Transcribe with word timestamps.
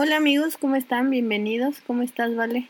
Hola 0.00 0.18
amigos, 0.18 0.56
¿cómo 0.56 0.76
están? 0.76 1.10
Bienvenidos. 1.10 1.80
¿Cómo 1.84 2.04
estás, 2.04 2.36
Vale? 2.36 2.68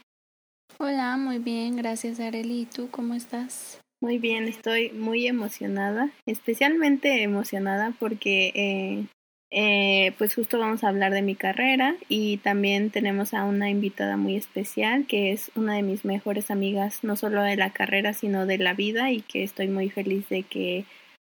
Hola, 0.78 1.19
muy 1.19 1.38
bien, 1.38 1.77
gracias 1.77 2.20
Areli. 2.20 2.62
¿Y 2.62 2.64
tú 2.64 2.88
cómo 2.91 3.12
estás? 3.12 3.82
Muy 4.00 4.16
bien, 4.16 4.48
estoy 4.48 4.92
muy 4.92 5.27
emocionada, 5.27 6.09
especialmente 6.24 7.22
emocionada 7.22 7.92
porque 8.00 8.52
eh, 8.55 9.06
eh, 9.50 10.14
pues 10.16 10.34
justo 10.36 10.59
vamos 10.59 10.83
a 10.83 10.88
hablar 10.88 11.12
de 11.12 11.20
mi 11.20 11.34
carrera 11.34 11.96
y 12.09 12.38
también 12.38 12.88
tenemos 12.88 13.34
a 13.34 13.45
una 13.45 13.69
invitada 13.69 14.16
muy 14.16 14.34
especial 14.34 15.06
que 15.06 15.33
es 15.33 15.50
una 15.55 15.74
de 15.74 15.83
mis 15.83 16.06
mejores 16.06 16.50
amigas, 16.50 17.05
no 17.05 17.14
solo 17.14 17.42
de 17.42 17.56
la 17.56 17.74
carrera, 17.74 18.14
sino 18.14 18.47
de 18.47 18.56
la 18.56 18.72
vida 18.72 19.10
y 19.10 19.20
que 19.20 19.42
estoy 19.42 19.69
muy 19.69 19.91
feliz 19.91 20.27
de 20.30 20.45
que 20.45 20.86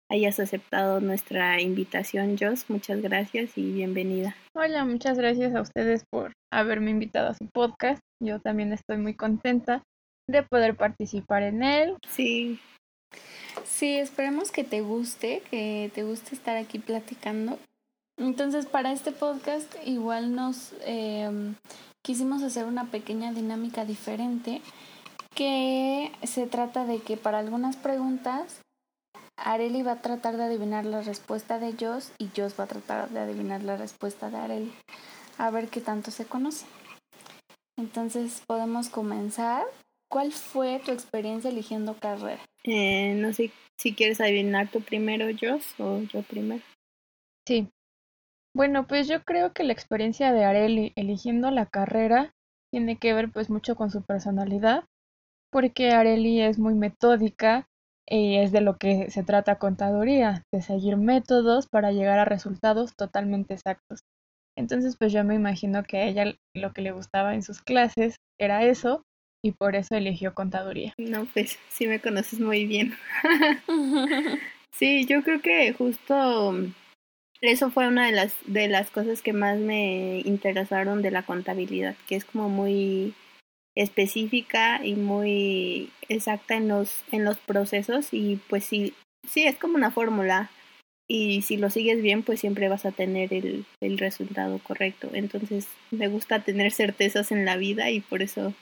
hayas 0.10 0.40
aceptado 0.40 1.00
nuestra 1.00 1.62
invitación, 1.62 2.38
Jos. 2.38 2.70
Muchas 2.70 3.02
gracias 3.02 3.58
y 3.58 3.72
bienvenida. 3.72 4.36
Hola, 4.56 4.84
muchas 4.86 5.18
gracias 5.18 5.56
a 5.56 5.62
ustedes 5.62 6.04
por 6.10 6.34
haberme 6.52 6.92
invitado 6.92 7.30
a 7.30 7.36
su 7.36 7.48
podcast. 7.54 8.02
Yo 8.22 8.40
también 8.40 8.74
estoy 8.74 8.98
muy 8.98 9.14
contenta 9.14 9.84
de 10.28 10.44
poder 10.44 10.76
participar 10.76 11.44
en 11.44 11.64
él. 11.64 11.96
Sí. 12.08 12.60
Sí, 13.66 13.98
esperemos 13.98 14.52
que 14.52 14.64
te 14.64 14.82
guste, 14.82 15.42
que 15.50 15.92
te 15.94 16.04
guste 16.04 16.36
estar 16.36 16.58
aquí 16.58 16.80
platicando. 16.80 17.60
Entonces, 18.18 18.66
para 18.66 18.92
este 18.92 19.12
podcast 19.12 19.74
igual 19.86 20.36
nos 20.36 20.74
em, 20.86 21.56
quisimos 22.04 22.44
hacer 22.44 22.66
una 22.66 22.92
pequeña 22.92 23.32
dinámica 23.32 23.86
diferente 23.86 24.62
que 25.36 26.12
se 26.24 26.48
trata 26.48 26.86
de 26.86 27.00
que 27.00 27.16
para 27.16 27.40
algunas 27.40 27.78
preguntas 27.78 28.62
Areli 29.44 29.82
va 29.84 29.94
a 29.94 30.02
tratar 30.02 30.38
de 30.38 30.44
adivinar 30.44 30.86
la 30.86 31.02
respuesta 31.02 31.60
de 31.60 31.74
Joss 31.80 32.12
y 32.18 32.30
Joss 32.36 32.60
va 32.60 32.66
a 32.66 32.68
tratar 32.68 33.10
de 33.10 33.20
adivinar 33.20 33.64
la 33.64 33.78
respuesta 33.78 34.30
de 34.30 34.38
Areli. 34.38 34.74
A 35.38 35.52
ver 35.52 35.70
qué 35.70 35.82
tanto 35.82 36.12
se 36.12 36.26
conoce. 36.26 36.66
Entonces 37.78 38.42
podemos 38.46 38.90
comenzar. 38.90 39.66
¿Cuál 40.12 40.32
fue 40.32 40.82
tu 40.84 40.92
experiencia 40.92 41.52
eligiendo 41.52 41.94
carrera? 41.94 42.42
Eh, 42.64 43.14
no 43.16 43.32
sé 43.32 43.52
si 43.78 43.94
quieres 43.94 44.20
adivinar 44.20 44.70
tú 44.70 44.82
primero, 44.82 45.28
Joss, 45.40 45.80
o 45.80 46.00
yo 46.02 46.24
primero. 46.24 46.64
Sí. 47.48 47.70
Bueno, 48.56 48.88
pues 48.88 49.08
yo 49.08 49.24
creo 49.24 49.54
que 49.54 49.64
la 49.64 49.74
experiencia 49.74 50.34
de 50.34 50.44
Areli 50.44 50.92
eligiendo 50.96 51.52
la 51.52 51.68
carrera 51.68 52.34
tiene 52.72 52.98
que 52.98 53.14
ver 53.14 53.32
pues 53.32 53.50
mucho 53.50 53.76
con 53.76 53.92
su 53.92 54.02
personalidad, 54.02 54.84
porque 55.52 55.92
Areli 55.92 56.42
es 56.42 56.58
muy 56.60 56.74
metódica, 56.74 57.69
y 58.10 58.38
es 58.38 58.52
de 58.52 58.62
lo 58.62 58.78
que 58.78 59.12
se 59.12 59.24
trata 59.24 59.60
contaduría, 59.60 60.44
de 60.52 60.62
seguir 60.62 60.98
métodos 60.98 61.68
para 61.68 61.92
llegar 61.92 62.20
a 62.20 62.26
resultados 62.26 62.96
totalmente 62.96 63.54
exactos. 63.54 64.02
Entonces, 64.58 64.98
pues 64.98 65.14
yo 65.14 65.24
me 65.24 65.36
imagino 65.36 65.84
que 65.84 65.98
a 65.98 66.06
ella 66.06 66.36
lo 66.56 66.74
que 66.74 66.82
le 66.82 66.92
gustaba 66.92 67.34
en 67.34 67.44
sus 67.44 67.62
clases 67.62 68.16
era 68.40 68.66
eso 68.66 69.04
y 69.44 69.54
por 69.54 69.76
eso 69.76 69.96
eligió 69.96 70.34
contaduría. 70.34 70.94
No, 70.98 71.26
pues 71.26 71.58
sí 71.70 71.88
me 71.88 72.02
conoces 72.02 72.40
muy 72.40 72.66
bien. 72.66 72.96
sí, 74.78 75.06
yo 75.06 75.24
creo 75.24 75.42
que 75.42 75.72
justo 75.74 76.56
eso 77.42 77.72
fue 77.72 77.88
una 77.88 78.08
de 78.08 78.12
las 78.12 78.36
de 78.46 78.68
las 78.68 78.92
cosas 78.92 79.22
que 79.22 79.34
más 79.34 79.58
me 79.60 80.20
interesaron 80.26 81.02
de 81.02 81.12
la 81.12 81.24
contabilidad, 81.24 81.96
que 82.08 82.16
es 82.16 82.26
como 82.26 82.50
muy 82.50 83.14
específica 83.80 84.86
y 84.86 84.96
muy 84.96 85.90
exacta 86.10 86.56
en 86.56 86.68
los, 86.68 87.04
en 87.14 87.24
los 87.24 87.38
procesos 87.38 88.10
y 88.12 88.38
pues 88.50 88.66
sí, 88.66 88.94
sí, 89.26 89.44
es 89.44 89.58
como 89.58 89.76
una 89.76 89.90
fórmula 89.90 90.52
y 91.08 91.44
si 91.44 91.56
lo 91.56 91.70
sigues 91.70 92.02
bien 92.02 92.22
pues 92.24 92.42
siempre 92.42 92.68
vas 92.68 92.86
a 92.86 92.92
tener 92.92 93.34
el, 93.34 93.66
el 93.82 93.98
resultado 93.98 94.60
correcto. 94.60 95.10
Entonces 95.14 95.70
me 95.92 96.10
gusta 96.10 96.44
tener 96.44 96.74
certezas 96.74 97.32
en 97.32 97.46
la 97.46 97.56
vida 97.56 97.90
y 97.90 98.02
por 98.02 98.22
eso 98.22 98.54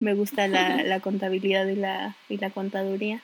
me 0.00 0.14
gusta 0.14 0.48
la, 0.48 0.82
la 0.82 1.00
contabilidad 1.00 1.66
y 1.66 1.76
la, 1.76 2.16
y 2.30 2.38
la 2.38 2.48
contaduría. 2.48 3.22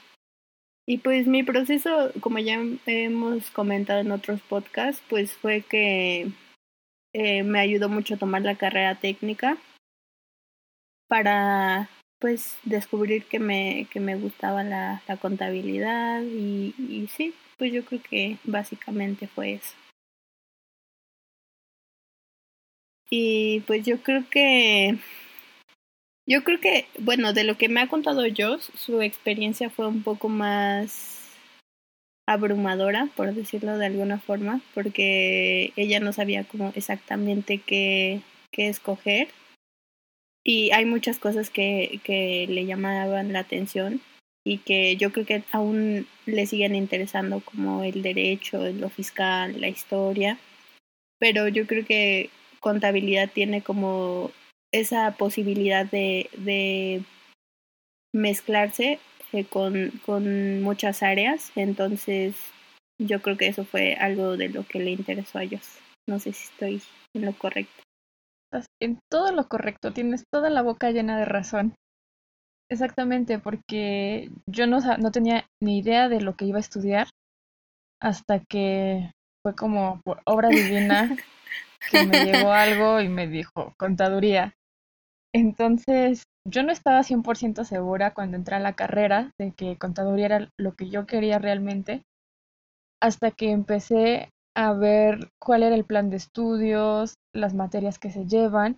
Y 0.87 0.99
pues 0.99 1.27
mi 1.27 1.43
proceso, 1.43 2.13
como 2.21 2.39
ya 2.39 2.61
hemos 2.85 3.51
comentado 3.51 4.01
en 4.01 4.11
otros 4.11 4.43
podcasts, 4.43 5.03
pues 5.09 5.33
fue 5.33 5.63
que 5.63 6.29
eh, 7.15 7.43
me 7.45 7.61
ayudó 7.61 7.89
mucho 7.89 8.15
a 8.15 8.19
tomar 8.19 8.43
la 8.43 8.57
carrera 8.57 8.97
técnica 8.97 9.57
para 11.11 11.91
pues 12.21 12.57
descubrir 12.63 13.25
que 13.25 13.41
me, 13.41 13.89
que 13.91 13.99
me 13.99 14.15
gustaba 14.15 14.63
la, 14.63 15.03
la 15.09 15.17
contabilidad 15.17 16.23
y, 16.23 16.73
y 16.79 17.09
sí, 17.09 17.35
pues 17.59 17.73
yo 17.73 17.85
creo 17.85 18.01
que 18.01 18.37
básicamente 18.45 19.27
fue 19.27 19.55
eso. 19.55 19.75
Y 23.11 23.61
pues 23.67 23.85
yo 23.85 24.01
creo 24.03 24.25
que 24.31 24.99
yo 26.29 26.45
creo 26.45 26.61
que, 26.61 26.87
bueno, 27.01 27.33
de 27.33 27.43
lo 27.43 27.59
que 27.59 27.69
me 27.69 27.81
ha 27.81 27.89
contado 27.89 28.23
Joss, 28.37 28.71
su 28.77 29.03
experiencia 29.03 29.69
fue 29.69 29.89
un 29.89 30.05
poco 30.05 30.29
más 30.29 31.33
abrumadora, 32.29 33.09
por 33.17 33.35
decirlo 33.35 33.79
de 33.79 33.87
alguna 33.87 34.21
forma, 34.21 34.61
porque 34.75 35.73
ella 35.75 35.99
no 35.99 36.13
sabía 36.13 36.45
como 36.45 36.71
exactamente 36.77 37.59
qué, 37.59 38.21
qué 38.53 38.69
escoger 38.69 39.27
y 40.45 40.71
hay 40.73 40.85
muchas 40.85 41.19
cosas 41.19 41.51
que, 41.51 42.01
le 42.49 42.67
llamaban 42.67 43.33
la 43.33 43.41
atención 43.41 44.01
y 44.45 44.59
que 44.59 44.97
yo 44.97 45.13
creo 45.13 45.27
que 45.27 45.43
aún 45.53 46.07
le 46.27 46.47
siguen 46.47 46.75
interesando 46.75 47.41
como 47.41 47.85
el 47.85 48.03
derecho, 48.03 48.67
lo 48.73 48.89
fiscal, 48.89 49.61
la 49.61 49.69
historia, 49.69 50.39
pero 51.19 51.49
yo 51.49 51.67
creo 51.67 51.85
que 51.85 52.31
contabilidad 52.61 53.31
tiene 53.33 53.63
como 53.63 54.31
esa 54.73 55.17
posibilidad 55.17 55.85
de, 55.87 57.03
mezclarse 58.13 58.99
eh, 59.33 59.45
con 59.45 60.63
muchas 60.63 61.03
áreas, 61.03 61.53
entonces 61.55 62.35
yo 62.99 63.23
creo 63.23 63.37
que 63.37 63.47
eso 63.47 63.65
fue 63.65 63.95
algo 63.95 64.37
de 64.37 64.49
lo 64.49 64.67
que 64.67 64.81
le 64.81 64.91
interesó 64.91 65.39
a 65.39 65.45
ellos. 65.45 65.63
No 66.09 66.19
sé 66.19 66.33
si 66.33 66.45
estoy 66.45 66.83
en 67.15 67.25
lo 67.25 67.33
correcto 67.33 67.83
en 68.81 68.99
todo 69.11 69.33
lo 69.33 69.49
correcto, 69.49 69.93
tienes 69.93 70.25
toda 70.33 70.51
la 70.51 70.63
boca 70.63 70.91
llena 70.91 71.19
de 71.19 71.25
razón. 71.25 71.75
Exactamente, 72.71 73.39
porque 73.39 74.31
yo 74.47 74.67
no, 74.67 74.79
no 74.99 75.11
tenía 75.11 75.47
ni 75.61 75.79
idea 75.79 76.09
de 76.09 76.21
lo 76.21 76.37
que 76.37 76.45
iba 76.45 76.59
a 76.59 76.61
estudiar 76.61 77.09
hasta 78.01 78.41
que 78.41 79.13
fue 79.43 79.55
como 79.55 80.01
por 80.05 80.23
obra 80.25 80.51
divina 80.51 81.19
que 81.91 82.01
me 82.03 82.21
llegó 82.21 82.53
algo 82.53 83.01
y 83.01 83.09
me 83.09 83.27
dijo 83.27 83.75
contaduría. 83.79 84.55
Entonces, 85.35 86.25
yo 86.49 86.63
no 86.63 86.73
estaba 86.73 87.03
100% 87.03 87.65
segura 87.65 88.15
cuando 88.15 88.37
entré 88.37 88.57
a 88.57 88.61
la 88.61 88.75
carrera 88.75 89.31
de 89.39 89.53
que 89.53 89.77
contaduría 89.77 90.27
era 90.27 90.49
lo 90.59 90.75
que 90.75 90.89
yo 90.89 91.07
quería 91.07 91.39
realmente, 91.39 92.03
hasta 93.01 93.31
que 93.31 93.51
empecé 93.51 94.31
a 94.61 94.75
ver 94.75 95.31
cuál 95.41 95.63
era 95.63 95.75
el 95.75 95.87
plan 95.87 96.11
de 96.11 96.19
estudios, 96.19 97.15
las 97.35 97.55
materias 97.55 97.99
que 97.99 98.11
se 98.11 98.27
llevan. 98.27 98.77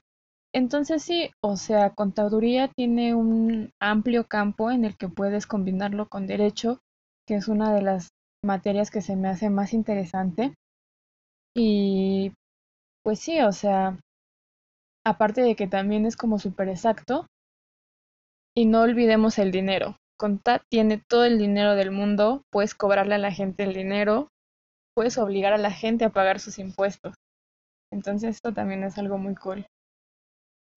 Entonces 0.55 1.02
sí, 1.02 1.31
o 1.43 1.56
sea, 1.56 1.90
contaduría 1.90 2.69
tiene 2.69 3.17
un 3.17 3.73
amplio 3.81 4.25
campo 4.29 4.70
en 4.70 4.84
el 4.84 4.96
que 4.96 5.08
puedes 5.08 5.46
combinarlo 5.49 6.08
con 6.08 6.29
derecho, 6.29 6.79
que 7.26 7.34
es 7.34 7.49
una 7.49 7.75
de 7.75 7.82
las 7.82 8.11
materias 8.44 8.93
que 8.93 9.00
se 9.00 9.17
me 9.17 9.29
hace 9.29 9.50
más 9.50 9.73
interesante. 9.73 10.55
Y 11.56 12.32
pues 13.02 13.19
sí, 13.19 13.40
o 13.40 13.50
sea, 13.50 13.99
aparte 15.05 15.40
de 15.43 15.56
que 15.56 15.67
también 15.67 16.06
es 16.06 16.17
como 16.17 16.38
súper 16.38 16.69
exacto, 16.69 17.26
y 18.55 18.67
no 18.67 18.82
olvidemos 18.82 19.38
el 19.38 19.50
dinero. 19.50 19.96
Conta 20.17 20.62
tiene 20.70 21.02
todo 21.08 21.25
el 21.25 21.38
dinero 21.38 21.75
del 21.75 21.90
mundo, 21.90 22.43
puedes 22.52 22.75
cobrarle 22.76 23.17
a 23.17 23.19
la 23.19 23.32
gente 23.32 23.64
el 23.64 23.75
dinero, 23.75 24.29
puedes 24.94 25.18
obligar 25.18 25.52
a 25.52 25.58
la 25.58 25.70
gente 25.70 26.04
a 26.04 26.10
pagar 26.10 26.40
sus 26.40 26.58
impuestos. 26.58 27.14
Entonces 27.92 28.36
esto 28.36 28.52
también 28.52 28.84
es 28.84 28.98
algo 28.98 29.18
muy 29.18 29.34
cool. 29.34 29.66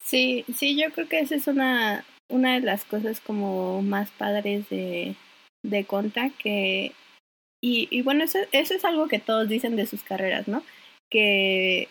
Sí, 0.04 0.46
sí, 0.54 0.80
yo 0.80 0.92
creo 0.92 1.08
que 1.08 1.20
esa 1.20 1.36
es 1.36 1.48
una, 1.48 2.06
una 2.30 2.56
de 2.56 2.62
las 2.62 2.86
cosas 2.86 3.20
como 3.22 3.82
más 3.82 4.12
padres 4.12 4.70
de, 4.70 5.16
de 5.64 5.86
Conta 5.86 6.30
que... 6.38 6.92
Y, 7.68 8.04
bueno, 8.04 8.24
eso, 8.24 8.38
eso 8.52 8.76
es 8.76 8.86
algo 8.86 9.08
que 9.08 9.18
todos 9.18 9.50
dicen 9.50 9.76
de 9.76 9.88
sus 9.88 10.04
carreras, 10.04 10.48
¿no? 10.48 10.62
Que 11.10 11.90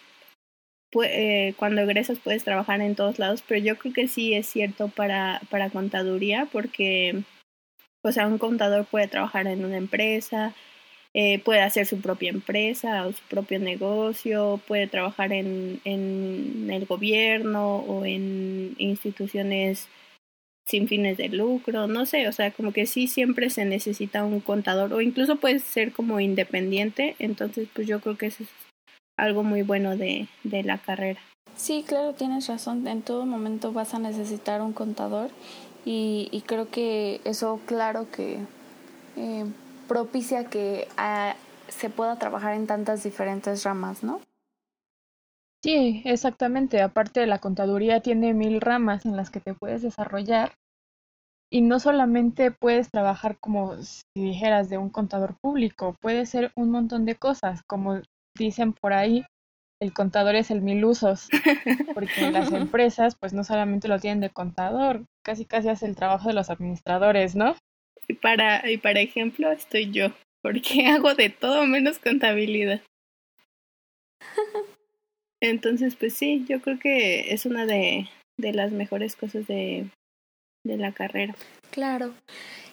eh, 1.02 1.54
cuando 1.56 1.80
egresas 1.80 2.20
puedes 2.20 2.44
trabajar 2.44 2.80
en 2.80 2.94
todos 2.94 3.18
lados, 3.18 3.42
pero 3.42 3.58
yo 3.60 3.76
creo 3.76 3.92
que 3.92 4.06
sí 4.06 4.34
es 4.34 4.46
cierto 4.46 4.86
para, 4.86 5.40
para 5.50 5.70
contaduría 5.70 6.46
porque, 6.52 7.24
o 8.04 8.12
sea, 8.12 8.28
un 8.28 8.38
contador 8.38 8.84
puede 8.84 9.08
trabajar 9.08 9.48
en 9.48 9.64
una 9.64 9.76
empresa, 9.76 10.54
eh, 11.14 11.38
puede 11.38 11.60
hacer 11.60 11.86
su 11.86 12.00
propia 12.00 12.30
empresa 12.30 13.06
o 13.06 13.12
su 13.12 13.22
propio 13.28 13.60
negocio, 13.60 14.60
puede 14.66 14.88
trabajar 14.88 15.32
en, 15.32 15.80
en 15.84 16.68
el 16.70 16.86
gobierno 16.86 17.76
o 17.76 18.04
en 18.04 18.74
instituciones 18.78 19.88
sin 20.66 20.88
fines 20.88 21.18
de 21.18 21.28
lucro, 21.28 21.86
no 21.86 22.06
sé, 22.06 22.26
o 22.26 22.32
sea, 22.32 22.50
como 22.50 22.72
que 22.72 22.86
sí 22.86 23.06
siempre 23.06 23.50
se 23.50 23.64
necesita 23.64 24.24
un 24.24 24.40
contador 24.40 24.92
o 24.92 25.00
incluso 25.00 25.36
puede 25.36 25.58
ser 25.58 25.92
como 25.92 26.20
independiente, 26.20 27.16
entonces 27.18 27.68
pues 27.72 27.86
yo 27.86 28.00
creo 28.00 28.16
que 28.16 28.26
eso 28.26 28.42
es 28.44 28.48
algo 29.16 29.42
muy 29.42 29.62
bueno 29.62 29.96
de, 29.96 30.26
de 30.42 30.62
la 30.62 30.78
carrera. 30.78 31.20
Sí, 31.54 31.84
claro, 31.86 32.14
tienes 32.14 32.48
razón, 32.48 32.88
en 32.88 33.02
todo 33.02 33.26
momento 33.26 33.72
vas 33.72 33.94
a 33.94 33.98
necesitar 33.98 34.62
un 34.62 34.72
contador 34.72 35.30
y, 35.84 36.28
y 36.32 36.40
creo 36.40 36.70
que 36.70 37.20
eso 37.24 37.60
claro 37.66 38.10
que 38.10 38.38
eh, 39.16 39.44
propicia 39.88 40.44
que 40.44 40.88
ah, 40.96 41.34
se 41.68 41.90
pueda 41.90 42.18
trabajar 42.18 42.54
en 42.54 42.66
tantas 42.66 43.02
diferentes 43.02 43.64
ramas, 43.64 44.02
¿no? 44.02 44.20
Sí, 45.62 46.02
exactamente. 46.04 46.82
Aparte 46.82 47.20
de 47.20 47.26
la 47.26 47.38
contaduría 47.38 48.00
tiene 48.00 48.34
mil 48.34 48.60
ramas 48.60 49.06
en 49.06 49.16
las 49.16 49.30
que 49.30 49.40
te 49.40 49.54
puedes 49.54 49.82
desarrollar 49.82 50.52
y 51.50 51.62
no 51.62 51.78
solamente 51.80 52.50
puedes 52.50 52.90
trabajar 52.90 53.38
como 53.38 53.76
si 53.82 54.02
dijeras 54.14 54.68
de 54.68 54.76
un 54.76 54.90
contador 54.90 55.36
público, 55.40 55.96
puede 56.00 56.26
ser 56.26 56.52
un 56.56 56.70
montón 56.70 57.04
de 57.04 57.14
cosas, 57.14 57.62
como 57.66 58.00
dicen 58.36 58.72
por 58.72 58.92
ahí, 58.92 59.24
el 59.80 59.92
contador 59.92 60.34
es 60.34 60.50
el 60.50 60.62
mil 60.62 60.84
usos, 60.84 61.28
porque 61.94 62.30
las 62.30 62.52
empresas 62.52 63.14
pues 63.14 63.32
no 63.32 63.44
solamente 63.44 63.88
lo 63.88 63.98
tienen 63.98 64.20
de 64.20 64.30
contador, 64.30 65.04
casi 65.24 65.44
casi 65.44 65.68
hace 65.68 65.86
el 65.86 65.96
trabajo 65.96 66.28
de 66.28 66.34
los 66.34 66.50
administradores, 66.50 67.36
¿no? 67.36 67.54
Y 68.08 68.14
para, 68.14 68.70
y 68.70 68.78
para 68.78 69.00
ejemplo 69.00 69.50
estoy 69.50 69.90
yo, 69.90 70.12
porque 70.42 70.86
hago 70.86 71.14
de 71.14 71.30
todo 71.30 71.66
menos 71.66 71.98
contabilidad. 71.98 72.82
Entonces, 75.40 75.96
pues 75.96 76.14
sí, 76.14 76.44
yo 76.48 76.60
creo 76.60 76.78
que 76.78 77.32
es 77.34 77.44
una 77.44 77.66
de, 77.66 78.08
de 78.38 78.52
las 78.52 78.72
mejores 78.72 79.14
cosas 79.16 79.46
de, 79.46 79.86
de 80.64 80.76
la 80.76 80.92
carrera. 80.92 81.34
Claro. 81.70 82.14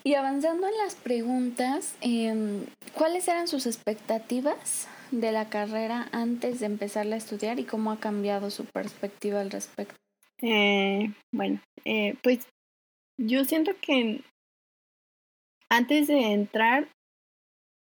Y 0.03 0.15
avanzando 0.15 0.67
en 0.67 0.77
las 0.77 0.95
preguntas, 0.95 1.95
eh, 2.01 2.65
¿cuáles 2.93 3.27
eran 3.27 3.47
sus 3.47 3.65
expectativas 3.65 4.87
de 5.11 5.31
la 5.31 5.49
carrera 5.49 6.07
antes 6.11 6.59
de 6.59 6.65
empezarla 6.65 7.15
a 7.15 7.17
estudiar 7.17 7.59
y 7.59 7.65
cómo 7.65 7.91
ha 7.91 7.99
cambiado 7.99 8.49
su 8.49 8.65
perspectiva 8.65 9.41
al 9.41 9.51
respecto? 9.51 9.95
Eh, 10.41 11.11
bueno, 11.31 11.61
eh, 11.85 12.15
pues 12.23 12.47
yo 13.19 13.45
siento 13.45 13.73
que 13.79 14.21
antes 15.71 16.07
de 16.07 16.33
entrar, 16.33 16.89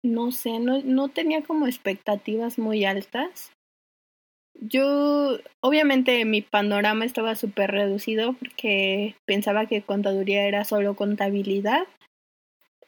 no 0.04 0.32
sé, 0.32 0.60
no, 0.60 0.82
no 0.84 1.10
tenía 1.10 1.44
como 1.44 1.68
expectativas 1.68 2.58
muy 2.58 2.86
altas. 2.86 3.52
Yo, 4.56 5.38
obviamente 5.60 6.24
mi 6.24 6.42
panorama 6.42 7.04
estaba 7.04 7.36
súper 7.36 7.72
reducido 7.72 8.34
porque 8.34 9.16
pensaba 9.26 9.66
que 9.66 9.82
contaduría 9.82 10.48
era 10.48 10.64
solo 10.64 10.96
contabilidad 10.96 11.86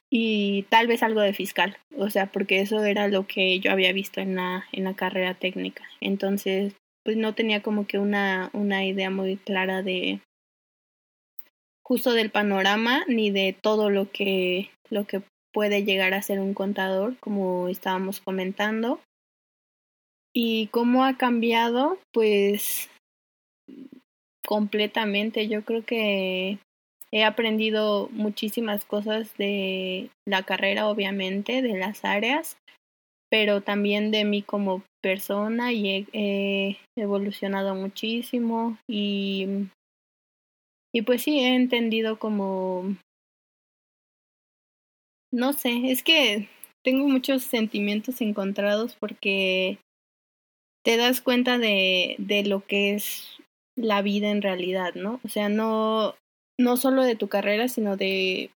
y 0.10 0.64
tal 0.70 0.88
vez 0.88 1.04
algo 1.04 1.20
de 1.20 1.34
fiscal, 1.34 1.78
o 1.98 2.10
sea, 2.10 2.28
porque 2.28 2.62
eso 2.62 2.82
era 2.86 3.10
lo 3.10 3.28
que 3.28 3.60
yo 3.60 3.72
había 3.72 3.92
visto 3.92 4.22
en 4.22 4.36
la, 4.36 4.66
en 4.72 4.86
la 4.86 4.94
carrera 4.94 5.34
técnica. 5.34 5.84
Entonces, 6.00 6.74
pues 7.04 7.18
no 7.18 7.36
tenía 7.36 7.62
como 7.62 7.86
que 7.86 8.00
una, 8.00 8.50
una 8.54 8.86
idea 8.86 9.10
muy 9.10 9.36
clara 9.36 9.82
de, 9.82 10.22
justo 11.86 12.14
del 12.14 12.32
panorama 12.32 13.04
ni 13.08 13.30
de 13.30 13.56
todo 13.60 13.90
lo 13.90 14.10
que, 14.12 14.72
lo 14.90 15.06
que 15.06 15.22
puede 15.54 15.84
llegar 15.84 16.14
a 16.14 16.22
ser 16.22 16.40
un 16.40 16.54
contador, 16.54 17.18
como 17.20 17.70
estábamos 17.70 18.20
comentando. 18.20 19.00
Y 20.34 20.68
cómo 20.68 21.06
ha 21.06 21.16
cambiado, 21.16 21.98
pues 22.12 22.90
completamente. 24.46 25.48
Yo 25.48 25.64
creo 25.64 25.86
que 25.86 26.58
he 27.14 27.24
aprendido 27.24 28.10
muchísimas 28.12 28.84
cosas 28.84 29.34
de 29.38 30.10
la 30.28 30.44
carrera, 30.44 30.90
obviamente, 30.90 31.62
de 31.62 31.78
las 31.78 32.04
áreas, 32.04 32.58
pero 33.30 33.62
también 33.62 34.12
de 34.12 34.26
mí 34.26 34.42
como 34.42 34.84
persona 35.02 35.72
y 35.72 35.90
he, 35.90 36.06
he 36.12 36.78
evolucionado 36.98 37.76
muchísimo 37.76 38.78
y 38.90 39.68
y 40.96 41.02
pues 41.02 41.24
sí, 41.24 41.42
he 41.42 41.56
entendido 41.56 42.18
como... 42.18 42.96
No 45.30 45.52
sé, 45.52 45.92
es 45.92 46.02
que 46.04 46.48
tengo 46.86 47.06
muchos 47.10 47.44
sentimientos 47.44 48.22
encontrados 48.22 48.96
porque 48.96 49.78
te 50.86 50.96
das 50.96 51.20
cuenta 51.20 51.58
de, 51.58 52.16
de 52.18 52.46
lo 52.46 52.66
que 52.66 52.94
es 52.94 53.28
la 53.76 54.02
vida 54.02 54.30
en 54.30 54.42
realidad, 54.42 54.96
¿no? 54.96 55.20
O 55.26 55.28
sea, 55.28 55.50
no, 55.50 56.16
no 56.58 56.78
solo 56.78 57.04
de 57.04 57.18
tu 57.18 57.28
carrera, 57.28 57.68
sino 57.68 57.98
de, 57.98 58.52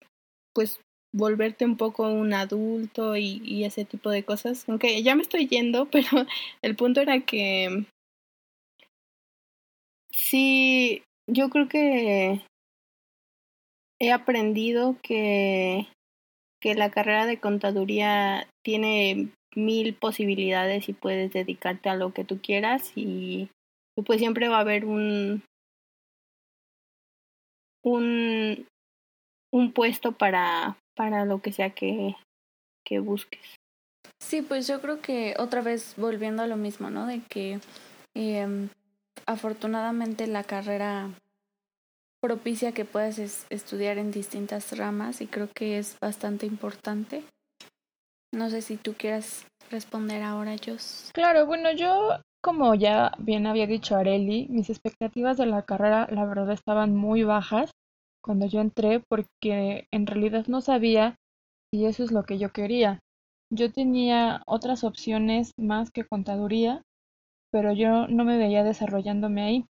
pues, 0.53 0.79
volverte 1.11 1.65
un 1.65 1.75
poco 1.75 2.07
un 2.07 2.35
adulto 2.35 3.17
y, 3.17 3.41
y 3.43 3.63
ese 3.63 3.83
tipo 3.83 4.11
de 4.11 4.23
cosas. 4.23 4.69
Aunque 4.69 5.01
ya 5.01 5.15
me 5.15 5.23
estoy 5.23 5.47
yendo, 5.47 5.85
pero 5.91 6.27
el 6.61 6.75
punto 6.75 7.01
era 7.01 7.19
que 7.21 7.87
sí, 10.11 11.01
yo 11.27 11.49
creo 11.49 11.67
que 11.67 12.41
he 13.99 14.11
aprendido 14.11 14.95
que, 15.01 15.87
que 16.61 16.75
la 16.75 16.89
carrera 16.89 17.25
de 17.25 17.39
contaduría 17.39 18.47
tiene 18.63 19.29
mil 19.55 19.93
posibilidades 19.95 20.87
y 20.87 20.93
puedes 20.93 21.33
dedicarte 21.33 21.89
a 21.89 21.95
lo 21.95 22.13
que 22.13 22.23
tú 22.23 22.39
quieras 22.41 22.91
y, 22.95 23.49
pues 24.05 24.19
siempre 24.19 24.47
va 24.47 24.57
a 24.57 24.61
haber 24.61 24.85
un 24.85 25.43
un, 27.83 28.67
un 29.51 29.71
puesto 29.71 30.11
para, 30.11 30.77
para 30.95 31.25
lo 31.25 31.41
que 31.41 31.53
sea 31.53 31.71
que, 31.71 32.15
que 32.85 32.99
busques. 32.99 33.55
Sí, 34.21 34.41
pues 34.41 34.67
yo 34.67 34.81
creo 34.81 35.01
que 35.01 35.35
otra 35.39 35.61
vez 35.61 35.95
volviendo 35.95 36.43
a 36.43 36.47
lo 36.47 36.57
mismo, 36.57 36.89
¿no? 36.89 37.07
De 37.07 37.21
que 37.29 37.59
eh, 38.13 38.67
afortunadamente 39.25 40.27
la 40.27 40.43
carrera 40.43 41.09
propicia 42.21 42.71
que 42.71 42.85
puedas 42.85 43.45
estudiar 43.49 43.97
en 43.97 44.11
distintas 44.11 44.77
ramas 44.77 45.21
y 45.21 45.27
creo 45.27 45.49
que 45.53 45.77
es 45.77 45.97
bastante 45.99 46.45
importante. 46.45 47.23
No 48.33 48.49
sé 48.49 48.61
si 48.61 48.77
tú 48.77 48.93
quieras 48.93 49.45
responder 49.69 50.23
ahora, 50.23 50.55
Jos. 50.63 51.11
Claro, 51.13 51.45
bueno, 51.45 51.71
yo 51.71 52.19
como 52.43 52.75
ya 52.75 53.11
bien 53.17 53.47
había 53.47 53.67
dicho 53.67 53.95
Areli, 53.95 54.47
mis 54.49 54.69
expectativas 54.69 55.37
de 55.37 55.45
la 55.45 55.63
carrera 55.63 56.07
la 56.11 56.25
verdad 56.25 56.51
estaban 56.51 56.95
muy 56.95 57.23
bajas 57.23 57.71
cuando 58.23 58.45
yo 58.45 58.61
entré 58.61 58.99
porque 58.99 59.87
en 59.91 60.07
realidad 60.07 60.45
no 60.47 60.61
sabía 60.61 61.15
si 61.71 61.85
eso 61.85 62.03
es 62.03 62.11
lo 62.11 62.23
que 62.23 62.37
yo 62.37 62.51
quería. 62.51 62.99
Yo 63.49 63.71
tenía 63.71 64.43
otras 64.45 64.83
opciones 64.83 65.51
más 65.57 65.91
que 65.91 66.05
contaduría, 66.05 66.81
pero 67.51 67.71
yo 67.71 68.07
no 68.07 68.25
me 68.25 68.37
veía 68.37 68.63
desarrollándome 68.63 69.41
ahí. 69.41 69.65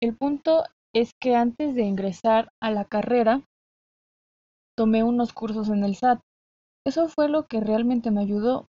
El 0.00 0.16
punto 0.16 0.64
es 0.96 1.10
que 1.20 1.36
antes 1.36 1.74
de 1.74 1.82
ingresar 1.82 2.48
a 2.58 2.70
la 2.70 2.86
carrera, 2.86 3.42
tomé 4.74 5.04
unos 5.04 5.34
cursos 5.34 5.68
en 5.68 5.84
el 5.84 5.94
SAT. 5.94 6.20
Eso 6.86 7.08
fue 7.08 7.28
lo 7.28 7.46
que 7.46 7.60
realmente 7.60 8.10
me 8.10 8.22
ayudó, 8.22 8.66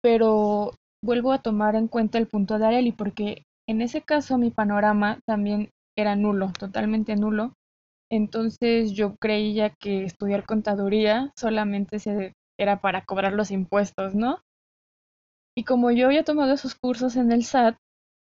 pero 0.00 0.74
vuelvo 1.04 1.32
a 1.32 1.42
tomar 1.42 1.74
en 1.74 1.88
cuenta 1.88 2.18
el 2.18 2.28
punto 2.28 2.56
de 2.56 2.66
Areli, 2.66 2.92
porque 2.92 3.42
en 3.68 3.82
ese 3.82 4.00
caso 4.00 4.38
mi 4.38 4.50
panorama 4.50 5.18
también 5.26 5.70
era 5.98 6.14
nulo, 6.14 6.52
totalmente 6.56 7.16
nulo. 7.16 7.54
Entonces 8.12 8.92
yo 8.92 9.16
creía 9.16 9.70
que 9.70 10.04
estudiar 10.04 10.46
contaduría 10.46 11.32
solamente 11.36 11.96
era 12.60 12.80
para 12.80 13.04
cobrar 13.04 13.32
los 13.32 13.50
impuestos, 13.50 14.14
¿no? 14.14 14.38
Y 15.56 15.64
como 15.64 15.90
yo 15.90 16.06
había 16.06 16.22
tomado 16.22 16.52
esos 16.52 16.76
cursos 16.76 17.16
en 17.16 17.32
el 17.32 17.40
SAT, 17.40 17.76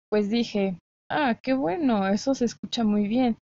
pues 0.10 0.30
dije, 0.30 0.80
ah, 1.10 1.36
qué 1.42 1.54
bueno, 1.54 2.08
eso 2.08 2.36
se 2.36 2.46
escucha 2.46 2.84
muy 2.84 3.08
bien. 3.08 3.38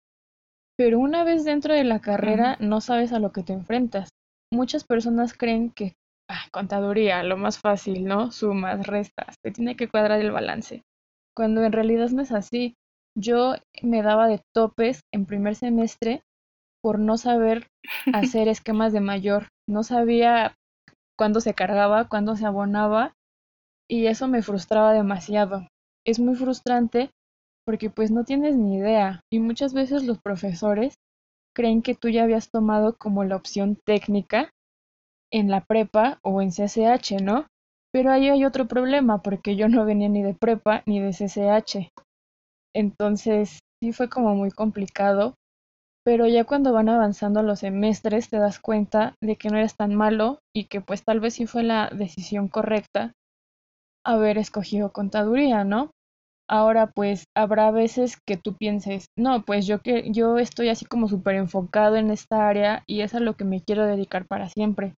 Pero 0.77 0.99
una 0.99 1.25
vez 1.25 1.45
dentro 1.45 1.75
de 1.75 1.85
la 1.85 2.01
carrera 2.01 2.57
no 2.61 2.81
sabes 2.81 3.13
a 3.13 3.19
lo 3.19 3.33
que 3.33 3.43
te 3.43 3.53
enfrentas. 3.53 4.11
Muchas 4.53 4.85
personas 4.85 5.35
creen 5.35 5.71
que 5.71 5.95
ah, 6.29 6.47
contaduría, 6.53 7.23
lo 7.23 7.37
más 7.37 7.59
fácil, 7.59 8.05
¿no? 8.05 8.33
Sumas, 8.33 8.87
restas, 8.87 9.37
te 9.43 9.51
tiene 9.51 9.77
que 9.77 9.89
cuadrar 9.89 10.21
el 10.21 10.33
balance. 10.33 10.83
Cuando 11.37 11.63
en 11.65 11.73
realidad 11.73 12.11
no 12.11 12.23
es 12.23 12.33
así. 12.33 12.75
Yo 13.17 13.55
me 13.81 14.03
daba 14.03 14.27
de 14.27 14.41
topes 14.53 15.03
en 15.13 15.25
primer 15.25 15.55
semestre 15.55 16.23
por 16.83 16.99
no 16.99 17.17
saber 17.17 17.69
hacer 18.13 18.49
esquemas 18.49 18.93
de 18.93 19.01
mayor. 19.01 19.49
No 19.69 19.85
sabía 19.85 20.57
cuándo 21.17 21.41
se 21.41 21.55
cargaba, 21.55 22.09
cuándo 22.09 22.37
se 22.37 22.47
abonaba 22.47 23.15
y 23.89 24.07
eso 24.07 24.29
me 24.29 24.43
frustraba 24.43 24.93
demasiado. 24.93 25.69
es 26.05 26.19
muy 26.19 26.35
frustrante 26.35 27.11
porque 27.67 27.91
pues 27.91 28.11
no 28.11 28.25
tienes 28.25 28.57
ni 28.57 28.77
idea 28.77 29.21
y 29.33 29.39
muchas 29.41 29.75
veces 29.75 30.05
los 30.05 30.19
profesores 30.21 30.95
creen 31.55 31.83
que 31.83 31.95
tú 31.95 32.09
ya 32.09 32.25
habías 32.25 32.51
tomado 32.51 32.97
como 32.97 33.25
la 33.25 33.37
opción 33.37 33.77
técnica 33.85 34.51
en 35.33 35.51
la 35.51 35.63
prepa 35.63 36.19
o 36.23 36.43
en 36.43 36.53
CCH, 36.53 37.21
¿no? 37.23 37.47
Pero 37.93 38.11
ahí 38.11 38.29
hay 38.29 38.45
otro 38.45 38.67
problema 38.67 39.23
porque 39.23 39.57
yo 39.57 39.69
no 39.69 39.85
venía 39.85 40.09
ni 40.09 40.23
de 40.23 40.35
prepa 40.35 40.83
ni 40.87 41.01
de 41.01 41.13
CCH. 41.13 41.89
Entonces 42.75 43.61
sí 43.83 43.93
fue 43.93 44.09
como 44.09 44.35
muy 44.35 44.51
complicado, 44.51 45.35
pero 46.05 46.27
ya 46.27 46.45
cuando 46.45 46.73
van 46.73 46.89
avanzando 46.89 47.43
los 47.43 47.61
semestres 47.61 48.29
te 48.29 48.39
das 48.39 48.59
cuenta 48.59 49.15
de 49.23 49.37
que 49.37 49.49
no 49.51 49.57
eres 49.59 49.77
tan 49.77 49.95
malo 49.95 50.41
y 50.55 50.65
que 50.65 50.81
pues 50.81 51.05
tal 51.05 51.21
vez 51.21 51.35
sí 51.35 51.47
fue 51.47 51.63
la 51.63 51.89
decisión 51.91 52.49
correcta 52.49 53.13
haber 54.05 54.39
escogido 54.39 54.93
contaduría, 54.93 55.65
¿no? 55.65 55.91
Ahora 56.49 56.87
pues 56.89 57.25
habrá 57.35 57.71
veces 57.71 58.19
que 58.27 58.37
tú 58.37 58.55
pienses, 58.55 59.07
no, 59.17 59.45
pues 59.45 59.67
yo 59.67 59.81
que 59.81 60.11
yo 60.13 60.39
estoy 60.39 60.69
así 60.69 60.85
como 60.85 61.09
súper 61.09 61.37
enfocado 61.37 61.97
en 61.97 62.11
esta 62.11 62.49
área 62.49 62.83
y 62.87 63.01
es 63.01 63.15
a 63.15 63.21
lo 63.21 63.35
que 63.35 63.45
me 63.45 63.63
quiero 63.63 63.87
dedicar 63.87 64.27
para 64.27 64.49
siempre. 64.49 64.95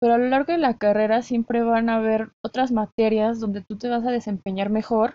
Pero 0.00 0.14
a 0.14 0.18
lo 0.18 0.28
largo 0.28 0.52
de 0.52 0.58
la 0.58 0.76
carrera 0.78 1.22
siempre 1.22 1.62
van 1.62 1.88
a 1.88 1.96
haber 1.96 2.30
otras 2.44 2.72
materias 2.72 3.40
donde 3.40 3.62
tú 3.62 3.76
te 3.78 3.88
vas 3.88 4.04
a 4.06 4.10
desempeñar 4.12 4.70
mejor 4.70 5.14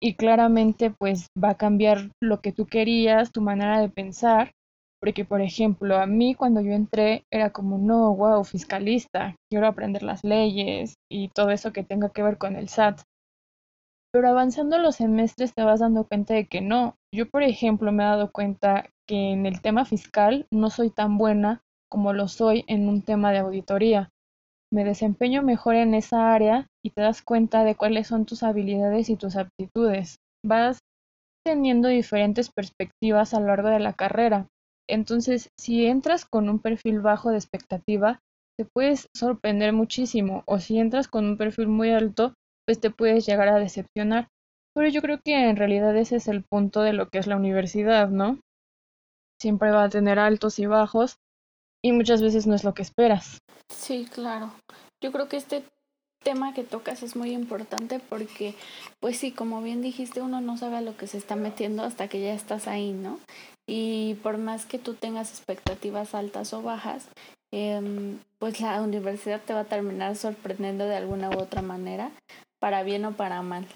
y 0.00 0.14
claramente 0.14 0.90
pues 0.90 1.28
va 1.42 1.50
a 1.50 1.56
cambiar 1.56 2.10
lo 2.22 2.40
que 2.40 2.52
tú 2.52 2.66
querías, 2.66 3.32
tu 3.32 3.40
manera 3.42 3.80
de 3.80 3.88
pensar, 3.88 4.52
porque 5.00 5.24
por 5.24 5.40
ejemplo 5.40 5.96
a 5.98 6.06
mí 6.06 6.34
cuando 6.34 6.60
yo 6.60 6.72
entré 6.72 7.24
era 7.32 7.50
como 7.50 7.78
no, 7.78 8.14
wow, 8.14 8.44
fiscalista, 8.44 9.36
quiero 9.50 9.66
aprender 9.66 10.02
las 10.02 10.24
leyes 10.24 10.94
y 11.10 11.28
todo 11.28 11.50
eso 11.50 11.72
que 11.72 11.84
tenga 11.84 12.10
que 12.10 12.22
ver 12.22 12.38
con 12.38 12.56
el 12.56 12.68
SAT. 12.68 13.02
Pero 14.16 14.30
avanzando 14.30 14.78
los 14.78 14.96
semestres 14.96 15.52
te 15.52 15.62
vas 15.62 15.80
dando 15.80 16.04
cuenta 16.04 16.32
de 16.32 16.46
que 16.46 16.62
no. 16.62 16.96
Yo 17.14 17.28
por 17.28 17.42
ejemplo 17.42 17.92
me 17.92 18.02
he 18.02 18.06
dado 18.06 18.32
cuenta 18.32 18.88
que 19.06 19.32
en 19.32 19.44
el 19.44 19.60
tema 19.60 19.84
fiscal 19.84 20.46
no 20.50 20.70
soy 20.70 20.88
tan 20.88 21.18
buena 21.18 21.60
como 21.90 22.14
lo 22.14 22.26
soy 22.26 22.64
en 22.66 22.88
un 22.88 23.02
tema 23.02 23.30
de 23.30 23.40
auditoría 23.40 24.08
me 24.72 24.84
desempeño 24.84 25.42
mejor 25.42 25.74
en 25.74 25.94
esa 25.94 26.34
área 26.34 26.66
y 26.82 26.90
te 26.90 27.02
das 27.02 27.20
cuenta 27.20 27.62
de 27.62 27.74
cuáles 27.74 28.06
son 28.06 28.24
tus 28.24 28.42
habilidades 28.42 29.10
y 29.10 29.16
tus 29.16 29.36
aptitudes. 29.36 30.16
Vas 30.44 30.78
teniendo 31.44 31.88
diferentes 31.88 32.50
perspectivas 32.50 33.34
a 33.34 33.40
lo 33.40 33.48
largo 33.48 33.68
de 33.68 33.80
la 33.80 33.92
carrera. 33.92 34.48
Entonces, 34.88 35.50
si 35.60 35.86
entras 35.86 36.24
con 36.24 36.48
un 36.48 36.58
perfil 36.58 37.00
bajo 37.00 37.30
de 37.30 37.36
expectativa, 37.36 38.20
te 38.58 38.64
puedes 38.64 39.08
sorprender 39.14 39.72
muchísimo 39.72 40.42
o 40.46 40.58
si 40.58 40.78
entras 40.78 41.06
con 41.06 41.26
un 41.26 41.36
perfil 41.36 41.68
muy 41.68 41.90
alto, 41.90 42.34
pues 42.66 42.80
te 42.80 42.90
puedes 42.90 43.24
llegar 43.26 43.48
a 43.48 43.58
decepcionar. 43.58 44.28
Pero 44.74 44.88
yo 44.88 45.00
creo 45.00 45.20
que 45.24 45.48
en 45.48 45.56
realidad 45.56 45.96
ese 45.96 46.16
es 46.16 46.28
el 46.28 46.42
punto 46.42 46.82
de 46.82 46.92
lo 46.92 47.08
que 47.08 47.18
es 47.18 47.26
la 47.26 47.36
universidad, 47.36 48.08
¿no? 48.08 48.38
Siempre 49.40 49.70
va 49.70 49.84
a 49.84 49.88
tener 49.88 50.18
altos 50.18 50.58
y 50.58 50.66
bajos 50.66 51.16
y 51.82 51.92
muchas 51.92 52.20
veces 52.20 52.46
no 52.46 52.54
es 52.54 52.64
lo 52.64 52.74
que 52.74 52.82
esperas. 52.82 53.38
Sí, 53.72 54.06
claro. 54.12 54.52
Yo 55.02 55.12
creo 55.12 55.28
que 55.28 55.36
este 55.36 55.62
tema 56.22 56.52
que 56.52 56.64
tocas 56.64 57.02
es 57.02 57.14
muy 57.14 57.30
importante 57.32 58.00
porque, 58.00 58.54
pues 59.00 59.16
sí, 59.16 59.30
como 59.30 59.62
bien 59.62 59.80
dijiste, 59.80 60.20
uno 60.20 60.40
no 60.40 60.56
sabe 60.56 60.76
a 60.76 60.80
lo 60.80 60.96
que 60.96 61.06
se 61.06 61.18
está 61.18 61.36
metiendo 61.36 61.84
hasta 61.84 62.08
que 62.08 62.20
ya 62.20 62.34
estás 62.34 62.66
ahí, 62.66 62.92
¿no? 62.92 63.20
Y 63.68 64.14
por 64.22 64.36
más 64.38 64.66
que 64.66 64.78
tú 64.78 64.94
tengas 64.94 65.30
expectativas 65.30 66.14
altas 66.14 66.52
o 66.52 66.62
bajas, 66.62 67.08
eh, 67.52 68.16
pues 68.38 68.60
la 68.60 68.80
universidad 68.82 69.40
te 69.40 69.54
va 69.54 69.60
a 69.60 69.64
terminar 69.64 70.16
sorprendiendo 70.16 70.86
de 70.86 70.96
alguna 70.96 71.30
u 71.30 71.38
otra 71.38 71.62
manera, 71.62 72.10
para 72.58 72.82
bien 72.82 73.04
o 73.04 73.12
para 73.12 73.42
mal. 73.42 73.66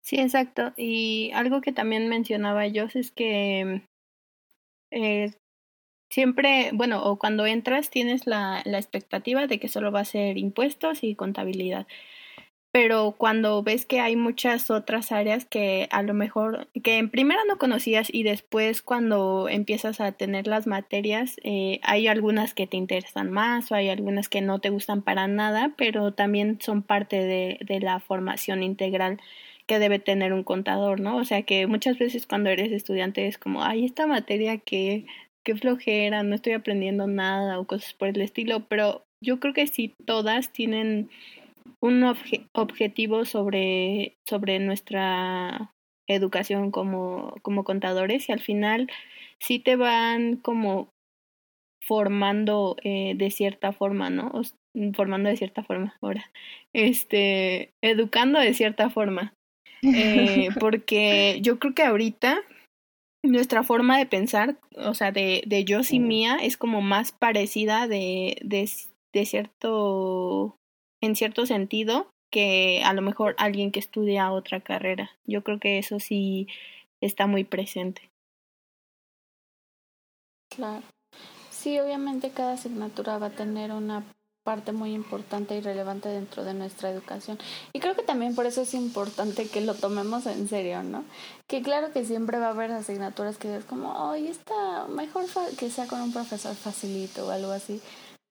Sí, 0.00 0.16
exacto. 0.16 0.72
Y 0.76 1.30
algo 1.32 1.60
que 1.60 1.72
también 1.72 2.08
mencionaba 2.08 2.66
yo 2.66 2.86
es 2.94 3.10
que 3.10 3.82
eh, 4.90 5.32
siempre, 6.10 6.70
bueno, 6.72 7.02
o 7.04 7.18
cuando 7.18 7.46
entras 7.46 7.90
tienes 7.90 8.26
la, 8.26 8.62
la 8.64 8.78
expectativa 8.78 9.46
de 9.46 9.58
que 9.58 9.68
solo 9.68 9.90
va 9.90 10.00
a 10.00 10.04
ser 10.04 10.38
impuestos 10.38 11.02
y 11.02 11.14
contabilidad. 11.14 11.86
Pero 12.74 13.14
cuando 13.16 13.62
ves 13.62 13.86
que 13.86 14.00
hay 14.00 14.16
muchas 14.16 14.68
otras 14.68 15.12
áreas 15.12 15.44
que 15.44 15.86
a 15.92 16.02
lo 16.02 16.12
mejor, 16.12 16.66
que 16.82 16.98
en 16.98 17.08
primera 17.08 17.40
no 17.46 17.56
conocías 17.56 18.08
y 18.12 18.24
después 18.24 18.82
cuando 18.82 19.48
empiezas 19.48 20.00
a 20.00 20.10
tener 20.10 20.48
las 20.48 20.66
materias, 20.66 21.36
eh, 21.44 21.78
hay 21.84 22.08
algunas 22.08 22.52
que 22.52 22.66
te 22.66 22.76
interesan 22.76 23.30
más 23.30 23.70
o 23.70 23.76
hay 23.76 23.90
algunas 23.90 24.28
que 24.28 24.40
no 24.40 24.58
te 24.58 24.70
gustan 24.70 25.02
para 25.02 25.28
nada, 25.28 25.72
pero 25.76 26.14
también 26.14 26.58
son 26.60 26.82
parte 26.82 27.24
de, 27.24 27.58
de 27.64 27.78
la 27.78 28.00
formación 28.00 28.64
integral 28.64 29.20
que 29.68 29.78
debe 29.78 30.00
tener 30.00 30.32
un 30.32 30.42
contador, 30.42 30.98
¿no? 30.98 31.18
O 31.18 31.24
sea 31.24 31.42
que 31.42 31.68
muchas 31.68 31.96
veces 31.96 32.26
cuando 32.26 32.50
eres 32.50 32.72
estudiante 32.72 33.28
es 33.28 33.38
como, 33.38 33.62
ay, 33.62 33.84
esta 33.84 34.08
materia 34.08 34.58
que 34.58 35.06
qué 35.44 35.54
flojera, 35.54 36.24
no 36.24 36.34
estoy 36.34 36.54
aprendiendo 36.54 37.06
nada 37.06 37.60
o 37.60 37.68
cosas 37.68 37.94
por 37.94 38.08
el 38.08 38.20
estilo, 38.20 38.66
pero 38.66 39.04
yo 39.20 39.38
creo 39.38 39.54
que 39.54 39.68
sí 39.68 39.94
todas 40.06 40.50
tienen 40.50 41.08
un 41.80 42.02
objetivo 42.52 43.24
sobre, 43.24 44.16
sobre 44.26 44.58
nuestra 44.58 45.74
educación 46.06 46.70
como, 46.70 47.34
como 47.42 47.64
contadores 47.64 48.28
y 48.28 48.32
al 48.32 48.40
final 48.40 48.90
sí 49.40 49.58
te 49.58 49.76
van 49.76 50.36
como 50.36 50.90
formando 51.82 52.76
eh, 52.82 53.14
de 53.16 53.30
cierta 53.30 53.72
forma, 53.72 54.10
¿no? 54.10 54.32
formando 54.94 55.28
de 55.28 55.36
cierta 55.36 55.62
forma 55.62 55.96
ahora, 56.00 56.30
este, 56.72 57.72
educando 57.82 58.40
de 58.40 58.54
cierta 58.54 58.90
forma. 58.90 59.34
Eh, 59.82 60.48
porque 60.60 61.38
yo 61.42 61.58
creo 61.58 61.74
que 61.74 61.82
ahorita 61.82 62.40
nuestra 63.22 63.62
forma 63.62 63.98
de 63.98 64.06
pensar, 64.06 64.58
o 64.76 64.94
sea, 64.94 65.12
de, 65.12 65.42
de 65.46 65.64
yo 65.64 65.80
y 65.88 66.00
mía, 66.00 66.38
es 66.42 66.56
como 66.56 66.80
más 66.80 67.12
parecida 67.12 67.86
de, 67.86 68.38
de, 68.42 68.68
de 69.12 69.26
cierto, 69.26 70.56
en 71.04 71.16
cierto 71.16 71.46
sentido, 71.46 72.08
que 72.30 72.82
a 72.84 72.92
lo 72.92 73.02
mejor 73.02 73.36
alguien 73.38 73.70
que 73.70 73.80
estudia 73.80 74.32
otra 74.32 74.60
carrera. 74.60 75.10
Yo 75.24 75.44
creo 75.44 75.60
que 75.60 75.78
eso 75.78 76.00
sí 76.00 76.48
está 77.00 77.26
muy 77.26 77.44
presente. 77.44 78.10
Claro. 80.48 80.82
Sí, 81.50 81.78
obviamente 81.78 82.30
cada 82.30 82.54
asignatura 82.54 83.18
va 83.18 83.26
a 83.26 83.30
tener 83.30 83.72
una 83.72 84.04
parte 84.44 84.72
muy 84.72 84.92
importante 84.92 85.56
y 85.56 85.60
relevante 85.60 86.08
dentro 86.10 86.44
de 86.44 86.54
nuestra 86.54 86.90
educación. 86.90 87.38
Y 87.72 87.80
creo 87.80 87.96
que 87.96 88.02
también 88.02 88.34
por 88.34 88.46
eso 88.46 88.60
es 88.60 88.74
importante 88.74 89.48
que 89.48 89.62
lo 89.62 89.74
tomemos 89.74 90.26
en 90.26 90.48
serio, 90.48 90.82
¿no? 90.82 91.04
Que 91.48 91.62
claro 91.62 91.92
que 91.92 92.04
siempre 92.04 92.38
va 92.38 92.48
a 92.48 92.50
haber 92.50 92.70
asignaturas 92.70 93.38
que 93.38 93.56
es 93.56 93.64
como, 93.64 94.10
oye, 94.10 94.28
está 94.28 94.86
mejor 94.88 95.24
que 95.58 95.70
sea 95.70 95.86
con 95.86 96.02
un 96.02 96.12
profesor 96.12 96.54
facilito 96.54 97.26
o 97.26 97.30
algo 97.30 97.52
así. 97.52 97.80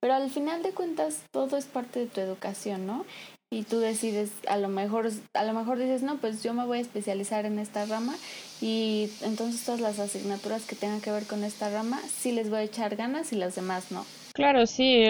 Pero 0.03 0.15
al 0.15 0.29
final 0.29 0.63
de 0.63 0.73
cuentas 0.73 1.23
todo 1.31 1.55
es 1.55 1.65
parte 1.65 2.01
de 2.01 2.07
tu 2.07 2.19
educación, 2.19 2.85
¿no? 2.85 3.05
Y 3.49 3.63
tú 3.63 3.79
decides, 3.79 4.33
a 4.49 4.57
lo 4.57 4.67
mejor, 4.67 5.09
a 5.33 5.45
lo 5.45 5.53
mejor 5.53 5.77
dices, 5.77 6.03
no, 6.03 6.17
pues 6.17 6.43
yo 6.43 6.53
me 6.53 6.65
voy 6.65 6.79
a 6.79 6.81
especializar 6.81 7.45
en 7.45 7.57
esta 7.57 7.85
rama 7.85 8.13
y 8.59 9.09
entonces 9.21 9.63
todas 9.63 9.79
las 9.79 9.99
asignaturas 9.99 10.65
que 10.65 10.75
tengan 10.75 10.99
que 10.99 11.09
ver 11.09 11.25
con 11.25 11.45
esta 11.45 11.69
rama 11.69 12.01
sí 12.01 12.33
les 12.33 12.49
voy 12.49 12.59
a 12.59 12.63
echar 12.63 12.97
ganas 12.97 13.31
y 13.31 13.37
las 13.37 13.55
demás 13.55 13.93
no. 13.93 14.03
Claro, 14.33 14.65
sí, 14.65 15.05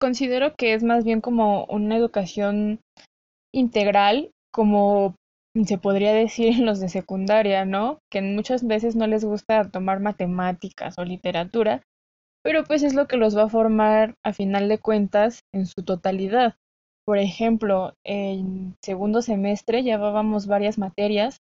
considero 0.00 0.54
que 0.56 0.72
es 0.72 0.82
más 0.82 1.04
bien 1.04 1.20
como 1.20 1.66
una 1.66 1.98
educación 1.98 2.80
integral, 3.52 4.30
como 4.54 5.16
se 5.66 5.76
podría 5.76 6.14
decir 6.14 6.54
en 6.54 6.64
los 6.64 6.80
de 6.80 6.88
secundaria, 6.88 7.66
¿no? 7.66 7.98
Que 8.10 8.22
muchas 8.22 8.66
veces 8.66 8.96
no 8.96 9.06
les 9.06 9.22
gusta 9.22 9.70
tomar 9.70 10.00
matemáticas 10.00 10.94
o 10.96 11.04
literatura, 11.04 11.82
pero 12.42 12.64
pues 12.64 12.82
es 12.82 12.94
lo 12.94 13.06
que 13.06 13.16
los 13.16 13.36
va 13.36 13.44
a 13.44 13.48
formar 13.48 14.16
a 14.24 14.32
final 14.32 14.68
de 14.68 14.78
cuentas 14.78 15.44
en 15.52 15.66
su 15.66 15.82
totalidad. 15.82 16.56
Por 17.04 17.18
ejemplo, 17.18 17.94
en 18.04 18.76
segundo 18.82 19.22
semestre 19.22 19.82
llevábamos 19.82 20.46
varias 20.46 20.78
materias 20.78 21.40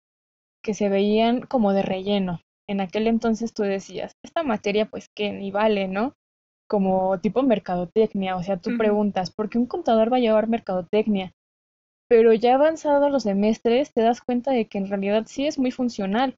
que 0.64 0.74
se 0.74 0.90
veían 0.90 1.42
como 1.42 1.74
de 1.74 1.84
relleno. 1.84 2.42
En 2.68 2.82
aquel 2.82 3.08
entonces 3.08 3.54
tú 3.54 3.64
decías, 3.64 4.14
esta 4.24 4.44
materia 4.44 4.86
pues 4.86 5.08
que 5.16 5.32
ni 5.32 5.52
vale, 5.52 5.88
¿no? 5.88 6.16
como 6.72 7.20
tipo 7.20 7.44
mercadotecnia, 7.44 8.38
o 8.38 8.44
sea, 8.44 8.56
tú 8.56 8.78
preguntas, 8.78 9.30
¿por 9.30 9.50
qué 9.50 9.58
un 9.58 9.66
contador 9.66 10.10
va 10.10 10.16
a 10.16 10.22
llevar 10.22 10.48
mercadotecnia? 10.48 11.34
Pero 12.08 12.32
ya 12.32 12.56
avanzado 12.56 13.10
los 13.10 13.24
semestres 13.24 13.92
te 13.92 14.00
das 14.00 14.22
cuenta 14.22 14.52
de 14.52 14.70
que 14.70 14.78
en 14.78 14.88
realidad 14.88 15.26
sí 15.28 15.46
es 15.46 15.60
muy 15.60 15.72
funcional. 15.72 16.38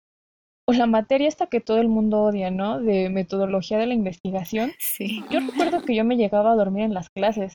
O 0.67 0.74
la 0.74 0.86
materia 0.88 1.27
esta 1.27 1.48
que 1.48 1.62
todo 1.62 1.79
el 1.79 1.89
mundo 1.89 2.24
odia, 2.24 2.51
¿no? 2.51 2.79
De 2.79 3.10
metodología 3.10 3.77
de 3.77 3.88
la 3.88 3.93
investigación. 3.93 4.74
Sí. 4.79 5.24
Yo 5.29 5.39
recuerdo 5.41 5.82
que 5.84 5.96
yo 5.96 6.05
me 6.05 6.17
llegaba 6.17 6.51
a 6.53 6.55
dormir 6.55 6.84
en 6.84 6.93
las 6.93 7.10
clases. 7.10 7.53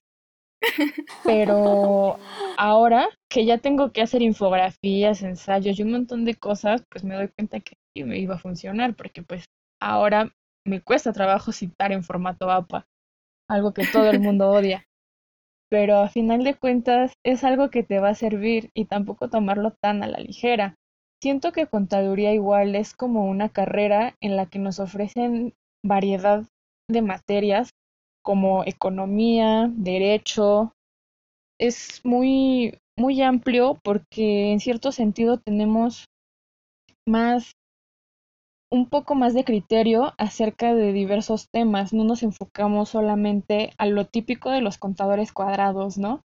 Pero 1.24 2.18
ahora 2.56 3.08
que 3.30 3.44
ya 3.44 3.58
tengo 3.58 3.92
que 3.92 4.02
hacer 4.02 4.22
infografías, 4.22 5.22
ensayos 5.22 5.78
y 5.78 5.82
un 5.82 5.92
montón 5.92 6.24
de 6.24 6.34
cosas, 6.34 6.84
pues 6.90 7.04
me 7.04 7.14
doy 7.14 7.28
cuenta 7.28 7.60
que 7.60 7.76
sí 7.94 8.04
me 8.04 8.18
iba 8.18 8.36
a 8.36 8.38
funcionar, 8.38 8.94
porque 8.94 9.22
pues 9.22 9.44
ahora 9.80 10.32
me 10.66 10.80
cuesta 10.82 11.12
trabajo 11.12 11.52
citar 11.52 11.92
en 11.92 12.02
formato 12.04 12.50
APA, 12.50 12.86
algo 13.48 13.72
que 13.72 13.86
todo 13.86 14.10
el 14.10 14.20
mundo 14.20 14.50
odia. 14.50 14.84
pero 15.70 15.98
a 15.98 16.08
final 16.08 16.44
de 16.44 16.54
cuentas 16.54 17.12
es 17.24 17.44
algo 17.44 17.70
que 17.70 17.82
te 17.82 18.00
va 18.00 18.10
a 18.10 18.14
servir 18.14 18.70
y 18.74 18.86
tampoco 18.86 19.28
tomarlo 19.28 19.72
tan 19.82 20.02
a 20.02 20.06
la 20.06 20.18
ligera. 20.18 20.76
Siento 21.20 21.50
que 21.52 21.66
contaduría 21.66 22.32
igual 22.32 22.76
es 22.76 22.94
como 22.94 23.28
una 23.28 23.48
carrera 23.48 24.14
en 24.20 24.36
la 24.36 24.46
que 24.46 24.58
nos 24.58 24.78
ofrecen 24.78 25.54
variedad 25.84 26.44
de 26.88 27.02
materias 27.02 27.70
como 28.22 28.64
economía, 28.64 29.68
derecho. 29.74 30.72
Es 31.58 32.00
muy 32.04 32.78
muy 32.98 33.22
amplio 33.22 33.78
porque 33.82 34.52
en 34.52 34.60
cierto 34.60 34.90
sentido 34.92 35.38
tenemos 35.38 36.06
más 37.06 37.52
un 38.70 38.88
poco 38.88 39.14
más 39.14 39.34
de 39.34 39.44
criterio 39.44 40.12
acerca 40.18 40.74
de 40.74 40.92
diversos 40.92 41.48
temas, 41.50 41.94
no 41.94 42.04
nos 42.04 42.22
enfocamos 42.22 42.90
solamente 42.90 43.72
a 43.78 43.86
lo 43.86 44.04
típico 44.04 44.50
de 44.50 44.60
los 44.60 44.76
contadores 44.76 45.32
cuadrados, 45.32 45.96
¿no? 45.96 46.20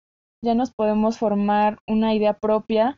Ya 0.42 0.54
nos 0.54 0.72
podemos 0.72 1.18
formar 1.18 1.78
una 1.86 2.14
idea 2.14 2.32
propia 2.38 2.96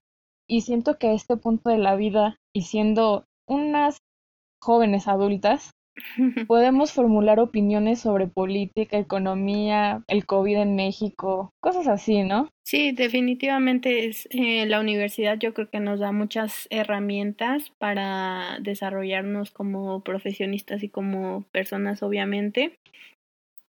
y 0.52 0.60
siento 0.60 0.98
que 0.98 1.06
a 1.06 1.14
este 1.14 1.38
punto 1.38 1.70
de 1.70 1.78
la 1.78 1.96
vida 1.96 2.36
y 2.52 2.62
siendo 2.62 3.24
unas 3.48 3.96
jóvenes 4.60 5.08
adultas, 5.08 5.70
podemos 6.46 6.92
formular 6.92 7.40
opiniones 7.40 8.00
sobre 8.00 8.26
política, 8.26 8.98
economía, 8.98 10.04
el 10.08 10.26
COVID 10.26 10.58
en 10.58 10.76
México, 10.76 11.48
cosas 11.62 11.88
así, 11.88 12.22
¿no? 12.22 12.50
Sí, 12.64 12.92
definitivamente 12.92 14.04
es 14.04 14.28
eh, 14.30 14.66
la 14.66 14.80
universidad 14.80 15.38
yo 15.38 15.54
creo 15.54 15.70
que 15.70 15.80
nos 15.80 16.00
da 16.00 16.12
muchas 16.12 16.66
herramientas 16.68 17.72
para 17.78 18.58
desarrollarnos 18.60 19.52
como 19.52 20.02
profesionistas 20.02 20.82
y 20.82 20.90
como 20.90 21.46
personas, 21.50 22.02
obviamente. 22.02 22.74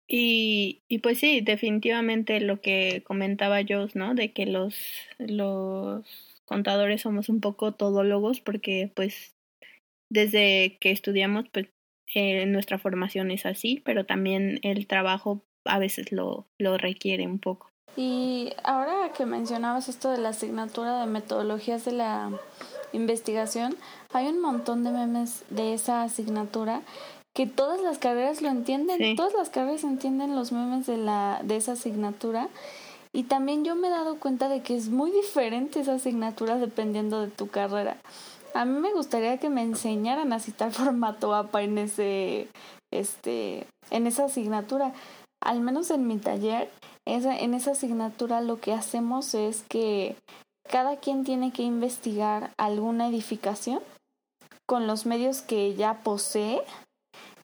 Y, 0.06 0.78
y 0.86 0.98
pues 0.98 1.18
sí, 1.18 1.40
definitivamente 1.40 2.38
lo 2.40 2.60
que 2.60 3.02
comentaba 3.04 3.62
yo, 3.62 3.88
¿no? 3.94 4.14
De 4.14 4.30
que 4.32 4.46
los, 4.46 4.76
los 5.18 6.27
contadores 6.48 7.02
somos 7.02 7.28
un 7.28 7.40
poco 7.40 7.72
todólogos 7.72 8.40
porque 8.40 8.90
pues 8.94 9.34
desde 10.10 10.78
que 10.80 10.90
estudiamos 10.90 11.48
pues 11.52 11.68
eh, 12.14 12.46
nuestra 12.46 12.78
formación 12.78 13.30
es 13.30 13.46
así, 13.46 13.82
pero 13.84 14.06
también 14.06 14.58
el 14.62 14.86
trabajo 14.86 15.44
a 15.64 15.78
veces 15.78 16.10
lo, 16.10 16.46
lo 16.58 16.78
requiere 16.78 17.26
un 17.26 17.38
poco. 17.38 17.70
Y 17.96 18.52
ahora 18.64 19.12
que 19.16 19.26
mencionabas 19.26 19.88
esto 19.88 20.10
de 20.10 20.18
la 20.18 20.30
asignatura 20.30 21.00
de 21.00 21.06
metodologías 21.06 21.84
de 21.84 21.92
la 21.92 22.30
investigación, 22.92 23.76
hay 24.12 24.28
un 24.28 24.40
montón 24.40 24.84
de 24.84 24.90
memes 24.90 25.44
de 25.50 25.74
esa 25.74 26.04
asignatura 26.04 26.82
que 27.34 27.46
todas 27.46 27.80
las 27.82 27.98
carreras 27.98 28.40
lo 28.40 28.48
entienden, 28.48 29.16
todas 29.16 29.34
las 29.34 29.50
carreras 29.50 29.84
entienden 29.84 30.34
los 30.34 30.52
memes 30.52 30.86
de 30.86 30.96
la 30.96 31.40
de 31.44 31.56
esa 31.56 31.72
asignatura 31.72 32.48
y 33.12 33.24
también 33.24 33.64
yo 33.64 33.74
me 33.74 33.88
he 33.88 33.90
dado 33.90 34.18
cuenta 34.18 34.48
de 34.48 34.62
que 34.62 34.76
es 34.76 34.88
muy 34.88 35.10
diferente 35.10 35.80
esa 35.80 35.94
asignatura 35.94 36.56
dependiendo 36.56 37.20
de 37.20 37.28
tu 37.28 37.48
carrera. 37.48 37.96
A 38.54 38.64
mí 38.64 38.78
me 38.78 38.92
gustaría 38.92 39.38
que 39.38 39.48
me 39.48 39.62
enseñaran 39.62 40.32
a 40.32 40.40
citar 40.40 40.72
formato 40.72 41.34
APA 41.34 41.62
en 41.62 41.78
ese, 41.78 42.48
este, 42.92 43.66
en 43.90 44.06
esa 44.06 44.26
asignatura. 44.26 44.92
Al 45.40 45.60
menos 45.60 45.90
en 45.90 46.06
mi 46.06 46.18
taller, 46.18 46.70
esa, 47.06 47.38
en 47.38 47.54
esa 47.54 47.72
asignatura 47.72 48.40
lo 48.40 48.60
que 48.60 48.72
hacemos 48.72 49.34
es 49.34 49.62
que 49.68 50.16
cada 50.68 50.96
quien 50.96 51.24
tiene 51.24 51.52
que 51.52 51.62
investigar 51.62 52.50
alguna 52.58 53.08
edificación 53.08 53.80
con 54.66 54.86
los 54.86 55.06
medios 55.06 55.40
que 55.40 55.74
ya 55.74 56.00
posee 56.02 56.60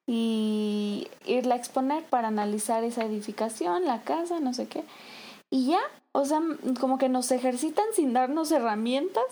y 0.06 1.08
irla 1.24 1.54
a 1.54 1.58
exponer 1.58 2.04
para 2.04 2.28
analizar 2.28 2.84
esa 2.84 3.04
edificación, 3.04 3.86
la 3.86 4.02
casa, 4.02 4.40
no 4.40 4.52
sé 4.52 4.68
qué. 4.68 4.84
Y 5.54 5.66
ya, 5.66 5.78
o 6.10 6.24
sea, 6.24 6.42
como 6.80 6.98
que 6.98 7.08
nos 7.08 7.30
ejercitan 7.30 7.84
sin 7.94 8.12
darnos 8.12 8.50
herramientas 8.50 9.22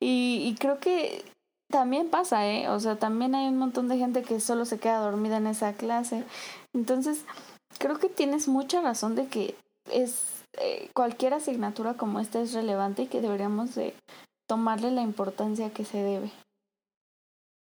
y, 0.00 0.56
creo 0.58 0.78
que 0.78 1.22
también 1.68 2.08
pasa, 2.08 2.48
¿eh? 2.48 2.70
O 2.70 2.80
sea, 2.80 2.96
también 2.96 3.34
hay 3.34 3.46
un 3.46 3.58
montón 3.58 3.86
de 3.86 3.98
gente 3.98 4.22
que 4.22 4.40
solo 4.40 4.64
se 4.64 4.78
queda 4.78 5.00
dormida 5.00 5.36
en 5.36 5.46
esa 5.46 5.74
clase. 5.74 6.24
Entonces, 6.72 7.26
creo 7.78 7.98
que 7.98 8.08
tienes 8.08 8.48
mucha 8.48 8.80
razón 8.80 9.14
de 9.16 9.26
que 9.26 9.54
es 9.92 10.44
eh, 10.62 10.88
cualquier 10.94 11.34
asignatura 11.34 11.92
como 11.92 12.20
esta 12.20 12.40
es 12.40 12.54
relevante 12.54 13.02
y 13.02 13.08
que 13.08 13.20
deberíamos 13.20 13.74
de 13.74 13.92
tomarle 14.48 14.90
la 14.90 15.02
importancia 15.02 15.74
que 15.74 15.84
se 15.84 15.98
debe. 15.98 16.30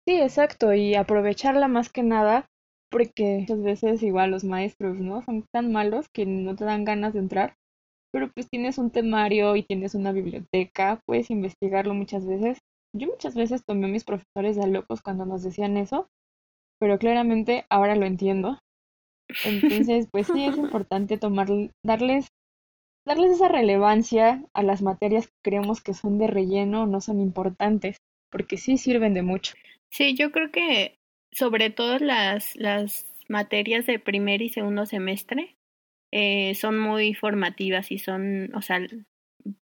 Sí, 0.06 0.22
exacto, 0.22 0.72
y 0.76 0.94
aprovecharla 0.94 1.68
más 1.68 1.90
que 1.90 2.04
nada 2.04 2.46
porque 2.92 3.40
muchas 3.40 3.64
veces 3.64 4.04
igual 4.04 4.30
los 4.30 4.44
maestros, 4.44 5.00
¿no? 5.00 5.24
Son 5.24 5.48
tan 5.52 5.72
malos 5.72 6.10
que 6.10 6.28
no 6.28 6.56
te 6.56 6.66
dan 6.66 6.86
ganas 6.86 7.14
de 7.14 7.20
entrar 7.20 7.56
pero 8.12 8.32
pues 8.32 8.50
tienes 8.50 8.78
un 8.78 8.92
temario 8.92 9.56
y 9.56 9.64
tienes 9.64 9.96
una 9.96 10.12
biblioteca, 10.12 11.00
puedes 11.06 11.32
investigarlo 11.32 11.94
muchas 11.94 12.26
veces. 12.26 12.60
Yo 12.94 13.08
muchas 13.08 13.36
veces 13.36 13.64
tomé 13.66 13.86
a 13.88 13.90
mis 13.90 14.04
profesores 14.04 14.58
de 14.58 14.68
locos 14.68 15.02
cuando 15.02 15.26
nos 15.26 15.44
decían 15.44 15.78
eso, 15.78 16.08
pero 16.80 17.00
claramente 17.00 17.66
ahora 17.70 17.96
lo 17.96 18.06
entiendo. 18.06 18.60
Entonces, 19.46 20.08
pues 20.12 20.28
sí 20.28 20.46
es 20.46 20.58
importante 20.58 21.18
tomar, 21.18 21.48
darles, 21.86 22.28
darles 23.06 23.32
esa 23.32 23.48
relevancia 23.48 24.44
a 24.54 24.64
las 24.64 24.82
materias 24.82 25.28
que 25.28 25.34
creemos 25.44 25.82
que 25.82 25.94
son 25.94 26.18
de 26.18 26.28
relleno 26.28 26.84
o 26.84 26.88
no 26.88 27.00
son 27.00 27.22
importantes, 27.22 27.98
porque 28.30 28.58
sí 28.58 28.78
sirven 28.78 29.14
de 29.14 29.22
mucho. 29.22 29.54
Sí, 29.90 30.16
yo 30.16 30.32
creo 30.32 30.52
que 30.52 30.96
sobre 31.32 31.70
todo 31.70 31.98
las, 32.00 32.56
las 32.56 33.06
materias 33.30 33.86
de 33.86 34.00
primer 34.00 34.42
y 34.42 34.50
segundo 34.50 34.86
semestre, 34.86 35.56
eh, 36.12 36.56
son 36.56 36.78
muy 36.80 37.14
formativas 37.14 37.92
y 37.92 38.00
son, 38.00 38.54
o 38.56 38.62
sea, 38.62 38.80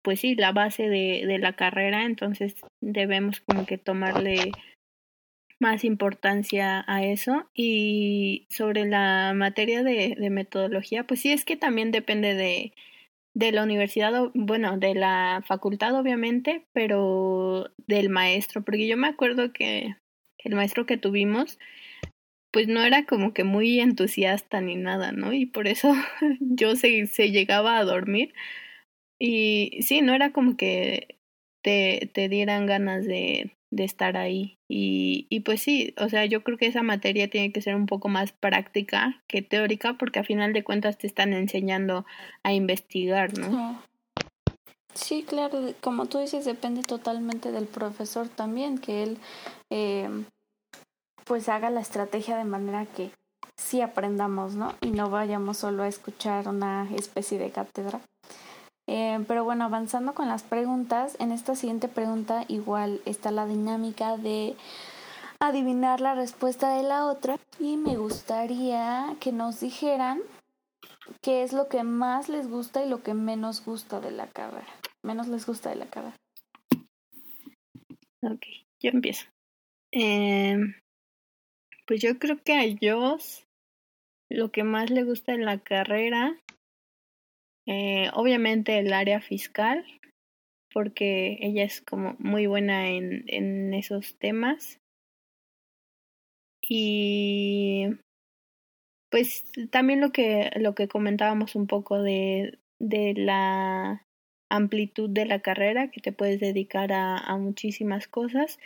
pues 0.03 0.21
sí, 0.21 0.35
la 0.35 0.53
base 0.53 0.89
de, 0.89 1.25
de 1.27 1.39
la 1.39 1.53
carrera, 1.55 2.05
entonces 2.05 2.55
debemos 2.81 3.41
como 3.41 3.67
que 3.67 3.79
tomarle 3.79 4.53
más 5.61 5.85
importancia 5.85 6.85
a 6.87 7.05
eso. 7.05 7.49
Y 7.55 8.47
sobre 8.51 8.87
la 8.87 9.33
materia 9.35 9.83
de, 9.83 10.17
de 10.19 10.31
metodología, 10.31 11.05
pues 11.05 11.21
sí 11.21 11.33
es 11.33 11.45
que 11.45 11.57
también 11.57 11.91
depende 11.91 12.35
de, 12.35 12.73
de 13.35 13.53
la 13.53 13.63
universidad, 13.63 14.31
bueno, 14.35 14.79
de 14.79 14.95
la 14.95 15.43
facultad 15.47 15.95
obviamente, 15.95 16.67
pero 16.73 17.71
del 17.87 18.09
maestro, 18.09 18.63
porque 18.65 18.89
yo 18.89 18.97
me 18.97 19.09
acuerdo 19.09 19.53
que 19.53 19.97
el 20.39 20.55
maestro 20.55 20.87
que 20.87 20.97
tuvimos 20.97 21.59
pues 22.51 22.69
no 22.69 22.83
era 22.83 23.05
como 23.05 23.33
que 23.35 23.45
muy 23.45 23.81
entusiasta 23.81 24.61
ni 24.61 24.77
nada, 24.77 25.13
¿no? 25.13 25.33
Y 25.33 25.47
por 25.47 25.69
eso 25.69 25.93
yo 26.41 26.77
se, 26.77 27.07
se 27.07 27.31
llegaba 27.31 27.79
a 27.79 27.85
dormir. 27.85 28.33
Y 29.21 29.83
sí, 29.83 30.01
no 30.01 30.15
era 30.15 30.33
como 30.33 30.57
que 30.57 31.19
te, 31.63 32.11
te 32.15 32.29
dieran 32.29 32.67
ganas 32.67 33.05
de, 33.05 33.57
de 33.71 33.85
estar 33.85 34.17
ahí. 34.17 34.59
Y, 34.69 35.27
y 35.29 35.41
pues 35.41 35.61
sí, 35.61 35.95
o 35.99 36.09
sea, 36.09 36.25
yo 36.25 36.43
creo 36.43 36.57
que 36.57 36.67
esa 36.67 36.83
materia 36.83 37.29
tiene 37.29 37.53
que 37.53 37.63
ser 37.63 37.75
un 37.75 37.87
poco 37.87 38.09
más 38.09 38.33
práctica 38.33 39.23
que 39.27 39.43
teórica 39.43 39.95
porque 39.99 40.21
a 40.21 40.25
final 40.25 40.53
de 40.53 40.65
cuentas 40.65 40.99
te 40.99 41.07
están 41.07 41.33
enseñando 41.33 42.07
a 42.43 42.53
investigar, 42.53 43.37
¿no? 43.39 43.83
Sí, 44.95 45.25
claro, 45.27 45.75
como 45.81 46.07
tú 46.07 46.19
dices, 46.19 46.45
depende 46.45 46.83
totalmente 46.83 47.53
del 47.53 47.67
profesor 47.67 48.29
también, 48.29 48.79
que 48.79 49.05
él 49.05 49.19
eh, 49.71 50.09
pues 51.29 51.49
haga 51.51 51.69
la 51.71 51.81
estrategia 51.81 52.39
de 52.39 52.45
manera 52.45 52.87
que 52.87 53.11
sí 53.57 53.83
aprendamos, 53.83 54.55
¿no? 54.55 54.73
Y 54.81 54.91
no 54.91 55.11
vayamos 55.11 55.59
solo 55.59 55.83
a 55.83 55.89
escuchar 55.89 56.49
una 56.49 56.89
especie 56.95 57.39
de 57.39 57.51
cátedra. 57.51 58.01
Eh, 58.89 59.23
pero 59.29 59.45
bueno, 59.45 59.65
avanzando 59.65 60.15
con 60.15 60.29
las 60.29 60.43
preguntas, 60.43 61.17
en 61.21 61.31
esta 61.31 61.55
siguiente 61.55 61.89
pregunta 61.89 62.47
igual 62.49 63.03
está 63.05 63.31
la 63.31 63.47
dinámica 63.47 64.17
de 64.17 64.57
adivinar 65.41 66.01
la 66.01 66.15
respuesta 66.15 66.75
de 66.75 66.83
la 66.83 67.05
otra 67.05 67.37
y 67.61 67.77
me 67.77 67.97
gustaría 67.99 69.15
que 69.21 69.31
nos 69.31 69.61
dijeran 69.61 70.21
qué 71.21 71.43
es 71.43 71.53
lo 71.53 71.69
que 71.69 71.83
más 71.83 72.31
les 72.31 72.49
gusta 72.49 72.83
y 72.83 72.89
lo 72.89 73.03
que 73.03 73.13
menos 73.13 73.63
gusta 73.63 74.01
de 74.01 74.11
la 74.11 74.27
carrera. 74.27 74.67
Menos 75.03 75.29
les 75.29 75.45
gusta 75.45 75.69
de 75.69 75.77
la 75.77 75.87
carrera. 75.87 76.17
Ok, 78.23 78.43
yo 78.81 78.91
empiezo. 78.91 79.27
Eh, 79.93 80.57
pues 81.89 82.03
yo 82.03 82.19
creo 82.19 82.37
que 82.45 82.53
a 82.53 82.65
Joss 82.81 83.47
lo 84.31 84.53
que 84.53 84.63
más 84.63 84.91
le 84.91 85.05
gusta 85.05 85.33
en 85.33 85.47
la 85.47 85.59
carrera, 85.59 86.39
eh, 87.67 88.11
obviamente 88.13 88.79
el 88.79 88.93
área 88.93 89.23
fiscal, 89.23 89.87
porque 90.71 91.39
ella 91.41 91.65
es 91.65 91.81
como 91.81 92.15
muy 92.19 92.47
buena 92.47 92.91
en, 92.91 93.25
en 93.27 93.73
esos 93.73 94.19
temas. 94.19 94.81
Y 96.61 97.87
pues 99.11 99.51
también 99.71 100.03
lo 100.03 100.13
que, 100.13 100.51
lo 100.57 100.75
que 100.75 100.89
comentábamos 100.89 101.55
un 101.55 101.67
poco 101.67 102.03
de, 102.03 102.59
de 102.79 103.15
la 103.15 104.05
amplitud 104.51 105.09
de 105.09 105.25
la 105.25 105.41
carrera, 105.41 105.91
que 105.91 106.03
te 106.03 106.13
puedes 106.13 106.39
dedicar 106.39 106.93
a, 106.93 107.17
a 107.17 107.39
muchísimas 107.39 108.09
cosas 108.09 108.59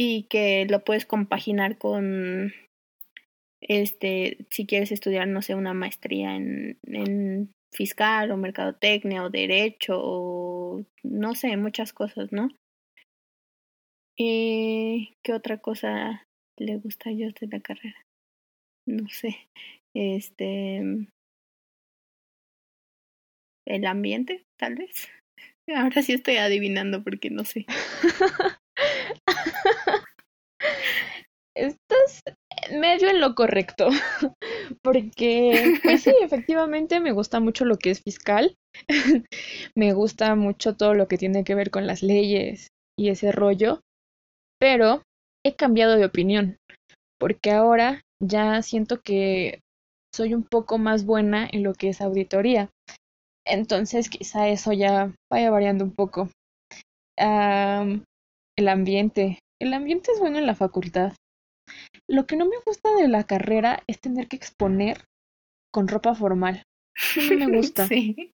y 0.00 0.28
que 0.30 0.64
lo 0.70 0.84
puedes 0.84 1.06
compaginar 1.06 1.76
con 1.76 2.52
este 3.60 4.46
si 4.48 4.64
quieres 4.64 4.92
estudiar 4.92 5.26
no 5.26 5.42
sé 5.42 5.56
una 5.56 5.74
maestría 5.74 6.36
en, 6.36 6.78
en 6.84 7.50
fiscal 7.72 8.30
o 8.30 8.36
mercadotecnia 8.36 9.24
o 9.24 9.30
derecho 9.30 9.98
o 10.00 10.84
no 11.02 11.34
sé, 11.34 11.56
muchas 11.56 11.92
cosas, 11.92 12.30
¿no? 12.30 12.48
¿Y 14.16 15.16
qué 15.24 15.32
otra 15.32 15.58
cosa 15.58 16.24
le 16.56 16.76
gusta 16.76 17.10
a 17.10 17.12
Joss 17.12 17.34
de 17.40 17.48
la 17.48 17.58
carrera? 17.58 18.06
No 18.86 19.08
sé. 19.08 19.48
Este. 19.94 21.08
El 23.66 23.84
ambiente, 23.84 24.44
tal 24.56 24.76
vez. 24.76 25.08
Ahora 25.74 26.02
sí 26.02 26.12
estoy 26.12 26.36
adivinando 26.36 27.02
porque 27.02 27.30
no 27.30 27.44
sé. 27.44 27.66
Medio 32.70 33.08
en 33.08 33.20
lo 33.20 33.34
correcto. 33.34 33.88
Porque, 34.82 35.78
pues 35.82 36.02
sí, 36.02 36.12
efectivamente 36.22 37.00
me 37.00 37.12
gusta 37.12 37.40
mucho 37.40 37.64
lo 37.64 37.76
que 37.76 37.90
es 37.90 38.02
fiscal. 38.02 38.56
me 39.74 39.92
gusta 39.92 40.34
mucho 40.34 40.76
todo 40.76 40.94
lo 40.94 41.08
que 41.08 41.18
tiene 41.18 41.44
que 41.44 41.54
ver 41.54 41.70
con 41.70 41.86
las 41.86 42.02
leyes 42.02 42.68
y 42.98 43.10
ese 43.10 43.32
rollo. 43.32 43.80
Pero 44.58 45.02
he 45.44 45.54
cambiado 45.54 45.96
de 45.96 46.04
opinión. 46.04 46.56
Porque 47.18 47.50
ahora 47.50 48.00
ya 48.22 48.62
siento 48.62 49.00
que 49.00 49.60
soy 50.14 50.34
un 50.34 50.44
poco 50.44 50.78
más 50.78 51.04
buena 51.04 51.48
en 51.50 51.62
lo 51.62 51.74
que 51.74 51.88
es 51.90 52.00
auditoría. 52.00 52.70
Entonces 53.46 54.10
quizá 54.10 54.48
eso 54.48 54.72
ya 54.72 55.12
vaya 55.30 55.50
variando 55.50 55.84
un 55.84 55.94
poco. 55.94 56.30
el 57.16 58.68
ambiente. 58.68 59.38
El 59.60 59.74
ambiente 59.74 60.12
es 60.12 60.20
bueno 60.20 60.38
en 60.38 60.46
la 60.46 60.54
facultad. 60.54 61.12
Lo 62.08 62.26
que 62.26 62.36
no 62.36 62.46
me 62.46 62.56
gusta 62.64 62.94
de 62.94 63.08
la 63.08 63.24
carrera 63.24 63.82
es 63.86 64.00
tener 64.00 64.28
que 64.28 64.36
exponer 64.36 65.04
con 65.72 65.88
ropa 65.88 66.14
formal. 66.14 66.62
No 67.16 67.48
me 67.48 67.56
gusta. 67.56 67.86
Sí. 67.86 68.32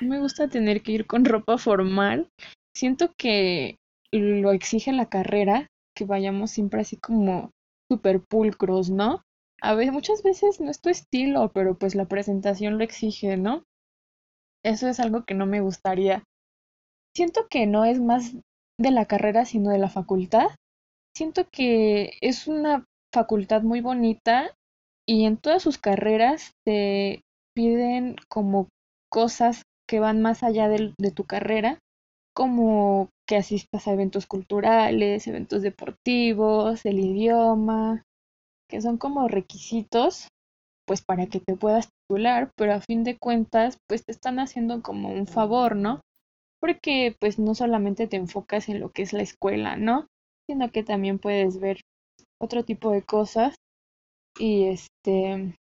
No 0.00 0.08
me 0.08 0.20
gusta 0.20 0.48
tener 0.48 0.82
que 0.82 0.92
ir 0.92 1.06
con 1.06 1.24
ropa 1.24 1.58
formal. 1.58 2.28
Siento 2.76 3.12
que 3.18 3.76
lo 4.12 4.52
exige 4.52 4.92
la 4.92 5.08
carrera, 5.08 5.66
que 5.96 6.04
vayamos 6.04 6.50
siempre 6.50 6.80
así 6.80 6.96
como 6.96 7.50
super 7.90 8.20
pulcros, 8.20 8.90
¿no? 8.90 9.22
A 9.62 9.74
veces, 9.74 9.92
muchas 9.92 10.22
veces 10.22 10.60
no 10.60 10.70
es 10.70 10.80
tu 10.80 10.90
estilo, 10.90 11.50
pero 11.52 11.78
pues 11.78 11.94
la 11.94 12.04
presentación 12.06 12.78
lo 12.78 12.84
exige, 12.84 13.36
¿no? 13.36 13.62
Eso 14.64 14.88
es 14.88 15.00
algo 15.00 15.24
que 15.24 15.34
no 15.34 15.46
me 15.46 15.60
gustaría. 15.60 16.22
Siento 17.16 17.46
que 17.48 17.66
no 17.66 17.84
es 17.84 18.00
más 18.00 18.34
de 18.78 18.90
la 18.90 19.06
carrera, 19.06 19.44
sino 19.44 19.70
de 19.70 19.78
la 19.78 19.88
facultad. 19.88 20.48
Siento 21.16 21.48
que 21.50 22.18
es 22.20 22.46
una 22.46 22.84
facultad 23.10 23.62
muy 23.62 23.80
bonita 23.80 24.54
y 25.08 25.24
en 25.24 25.38
todas 25.38 25.62
sus 25.62 25.78
carreras 25.78 26.52
te 26.62 27.22
piden 27.54 28.16
como 28.28 28.68
cosas 29.10 29.62
que 29.88 29.98
van 29.98 30.20
más 30.20 30.42
allá 30.42 30.68
de, 30.68 30.92
tu 31.14 31.24
carrera, 31.24 31.78
como 32.34 33.08
que 33.26 33.36
asistas 33.36 33.88
a 33.88 33.94
eventos 33.94 34.26
culturales, 34.26 35.26
eventos 35.26 35.62
deportivos, 35.62 36.84
el 36.84 37.00
idioma, 37.00 38.02
que 38.68 38.82
son 38.82 38.98
como 38.98 39.26
requisitos 39.26 40.28
pues 40.86 41.02
para 41.02 41.28
que 41.28 41.40
te 41.40 41.56
puedas 41.56 41.88
titular, 41.88 42.50
pero 42.58 42.74
a 42.74 42.82
fin 42.82 43.04
de 43.04 43.16
cuentas 43.16 43.78
pues 43.88 44.04
te 44.04 44.12
están 44.12 44.38
haciendo 44.38 44.82
como 44.82 45.08
un 45.08 45.26
favor, 45.26 45.76
¿no? 45.76 46.02
Porque 46.60 47.16
pues 47.18 47.38
no 47.38 47.54
solamente 47.54 48.06
te 48.06 48.16
enfocas 48.16 48.68
en 48.68 48.80
lo 48.80 48.90
que 48.90 49.00
es 49.00 49.14
la 49.14 49.22
escuela, 49.22 49.76
¿no? 49.76 50.08
Sino 50.48 50.70
que 50.70 50.84
también 50.84 51.18
puedes 51.18 51.58
ver 51.58 51.80
otro 52.40 52.64
tipo 52.64 52.90
de 52.92 53.02
cosas 53.02 53.54
y 54.38 54.66
este 54.66 55.54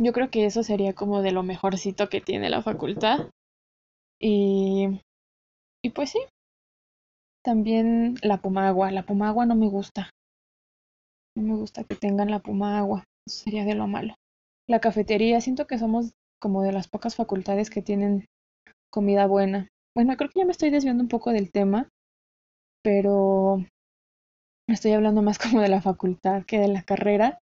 yo 0.00 0.12
creo 0.12 0.30
que 0.30 0.46
eso 0.46 0.62
sería 0.62 0.94
como 0.94 1.22
de 1.22 1.30
lo 1.30 1.42
mejorcito 1.42 2.08
que 2.08 2.20
tiene 2.20 2.50
la 2.50 2.62
facultad. 2.62 3.28
Y 4.20 5.00
y 5.82 5.90
pues 5.90 6.10
sí. 6.10 6.18
También 7.44 8.16
la 8.22 8.38
pomagua 8.38 8.90
la 8.90 9.04
pomagua 9.04 9.46
no 9.46 9.54
me 9.54 9.68
gusta. 9.68 10.10
No 11.36 11.42
me 11.42 11.56
gusta 11.56 11.84
que 11.84 11.94
tengan 11.94 12.30
la 12.30 12.42
agua 12.78 13.04
eso 13.26 13.44
sería 13.44 13.64
de 13.64 13.74
lo 13.74 13.86
malo. 13.86 14.14
La 14.68 14.80
cafetería 14.80 15.40
siento 15.40 15.66
que 15.66 15.78
somos 15.78 16.12
como 16.40 16.62
de 16.62 16.72
las 16.72 16.88
pocas 16.88 17.16
facultades 17.16 17.70
que 17.70 17.82
tienen 17.82 18.26
comida 18.90 19.26
buena. 19.26 19.68
Bueno 19.94 20.16
creo 20.16 20.30
que 20.30 20.40
ya 20.40 20.44
me 20.46 20.52
estoy 20.52 20.70
desviando 20.70 21.02
un 21.02 21.08
poco 21.08 21.30
del 21.32 21.50
tema 21.50 21.88
pero 22.84 23.64
estoy 24.68 24.92
hablando 24.92 25.22
más 25.22 25.38
como 25.38 25.60
de 25.60 25.68
la 25.68 25.82
facultad 25.82 26.44
que 26.44 26.58
de 26.58 26.68
la 26.68 26.82
carrera 26.82 27.38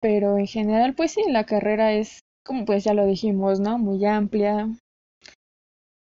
pero 0.00 0.38
en 0.38 0.46
general 0.46 0.94
pues 0.94 1.12
sí 1.12 1.22
la 1.28 1.44
carrera 1.44 1.92
es 1.92 2.20
como 2.44 2.64
pues 2.64 2.84
ya 2.84 2.94
lo 2.94 3.06
dijimos 3.06 3.60
no 3.60 3.78
muy 3.78 4.04
amplia. 4.06 4.68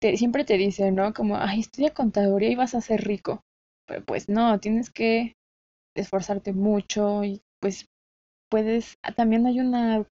Siempre 0.03 0.45
te 0.45 0.57
dicen 0.57 0.95
no 0.95 1.13
como 1.15 1.37
ay 1.37 1.61
estudia 1.61 1.95
contaduría 1.95 2.51
y 2.51 2.57
vas 2.57 2.75
a 2.75 2.81
ser 2.81 3.05
rico 3.05 3.41
pero 3.89 4.05
pues 4.05 4.29
no 4.29 4.61
tienes 4.61 4.91
que 4.91 5.33
esforzarte 5.97 6.53
mucho 6.53 7.25
y 7.25 7.41
pues 7.61 7.87
puedes 8.51 8.97
ah, 9.03 9.13
también 9.13 9.47
hay 9.47 9.61
una 9.61 10.07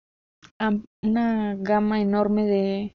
una 1.04 1.56
gama 1.56 2.00
enorme 2.00 2.44
de 2.44 2.92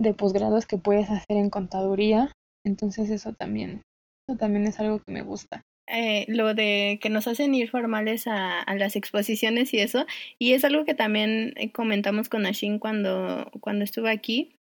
de 0.00 0.14
posgrados 0.14 0.66
que 0.66 0.78
puedes 0.78 1.10
hacer 1.10 1.36
en 1.36 1.48
contaduría. 1.48 2.32
Entonces 2.64 3.10
eso 3.10 3.32
también 3.32 3.82
eso 4.28 4.36
también 4.36 4.66
es 4.66 4.80
algo 4.80 4.98
que 4.98 5.12
me 5.12 5.22
gusta 5.22 5.62
eh, 5.92 6.24
lo 6.28 6.54
de 6.54 6.98
que 7.02 7.10
nos 7.10 7.28
hacen 7.28 7.54
ir 7.54 7.68
formales 7.68 8.26
a, 8.26 8.64
las 8.76 8.96
exposiciones 8.96 9.74
y 9.74 9.78
eso, 9.78 10.06
y 10.38 10.54
es 10.54 10.64
algo 10.64 10.86
que 10.86 10.94
también 10.94 11.52
eh, 11.56 11.70
comentamos 11.70 12.30
con 12.30 12.46
Ashin 12.46 12.78
cuando, 12.78 13.50
cuando 13.60 13.84
estuve 13.84 14.10
aquí, 14.10 14.56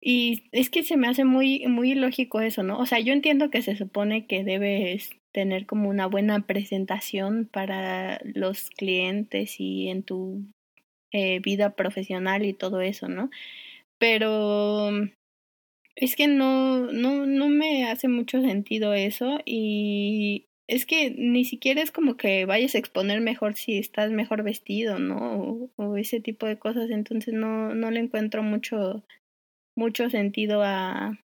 y 0.00 0.44
es 0.52 0.68
que 0.68 0.82
se 0.82 0.96
me 0.98 1.08
hace 1.08 1.24
muy, 1.24 1.64
muy 1.68 1.94
lógico 1.94 2.40
eso, 2.40 2.62
¿no? 2.62 2.78
O 2.78 2.86
sea, 2.86 2.98
yo 3.00 3.12
entiendo 3.14 3.50
que 3.50 3.62
se 3.62 3.76
supone 3.76 4.26
que 4.26 4.44
debes 4.44 5.10
tener 5.32 5.64
como 5.66 5.88
una 5.88 6.06
buena 6.06 6.40
presentación 6.46 7.48
para 7.50 8.20
los 8.24 8.68
clientes 8.70 9.58
y 9.58 9.88
en 9.88 10.02
tu 10.02 10.44
eh, 11.12 11.40
vida 11.40 11.76
profesional 11.76 12.44
y 12.44 12.52
todo 12.52 12.80
eso, 12.82 13.08
¿no? 13.08 13.30
Pero 13.98 14.90
es 15.96 16.16
que 16.16 16.26
no, 16.26 16.80
no, 16.92 17.26
no 17.26 17.48
me 17.48 17.90
hace 17.90 18.08
mucho 18.08 18.40
sentido 18.40 18.94
eso 18.94 19.38
y 19.44 20.46
es 20.68 20.86
que 20.86 21.10
ni 21.10 21.44
siquiera 21.44 21.82
es 21.82 21.90
como 21.90 22.16
que 22.16 22.46
vayas 22.46 22.74
a 22.74 22.78
exponer 22.78 23.20
mejor 23.20 23.56
si 23.56 23.78
estás 23.78 24.10
mejor 24.10 24.42
vestido, 24.42 24.98
¿no? 24.98 25.68
O, 25.76 25.96
ese 25.96 26.20
tipo 26.20 26.46
de 26.46 26.58
cosas, 26.58 26.90
entonces 26.90 27.34
no, 27.34 27.74
no 27.74 27.90
le 27.90 28.00
encuentro 28.00 28.42
mucho, 28.42 29.04
mucho 29.76 30.08
sentido 30.08 30.62
a, 30.62 31.18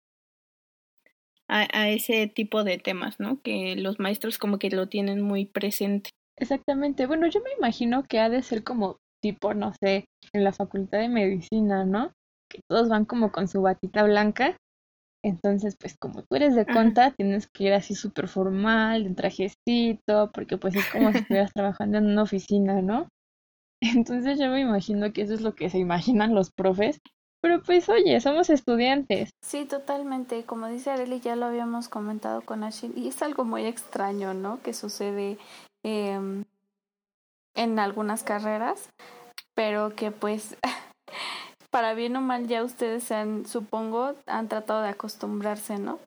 a, 1.47 1.80
a 1.80 1.89
ese 1.89 2.28
tipo 2.28 2.63
de 2.63 2.78
temas, 2.78 3.19
¿no? 3.19 3.41
Que 3.41 3.75
los 3.75 3.99
maestros 3.99 4.38
como 4.38 4.58
que 4.58 4.69
lo 4.69 4.88
tienen 4.88 5.21
muy 5.21 5.45
presente. 5.45 6.10
Exactamente. 6.38 7.06
Bueno, 7.06 7.28
yo 7.28 7.39
me 7.41 7.51
imagino 7.58 8.04
que 8.04 8.19
ha 8.19 8.30
de 8.30 8.41
ser 8.41 8.63
como 8.63 8.97
tipo, 9.21 9.54
no 9.54 9.73
sé, 9.80 10.06
en 10.34 10.43
la 10.43 10.54
facultad 10.54 10.99
de 10.99 11.10
medicina, 11.10 11.86
¿no? 11.86 12.13
Que 12.49 12.62
todos 12.69 12.89
van 12.89 13.05
como 13.05 13.31
con 13.31 13.47
su 13.47 13.62
batita 13.62 14.03
blanca. 14.03 14.58
Entonces, 15.23 15.75
pues 15.79 15.97
como 15.97 16.23
tú 16.23 16.36
eres 16.36 16.55
de 16.55 16.65
conta, 16.65 17.12
tienes 17.12 17.47
que 17.47 17.65
ir 17.65 17.73
así 17.73 17.95
súper 17.95 18.27
formal, 18.27 19.03
de 19.03 19.15
trajecito, 19.15 20.31
porque 20.31 20.58
pues 20.58 20.75
es 20.75 20.86
como 20.91 21.12
si 21.12 21.19
estuvieras 21.19 21.51
trabajando 21.53 21.97
en 21.97 22.05
una 22.05 22.23
oficina, 22.23 22.81
¿no? 22.81 23.08
Entonces 23.81 24.39
yo 24.39 24.49
me 24.49 24.62
imagino 24.62 25.12
que 25.12 25.23
eso 25.23 25.34
es 25.34 25.41
lo 25.41 25.55
que 25.55 25.69
se 25.69 25.79
imaginan 25.79 26.36
los 26.36 26.51
profes 26.51 26.99
pero 27.45 27.62
pues 27.62 27.88
oye, 27.89 28.19
somos 28.21 28.49
estudiantes. 28.49 29.29
Sí, 29.43 29.65
totalmente. 29.65 30.45
Como 30.45 30.67
dice 30.67 30.89
Areli, 30.89 31.19
ya 31.19 31.36
lo 31.36 31.45
habíamos 31.45 31.89
comentado 31.89 32.41
con 32.41 32.63
Ashin 32.63 32.91
y 32.97 33.10
es 33.10 33.21
algo 33.21 33.45
muy 33.45 33.67
extraño, 33.67 34.34
¿no? 34.34 34.60
Que 34.63 34.73
sucede 34.73 35.38
eh, 35.84 36.43
en 37.53 37.79
algunas 37.79 38.23
carreras, 38.23 38.89
pero 39.53 39.95
que 39.95 40.10
pues 40.10 40.58
para 41.75 41.93
bien 41.93 42.15
o 42.15 42.21
mal 42.21 42.47
ya 42.47 42.63
ustedes 42.63 43.11
han, 43.11 43.45
supongo, 43.45 44.15
han 44.27 44.47
tratado 44.47 44.81
de 44.81 44.88
acostumbrarse, 44.89 45.77
¿no? 45.77 45.99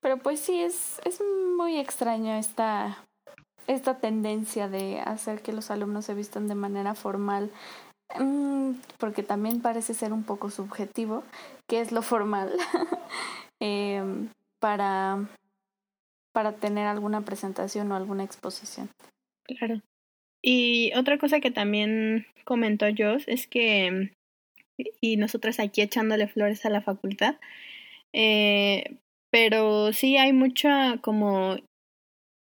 Pero 0.00 0.16
pues 0.16 0.40
sí, 0.40 0.58
es, 0.60 1.02
es 1.04 1.20
muy 1.58 1.76
extraño 1.78 2.34
esta, 2.34 2.96
esta 3.66 3.98
tendencia 3.98 4.68
de 4.68 5.00
hacer 5.00 5.42
que 5.42 5.52
los 5.52 5.70
alumnos 5.70 6.06
se 6.06 6.14
vistan 6.14 6.48
de 6.48 6.54
manera 6.54 6.94
formal 6.94 7.50
Mm, 8.18 8.74
porque 8.98 9.22
también 9.22 9.60
parece 9.60 9.94
ser 9.94 10.12
un 10.12 10.24
poco 10.24 10.50
subjetivo, 10.50 11.24
que 11.68 11.80
es 11.80 11.92
lo 11.92 12.02
formal, 12.02 12.50
eh, 13.60 14.02
para, 14.58 15.28
para 16.32 16.52
tener 16.52 16.86
alguna 16.86 17.22
presentación 17.22 17.90
o 17.90 17.96
alguna 17.96 18.24
exposición. 18.24 18.90
Claro. 19.44 19.80
Y 20.42 20.92
otra 20.96 21.18
cosa 21.18 21.40
que 21.40 21.50
también 21.50 22.26
comentó 22.44 22.86
Joss 22.96 23.24
es 23.26 23.46
que, 23.46 24.12
y 25.00 25.16
nosotras 25.16 25.60
aquí 25.60 25.82
echándole 25.82 26.28
flores 26.28 26.64
a 26.64 26.70
la 26.70 26.82
facultad, 26.82 27.36
eh, 28.12 28.96
pero 29.30 29.92
sí 29.92 30.16
hay 30.16 30.32
mucha 30.32 30.98
como 31.02 31.56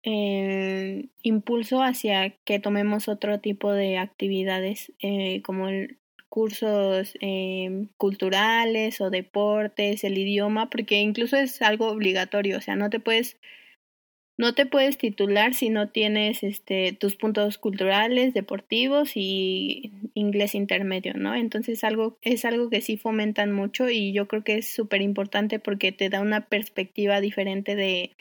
eh, 0.09 1.09
impulso 1.23 1.83
hacia 1.83 2.31
que 2.45 2.61
tomemos 2.61 3.09
otro 3.09 3.41
tipo 3.41 3.73
de 3.73 3.99
actividades, 3.99 4.93
eh, 5.01 5.43
como 5.43 5.69
cursos 6.29 7.17
eh, 7.21 7.89
culturales 7.97 9.01
o 9.01 9.11
deportes, 9.11 10.05
el 10.05 10.19
idioma, 10.19 10.71
porque 10.71 11.01
incluso 11.01 11.37
es 11.37 11.63
algo 11.63 11.89
obligatorio, 11.89 12.59
o 12.59 12.61
sea, 12.61 12.77
no 12.77 12.91
te 12.91 13.01
puedes 13.01 13.37
no 14.39 14.55
te 14.55 14.67
puedes 14.67 14.99
titular 14.99 15.55
si 15.55 15.71
no 15.71 15.89
tienes 15.89 16.43
este 16.43 16.93
tus 16.93 17.17
puntos 17.17 17.59
culturales, 17.59 18.35
deportivos 18.35 19.13
y 19.15 19.93
inglés 20.15 20.55
intermedio, 20.55 21.15
¿no? 21.15 21.35
Entonces 21.35 21.85
algo 21.85 22.19
es 22.23 22.45
algo 22.45 22.69
que 22.69 22.83
sí 22.83 22.97
fomentan 22.97 23.53
mucho 23.53 23.89
y 23.89 24.13
yo 24.13 24.29
creo 24.29 24.45
que 24.45 24.59
es 24.59 24.73
súper 24.73 25.03
importante 25.03 25.59
porque 25.59 25.93
te 25.93 26.11
da 26.11 26.21
una 26.21 26.47
perspectiva 26.47 27.21
diferente 27.21 27.77
de 27.77 28.13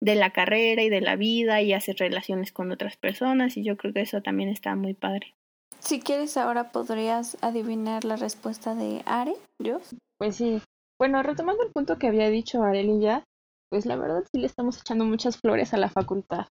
de 0.00 0.14
la 0.16 0.30
carrera 0.30 0.82
y 0.82 0.90
de 0.90 1.00
la 1.00 1.16
vida 1.16 1.62
y 1.62 1.72
haces 1.72 1.96
relaciones 1.96 2.52
con 2.52 2.70
otras 2.70 2.96
personas 2.96 3.56
y 3.56 3.64
yo 3.64 3.78
creo 3.78 3.94
que 3.94 4.02
eso 4.02 4.20
también 4.20 4.50
está 4.50 4.76
muy 4.76 4.92
padre. 4.92 5.34
Si 5.78 6.00
quieres 6.00 6.36
ahora 6.36 6.72
podrías 6.72 7.38
adivinar 7.40 8.04
la 8.04 8.16
respuesta 8.16 8.74
de 8.74 9.02
Are, 9.06 9.34
¿yo? 9.58 9.80
Pues 10.18 10.36
sí. 10.36 10.60
Bueno, 10.98 11.22
retomando 11.22 11.62
el 11.62 11.72
punto 11.72 11.98
que 11.98 12.08
había 12.08 12.28
dicho 12.28 12.62
Areli 12.62 13.00
ya, 13.00 13.24
pues 13.74 13.86
la 13.86 13.96
verdad 13.96 14.22
sí 14.30 14.38
le 14.38 14.46
estamos 14.46 14.78
echando 14.78 15.04
muchas 15.04 15.36
flores 15.38 15.74
a 15.74 15.78
la 15.78 15.88
facultad. 15.88 16.46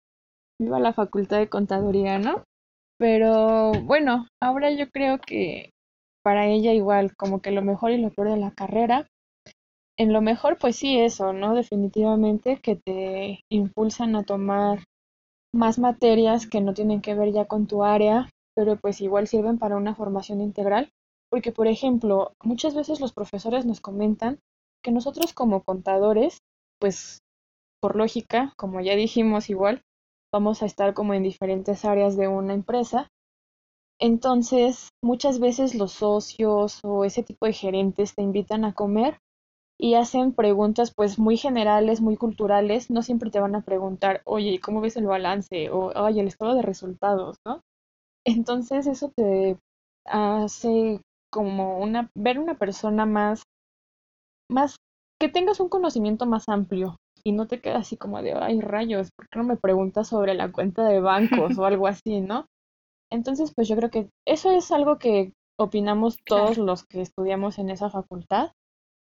Viva 0.61 0.79
la 0.79 0.93
facultad 0.93 1.39
de 1.39 1.49
contaduría, 1.49 2.21
¿no? 2.21 2.45
Pero 2.97 3.73
bueno, 3.73 4.29
ahora 4.41 4.71
yo 4.71 4.89
creo 4.89 5.19
que 5.19 5.71
para 6.23 6.47
ella 6.47 6.73
igual, 6.73 7.17
como 7.17 7.41
que 7.43 7.51
lo 7.51 7.61
mejor 7.61 7.91
y 7.91 7.99
lo 7.99 8.11
peor 8.11 8.31
de 8.31 8.37
la 8.37 8.53
carrera. 8.53 9.09
En 9.99 10.13
lo 10.13 10.21
mejor, 10.21 10.59
pues 10.59 10.77
sí, 10.77 11.01
eso, 11.01 11.33
¿no? 11.33 11.57
Definitivamente 11.57 12.61
que 12.63 12.77
te 12.77 13.41
impulsan 13.51 14.15
a 14.15 14.23
tomar 14.23 14.85
más 15.53 15.81
materias 15.81 16.47
que 16.47 16.61
no 16.61 16.73
tienen 16.73 17.01
que 17.01 17.17
ver 17.17 17.33
ya 17.33 17.47
con 17.47 17.67
tu 17.67 17.83
área, 17.83 18.31
pero 18.55 18.77
pues 18.77 19.01
igual 19.01 19.27
sirven 19.27 19.59
para 19.59 19.77
una 19.77 19.97
formación 19.97 20.41
integral. 20.41 20.89
Porque, 21.33 21.51
por 21.51 21.67
ejemplo, 21.67 22.31
muchas 22.45 22.77
veces 22.77 23.01
los 23.01 23.13
profesores 23.13 23.67
nos 23.67 23.81
comentan 23.81 24.39
que 24.85 24.93
nosotros 24.93 25.33
como 25.33 25.65
contadores 25.65 26.39
pues 26.79 27.21
por 27.81 27.97
lógica, 27.97 28.53
como 28.57 28.81
ya 28.81 28.97
dijimos 28.97 29.51
igual, 29.51 29.83
vamos 30.33 30.63
a 30.63 30.67
estar 30.67 30.95
como 30.95 31.15
en 31.15 31.23
diferentes 31.23 31.85
áreas 31.85 32.17
de 32.17 32.29
una 32.29 32.55
empresa. 32.55 33.09
Entonces, 34.01 34.91
muchas 35.03 35.41
veces 35.41 35.75
los 35.75 35.93
socios 35.93 36.81
o 36.85 37.05
ese 37.05 37.23
tipo 37.23 37.47
de 37.47 37.53
gerentes 37.53 38.15
te 38.15 38.23
invitan 38.23 38.65
a 38.65 38.75
comer 38.75 39.19
y 39.79 39.95
hacen 39.95 40.33
preguntas 40.33 40.93
pues 40.95 41.19
muy 41.19 41.37
generales, 41.37 42.01
muy 42.01 42.17
culturales, 42.17 42.91
no 42.91 43.03
siempre 43.03 43.31
te 43.31 43.41
van 43.41 43.55
a 43.55 43.63
preguntar, 43.63 44.23
oye, 44.25 44.61
¿cómo 44.61 44.81
ves 44.81 44.97
el 44.97 45.07
balance? 45.07 45.71
o, 45.71 45.93
oye, 45.95 46.21
el 46.21 46.29
estado 46.29 46.55
de 46.55 46.63
resultados, 46.63 47.37
¿no? 47.47 47.63
Entonces 48.25 48.87
eso 48.87 49.13
te 49.17 49.59
hace 50.07 51.01
como 51.31 51.79
una, 51.79 52.11
ver 52.15 52.39
una 52.39 52.55
persona 52.59 53.07
más, 53.07 53.43
más 54.51 54.77
que 55.21 55.29
tengas 55.29 55.61
un 55.61 55.69
conocimiento 55.69 56.27
más 56.27 56.49
amplio 56.49 56.97
y 57.25 57.33
no 57.33 57.47
te 57.47 57.61
quedas 57.61 57.81
así 57.81 57.97
como 57.97 58.23
de, 58.23 58.33
ay 58.33 58.61
rayos, 58.61 59.11
¿por 59.17 59.29
qué 59.29 59.39
no 59.39 59.45
me 59.45 59.57
preguntas 59.57 60.09
sobre 60.09 60.35
la 60.35 60.51
cuenta 60.53 60.85
de 60.85 61.01
bancos 61.01 61.59
o 61.59 61.65
algo 61.65 61.87
así, 61.87 62.21
no? 62.21 62.47
Entonces, 63.11 63.53
pues 63.55 63.69
yo 63.69 63.77
creo 63.77 63.91
que 63.91 64.09
eso 64.27 64.51
es 64.51 64.71
algo 64.71 64.99
que 64.99 65.33
opinamos 65.59 66.19
todos 66.25 66.59
los 66.59 66.85
que 66.85 67.01
estudiamos 67.01 67.59
en 67.59 67.71
esa 67.71 67.91
facultad, 67.91 68.53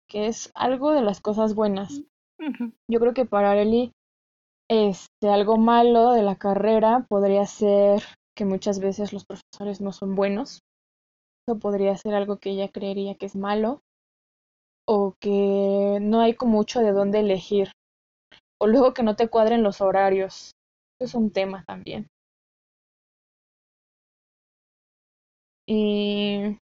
que 0.08 0.26
es 0.26 0.50
algo 0.54 0.92
de 0.92 1.02
las 1.02 1.20
cosas 1.20 1.54
buenas. 1.54 2.02
Yo 2.90 3.00
creo 3.00 3.14
que 3.14 3.24
para 3.24 3.52
Arely, 3.52 3.92
este, 4.70 5.28
algo 5.28 5.56
malo 5.56 6.12
de 6.12 6.22
la 6.22 6.36
carrera 6.36 7.06
podría 7.08 7.46
ser 7.46 8.02
que 8.36 8.44
muchas 8.44 8.78
veces 8.78 9.12
los 9.12 9.24
profesores 9.24 9.80
no 9.80 9.92
son 9.92 10.14
buenos. 10.14 10.60
Eso 11.46 11.58
podría 11.58 11.96
ser 11.96 12.14
algo 12.14 12.38
que 12.38 12.50
ella 12.50 12.68
creería 12.68 13.16
que 13.16 13.26
es 13.26 13.36
malo 13.36 13.80
o 14.86 15.14
que 15.20 15.98
no 16.00 16.20
hay 16.20 16.34
como 16.34 16.52
mucho 16.52 16.80
de 16.80 16.92
dónde 16.92 17.20
elegir, 17.20 17.72
o 18.60 18.66
luego 18.66 18.94
que 18.94 19.02
no 19.02 19.16
te 19.16 19.28
cuadren 19.28 19.62
los 19.62 19.80
horarios. 19.80 20.52
Eso 21.00 21.08
es 21.08 21.14
un 21.14 21.30
tema 21.30 21.64
también. 21.66 22.08
Y 25.66 26.58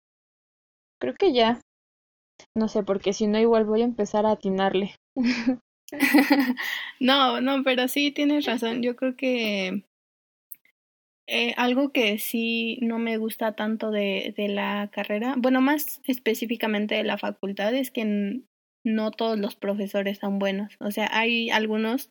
creo 1.00 1.14
que 1.14 1.32
ya. 1.32 1.60
No 2.54 2.68
sé, 2.68 2.82
porque 2.82 3.12
si 3.12 3.26
no 3.26 3.38
igual 3.38 3.64
voy 3.64 3.82
a 3.82 3.86
empezar 3.86 4.26
a 4.26 4.32
atinarle. 4.32 4.94
no, 7.00 7.40
no, 7.40 7.62
pero 7.64 7.88
sí 7.88 8.10
tienes 8.12 8.46
razón. 8.46 8.82
Yo 8.82 8.96
creo 8.96 9.16
que 9.16 9.84
eh, 11.26 11.54
algo 11.56 11.90
que 11.92 12.18
sí 12.18 12.78
no 12.82 12.98
me 12.98 13.16
gusta 13.16 13.52
tanto 13.52 13.90
de, 13.90 14.34
de 14.36 14.48
la 14.48 14.90
carrera, 14.92 15.34
bueno, 15.36 15.60
más 15.60 16.00
específicamente 16.06 16.94
de 16.94 17.04
la 17.04 17.18
facultad, 17.18 17.74
es 17.74 17.90
que 17.90 18.42
no 18.84 19.10
todos 19.10 19.38
los 19.38 19.56
profesores 19.56 20.18
son 20.18 20.38
buenos. 20.38 20.76
O 20.80 20.90
sea, 20.90 21.08
hay 21.12 21.50
algunos 21.50 22.10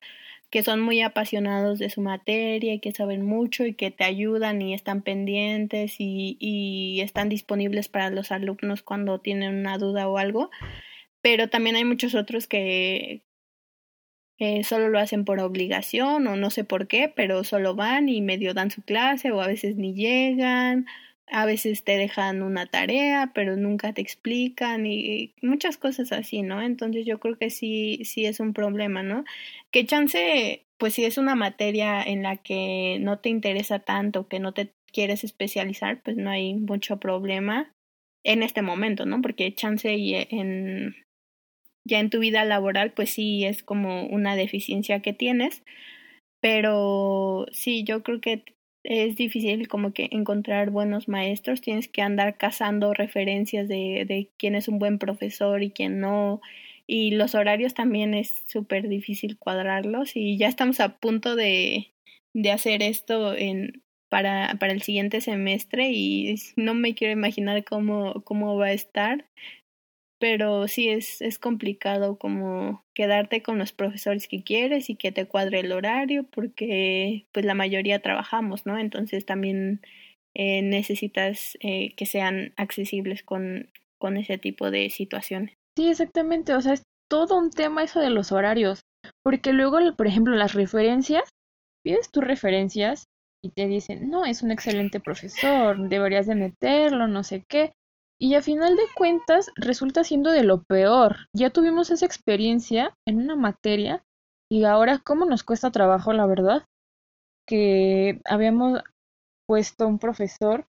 que 0.49 0.63
son 0.63 0.82
muy 0.82 1.01
apasionados 1.01 1.80
de 1.80 1.89
su 1.89 2.01
materia 2.01 2.73
y 2.73 2.80
que 2.80 2.91
saben 2.91 3.25
mucho 3.25 3.65
y 3.65 3.73
que 3.73 3.91
te 3.91 4.04
ayudan 4.04 4.62
y 4.62 4.73
están 4.73 5.01
pendientes 5.01 5.95
y, 5.99 6.38
y 6.39 7.01
están 7.01 7.30
disponibles 7.30 7.89
para 7.89 8.10
los 8.10 8.32
alumnos 8.32 8.84
cuando 8.84 9.19
tienen 9.19 9.56
una 9.56 9.78
duda 9.78 10.08
o 10.08 10.17
algo. 10.17 10.51
Pero 11.21 11.49
también 11.49 11.75
hay 11.75 11.86
muchos 11.86 12.15
otros 12.15 12.47
que, 12.47 13.24
eh, 14.39 14.63
solo 14.63 14.89
lo 14.89 14.99
hacen 14.99 15.25
por 15.25 15.39
obligación 15.39 16.27
o 16.27 16.35
no 16.35 16.49
sé 16.49 16.63
por 16.63 16.87
qué, 16.87 17.11
pero 17.13 17.43
solo 17.43 17.75
van 17.75 18.09
y 18.09 18.21
medio 18.21 18.53
dan 18.53 18.71
su 18.71 18.81
clase 18.81 19.31
o 19.31 19.41
a 19.41 19.47
veces 19.47 19.77
ni 19.77 19.93
llegan, 19.93 20.85
a 21.27 21.45
veces 21.45 21.83
te 21.83 21.97
dejan 21.97 22.43
una 22.43 22.67
tarea, 22.67 23.31
pero 23.33 23.55
nunca 23.55 23.93
te 23.93 24.01
explican 24.01 24.85
y 24.85 25.33
muchas 25.41 25.77
cosas 25.77 26.11
así, 26.11 26.41
¿no? 26.41 26.61
Entonces 26.61 27.05
yo 27.05 27.19
creo 27.19 27.37
que 27.37 27.49
sí, 27.49 28.01
sí 28.03 28.25
es 28.25 28.39
un 28.39 28.53
problema, 28.53 29.03
¿no? 29.03 29.23
Que 29.71 29.85
chance, 29.85 30.65
pues 30.77 30.93
si 30.93 31.05
es 31.05 31.17
una 31.17 31.35
materia 31.35 32.03
en 32.03 32.23
la 32.23 32.37
que 32.37 32.97
no 33.01 33.19
te 33.19 33.29
interesa 33.29 33.79
tanto, 33.79 34.27
que 34.27 34.39
no 34.39 34.53
te 34.53 34.71
quieres 34.91 35.23
especializar, 35.23 36.01
pues 36.03 36.17
no 36.17 36.29
hay 36.29 36.55
mucho 36.55 36.99
problema 36.99 37.71
en 38.23 38.43
este 38.43 38.61
momento, 38.61 39.05
¿no? 39.05 39.21
Porque 39.21 39.53
chance 39.53 39.93
y 39.95 40.15
en 40.15 40.95
ya 41.85 41.99
en 41.99 42.09
tu 42.09 42.19
vida 42.19 42.43
laboral, 42.45 42.91
pues 42.91 43.11
sí 43.11 43.45
es 43.45 43.63
como 43.63 44.05
una 44.07 44.35
deficiencia 44.35 45.01
que 45.01 45.13
tienes. 45.13 45.63
Pero 46.41 47.47
sí, 47.51 47.83
yo 47.83 48.03
creo 48.03 48.21
que 48.21 48.43
es 48.83 49.15
difícil 49.15 49.67
como 49.67 49.93
que 49.93 50.09
encontrar 50.11 50.69
buenos 50.69 51.07
maestros, 51.07 51.61
tienes 51.61 51.87
que 51.87 52.01
andar 52.01 52.37
cazando 52.37 52.93
referencias 52.93 53.67
de, 53.67 54.05
de 54.07 54.29
quién 54.37 54.55
es 54.55 54.67
un 54.67 54.79
buen 54.79 54.99
profesor 54.99 55.63
y 55.63 55.71
quién 55.71 55.99
no. 55.99 56.41
Y 56.87 57.11
los 57.11 57.33
horarios 57.35 57.73
también 57.73 58.13
es 58.13 58.43
súper 58.47 58.87
difícil 58.89 59.37
cuadrarlos 59.37 60.15
y 60.15 60.37
ya 60.37 60.47
estamos 60.47 60.79
a 60.79 60.97
punto 60.97 61.35
de, 61.35 61.93
de 62.33 62.51
hacer 62.51 62.83
esto 62.83 63.33
en, 63.35 63.81
para, 64.09 64.55
para 64.59 64.73
el 64.73 64.83
siguiente 64.83 65.21
semestre 65.21 65.89
y 65.91 66.35
no 66.55 66.75
me 66.75 66.93
quiero 66.93 67.13
imaginar 67.13 67.63
cómo, 67.63 68.23
cómo 68.23 68.55
va 68.57 68.67
a 68.67 68.73
estar 68.73 69.25
pero 70.19 70.67
sí 70.67 70.89
es, 70.89 71.21
es 71.21 71.39
complicado 71.39 72.17
como 72.17 72.84
quedarte 72.93 73.41
con 73.41 73.58
los 73.58 73.73
profesores 73.73 74.28
que 74.28 74.43
quieres 74.43 74.89
y 74.89 74.95
que 74.95 75.12
te 75.12 75.28
cuadre 75.28 75.60
el 75.60 75.71
horario 75.71 76.23
porque 76.23 77.28
pues 77.32 77.45
la 77.45 77.54
mayoría 77.54 78.01
trabajamos, 78.01 78.65
¿no? 78.65 78.78
Entonces 78.78 79.25
también 79.25 79.82
eh, 80.34 80.62
necesitas 80.62 81.58
eh, 81.62 81.93
que 81.95 82.06
sean 82.06 82.54
accesibles 82.58 83.23
con, 83.23 83.69
con 83.97 84.17
ese 84.17 84.38
tipo 84.38 84.71
de 84.71 84.89
situaciones. 84.89 85.56
Sí, 85.78 85.89
exactamente, 85.89 86.54
o 86.54 86.62
sea, 86.62 86.73
es 86.73 86.84
todo 87.10 87.38
un 87.38 87.51
tema 87.51 87.84
eso 87.84 87.99
de 87.99 88.10
los 88.10 88.32
horarios, 88.32 88.82
porque 89.23 89.54
luego, 89.54 89.80
por 89.95 90.08
ejemplo, 90.08 90.36
las 90.36 90.54
referencias, 90.54 91.30
pides 91.84 92.12
tus 92.12 92.23
referencias 92.23 93.06
y 93.43 93.49
te 93.49 93.67
dicen, 93.67 94.10
no, 94.10 94.25
es 94.25 94.41
un 94.41 94.51
excelente 94.51 94.99
profesor, 94.99 95.88
deberías 95.89 96.28
de 96.28 96.36
meterlo, 96.36 97.08
no 97.08 97.23
sé 97.23 97.43
qué, 97.47 97.73
y 98.19 98.36
a 98.36 98.41
final 98.41 98.75
de 98.75 98.84
cuentas 98.95 99.51
resulta 99.56 100.04
siendo 100.04 100.32
de 100.32 100.43
lo 100.43 100.63
peor. 100.63 101.28
Ya 101.36 101.49
tuvimos 101.49 101.89
esa 101.91 102.06
experiencia 102.06 102.95
en 103.08 103.19
una 103.19 103.36
materia 103.36 104.04
y 104.51 104.63
ahora 104.63 104.99
cómo 104.99 105.25
nos 105.25 105.43
cuesta 105.43 105.71
trabajo, 105.71 106.13
la 106.13 106.25
verdad, 106.25 106.65
que 107.47 108.21
habíamos 108.25 108.82
puesto 109.47 109.88
un 109.88 109.99
profesor 109.99 110.65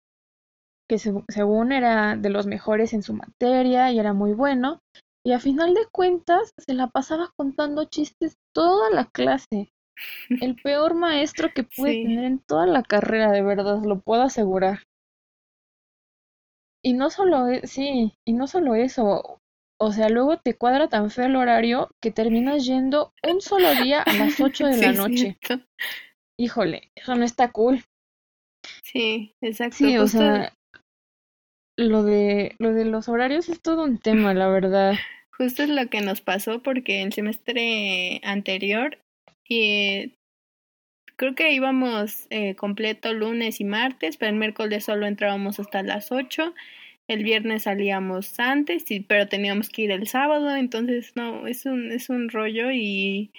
que 0.88 0.98
según 0.98 1.72
era 1.72 2.16
de 2.16 2.30
los 2.30 2.46
mejores 2.46 2.92
en 2.92 3.02
su 3.02 3.14
materia 3.14 3.90
y 3.90 3.98
era 3.98 4.12
muy 4.12 4.34
bueno, 4.34 4.80
y 5.26 5.32
a 5.32 5.40
final 5.40 5.72
de 5.72 5.86
cuentas 5.90 6.52
se 6.58 6.74
la 6.74 6.88
pasaba 6.88 7.30
contando 7.36 7.84
chistes 7.84 8.36
toda 8.54 8.90
la 8.90 9.06
clase. 9.06 9.72
El 10.28 10.56
peor 10.62 10.94
maestro 10.94 11.48
que 11.54 11.62
pude 11.62 12.02
tener 12.02 12.24
en 12.24 12.38
toda 12.40 12.66
la 12.66 12.82
carrera, 12.82 13.32
de 13.32 13.42
verdad, 13.42 13.82
lo 13.84 14.00
puedo 14.00 14.22
asegurar. 14.22 14.80
Y 16.84 16.92
no 16.92 17.08
solo, 17.10 17.48
e, 17.48 17.66
sí, 17.66 18.12
y 18.26 18.34
no 18.34 18.46
solo 18.46 18.74
eso, 18.74 19.40
o 19.80 19.92
sea, 19.92 20.08
luego 20.08 20.38
te 20.38 20.54
cuadra 20.54 20.88
tan 20.88 21.10
feo 21.10 21.26
el 21.26 21.36
horario 21.36 21.88
que 22.02 22.10
terminas 22.10 22.66
yendo 22.66 23.12
un 23.22 23.40
solo 23.40 23.74
día 23.74 24.02
a 24.02 24.12
las 24.12 24.38
8 24.40 24.66
de 24.66 24.76
la 24.76 24.92
noche. 24.92 25.38
Híjole, 26.38 26.90
eso 26.94 27.14
no 27.14 27.24
está 27.24 27.50
cool. 27.52 27.82
Sí, 28.82 29.34
exacto. 29.40 29.76
Sí, 29.76 29.96
o 29.98 30.06
sea, 30.06 30.52
lo 31.76 32.02
de, 32.02 32.54
lo 32.58 32.72
de 32.72 32.84
los 32.84 33.08
horarios 33.08 33.48
es 33.48 33.60
todo 33.60 33.84
un 33.84 33.98
tema, 33.98 34.34
la 34.34 34.48
verdad. 34.48 34.94
Justo 35.36 35.62
es 35.62 35.68
lo 35.68 35.88
que 35.88 36.00
nos 36.00 36.20
pasó 36.20 36.62
porque 36.62 37.02
el 37.02 37.12
semestre 37.12 38.20
anterior 38.24 38.98
y 39.48 40.14
creo 41.16 41.34
que 41.34 41.52
íbamos 41.52 42.26
eh, 42.30 42.54
completo 42.54 43.12
lunes 43.12 43.60
y 43.60 43.64
martes, 43.64 44.16
pero 44.16 44.30
el 44.32 44.38
miércoles 44.38 44.84
solo 44.84 45.06
entrábamos 45.06 45.60
hasta 45.60 45.82
las 45.82 46.12
8. 46.12 46.54
El 47.08 47.22
viernes 47.22 47.64
salíamos 47.64 48.38
antes, 48.40 48.90
y, 48.90 49.00
pero 49.00 49.28
teníamos 49.28 49.68
que 49.68 49.82
ir 49.82 49.90
el 49.90 50.06
sábado, 50.06 50.54
entonces 50.56 51.12
no, 51.16 51.46
es 51.46 51.66
un, 51.66 51.92
es 51.92 52.08
un 52.08 52.28
rollo 52.30 52.70
y 52.72 53.30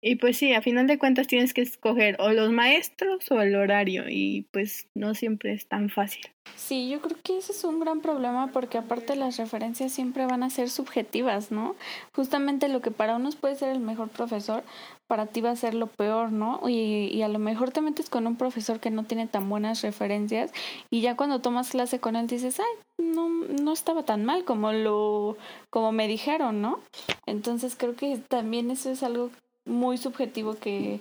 y 0.00 0.14
pues 0.14 0.36
sí, 0.38 0.52
a 0.52 0.62
final 0.62 0.86
de 0.86 0.96
cuentas 0.96 1.26
tienes 1.26 1.52
que 1.52 1.62
escoger 1.62 2.16
o 2.20 2.30
los 2.30 2.52
maestros 2.52 3.28
o 3.32 3.40
el 3.40 3.56
horario 3.56 4.04
y 4.08 4.46
pues 4.52 4.86
no 4.94 5.14
siempre 5.14 5.52
es 5.52 5.66
tan 5.66 5.90
fácil. 5.90 6.22
Sí, 6.54 6.88
yo 6.88 7.00
creo 7.00 7.16
que 7.22 7.38
ese 7.38 7.50
es 7.50 7.64
un 7.64 7.80
gran 7.80 8.00
problema 8.00 8.52
porque 8.52 8.78
aparte 8.78 9.16
las 9.16 9.36
referencias 9.38 9.90
siempre 9.92 10.26
van 10.26 10.44
a 10.44 10.50
ser 10.50 10.70
subjetivas, 10.70 11.50
¿no? 11.50 11.74
Justamente 12.14 12.68
lo 12.68 12.80
que 12.80 12.92
para 12.92 13.16
unos 13.16 13.34
puede 13.34 13.56
ser 13.56 13.70
el 13.70 13.80
mejor 13.80 14.08
profesor, 14.08 14.62
para 15.08 15.26
ti 15.26 15.40
va 15.40 15.50
a 15.50 15.56
ser 15.56 15.74
lo 15.74 15.88
peor, 15.88 16.30
¿no? 16.30 16.60
Y, 16.68 17.08
y 17.12 17.22
a 17.22 17.28
lo 17.28 17.38
mejor 17.38 17.72
te 17.72 17.80
metes 17.80 18.10
con 18.10 18.26
un 18.26 18.36
profesor 18.36 18.78
que 18.78 18.90
no 18.90 19.04
tiene 19.04 19.26
tan 19.26 19.48
buenas 19.48 19.82
referencias 19.82 20.52
y 20.90 21.00
ya 21.00 21.16
cuando 21.16 21.40
tomas 21.40 21.70
clase 21.70 21.98
con 21.98 22.14
él 22.14 22.26
dices, 22.26 22.60
ay, 22.60 23.04
no, 23.04 23.28
no 23.28 23.72
estaba 23.72 24.04
tan 24.04 24.24
mal 24.24 24.44
como 24.44 24.72
lo, 24.72 25.36
como 25.70 25.92
me 25.92 26.06
dijeron, 26.06 26.60
¿no? 26.60 26.80
Entonces 27.26 27.74
creo 27.76 27.96
que 27.96 28.18
también 28.28 28.70
eso 28.70 28.90
es 28.90 29.02
algo 29.02 29.30
muy 29.64 29.98
subjetivo 29.98 30.54
que 30.54 31.00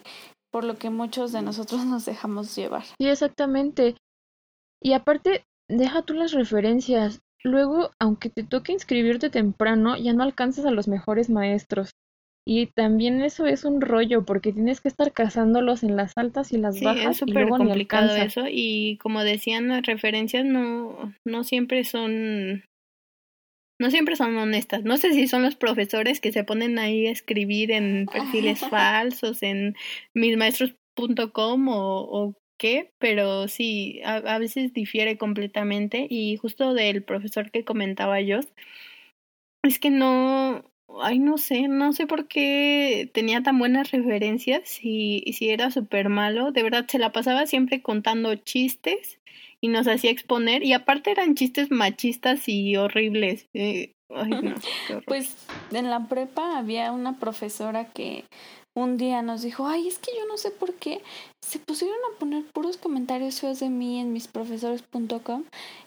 por 0.52 0.64
lo 0.64 0.78
que 0.78 0.90
muchos 0.90 1.32
de 1.32 1.42
nosotros 1.42 1.86
nos 1.86 2.06
dejamos 2.06 2.56
llevar. 2.56 2.84
Sí, 2.98 3.08
exactamente. 3.08 3.96
Y 4.82 4.94
aparte, 4.94 5.46
deja 5.68 6.02
tú 6.02 6.14
las 6.14 6.32
referencias. 6.32 7.22
Luego, 7.44 7.92
aunque 8.00 8.30
te 8.30 8.44
toque 8.44 8.74
inscribirte 8.74 9.30
temprano, 9.30 9.96
ya 9.98 10.14
no 10.14 10.24
alcanzas 10.24 10.66
a 10.66 10.72
los 10.72 10.88
mejores 10.88 11.30
maestros. 11.30 11.92
Y 12.50 12.68
también 12.68 13.22
eso 13.22 13.46
es 13.46 13.66
un 13.66 13.82
rollo 13.82 14.24
porque 14.24 14.54
tienes 14.54 14.80
que 14.80 14.88
estar 14.88 15.12
cazándolos 15.12 15.84
en 15.84 15.98
las 15.98 16.18
altas 16.18 16.54
y 16.54 16.58
las 16.58 16.80
bajas. 16.80 17.12
Es 17.12 17.18
súper 17.18 17.50
complicado 17.50 18.16
eso. 18.16 18.46
Y 18.50 18.96
como 19.02 19.26
decían, 19.26 19.68
las 19.68 19.86
referencias 19.86 20.46
no, 20.46 21.14
no 21.26 21.44
siempre 21.44 21.84
son 21.84 22.64
no 23.82 23.92
siempre 23.92 24.16
son 24.16 24.38
honestas. 24.38 24.86
No 24.86 24.96
sé 24.96 25.12
si 25.12 25.28
son 25.28 25.44
los 25.44 25.58
profesores 25.58 26.22
que 26.22 26.32
se 26.32 26.46
ponen 26.46 26.80
ahí 26.80 27.08
a 27.08 27.12
escribir 27.12 27.70
en 27.70 28.06
perfiles 28.06 28.62
falsos 28.70 29.44
en 29.44 29.76
mismaestros.com 30.14 31.68
o, 31.68 32.00
o 32.00 32.34
qué, 32.58 32.94
pero 32.98 33.50
sí, 33.50 34.00
a, 34.06 34.16
a, 34.16 34.40
veces 34.40 34.72
difiere 34.72 35.18
completamente 35.18 36.08
y 36.10 36.38
justo 36.38 36.74
del 36.74 37.04
profesor 37.04 37.52
que 37.52 37.66
comentaba 37.66 38.22
yo, 38.22 38.40
es 39.64 39.80
que 39.80 39.90
no, 39.90 40.64
ay, 41.02 41.20
no 41.20 41.38
sé, 41.38 41.68
no 41.68 41.94
sé 41.94 42.08
por 42.08 42.28
qué 42.28 43.10
tenía 43.14 43.44
tan 43.44 43.60
buenas 43.60 43.92
referencias 43.92 44.80
y, 44.82 45.22
y 45.26 45.34
si 45.34 45.50
era 45.50 45.72
súper 45.72 46.10
malo, 46.10 46.52
de 46.52 46.64
verdad 46.64 46.86
se 46.88 47.00
la 47.00 47.12
pasaba 47.12 47.46
siempre 47.46 47.82
contando 47.82 48.36
chistes 48.36 49.20
y 49.62 49.68
nos 49.68 49.88
hacía 49.88 50.12
exponer. 50.12 50.64
Y 50.64 50.74
aparte 50.74 51.12
eran 51.12 51.36
chistes 51.36 51.72
machistas 51.72 52.48
y 52.48 52.76
horribles. 52.78 53.48
Eh, 53.54 53.94
ay, 54.10 54.32
no, 54.42 54.56
pues 55.06 55.36
en 55.72 55.90
la 55.90 56.08
prepa 56.08 56.58
había 56.58 56.92
una 56.92 57.20
profesora 57.20 57.92
que 57.92 58.26
un 58.76 58.98
día 58.98 59.22
nos 59.24 59.42
dijo, 59.42 59.68
ay, 59.68 59.88
es 59.88 59.98
que 59.98 60.12
yo 60.16 60.26
no 60.28 60.38
sé 60.38 60.52
por 60.52 60.76
qué 60.76 61.02
se 61.48 61.60
pusieron 61.60 61.98
a 62.12 62.20
poner 62.20 62.44
puros 62.44 62.76
comentarios 62.76 63.40
feos 63.40 63.62
de 63.62 63.70
mí 63.70 64.02
en 64.02 64.12
misprofesores.com. 64.12 65.46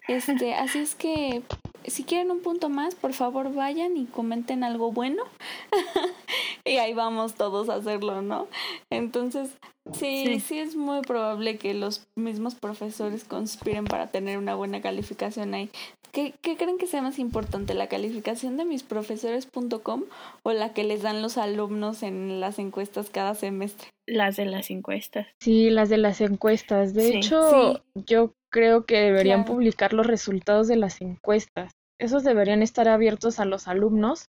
Este, 0.09 0.55
así 0.55 0.79
es 0.79 0.95
que 0.95 1.43
si 1.85 2.05
quieren 2.05 2.31
un 2.31 2.41
punto 2.41 2.71
más, 2.71 2.95
por 2.95 3.13
favor 3.13 3.53
vayan 3.53 3.97
y 3.99 4.07
comenten 4.07 4.65
algo 4.65 4.91
bueno. 4.91 5.23
y 6.65 6.79
ahí 6.79 6.95
vamos 6.95 7.35
todos 7.35 7.69
a 7.69 7.75
hacerlo, 7.75 8.23
¿no? 8.23 8.49
Entonces, 8.89 9.51
sí, 9.93 10.41
sí, 10.41 10.59
es 10.59 10.77
muy 10.77 11.03
probable 11.03 11.59
que 11.59 11.75
los 11.75 12.07
mismos 12.17 12.55
profesores 12.55 13.25
conspiren 13.25 13.85
para 13.85 14.07
tener 14.07 14.39
una 14.39 14.55
buena 14.55 14.81
calificación 14.81 15.53
ahí. 15.53 15.71
¿Qué, 16.11 16.35
¿Qué, 16.41 16.57
creen 16.57 16.79
que 16.79 16.87
sea 16.87 17.03
más 17.03 17.19
importante, 17.19 17.75
la 17.75 17.87
calificación 17.87 18.57
de 18.57 18.65
misprofesores.com 18.65 20.05
o 20.43 20.53
la 20.53 20.73
que 20.73 20.85
les 20.85 21.03
dan 21.03 21.21
los 21.21 21.37
alumnos 21.37 22.03
en 22.03 22.41
las 22.41 22.59
encuestas 22.59 23.11
cada 23.11 23.35
semestre? 23.35 23.91
Las 24.11 24.37
de 24.37 24.45
las 24.45 24.71
encuestas. 24.71 25.29
Sí, 25.41 25.71
las 25.71 25.89
de 25.89 25.97
las 25.97 26.21
encuestas. 26.21 26.95
De 26.95 27.17
hecho, 27.17 27.85
yo 27.95 28.35
creo 28.51 28.85
que 28.85 28.99
deberían 28.99 29.45
publicar 29.45 29.93
los 29.93 30.07
resultados 30.07 30.67
de 30.67 30.75
las 30.75 31.01
encuestas. 31.01 31.71
Esos 32.01 32.25
deberían 32.25 32.63
estar 32.63 32.89
abiertos 32.89 33.39
a 33.39 33.45
los 33.45 33.69
alumnos 33.69 34.25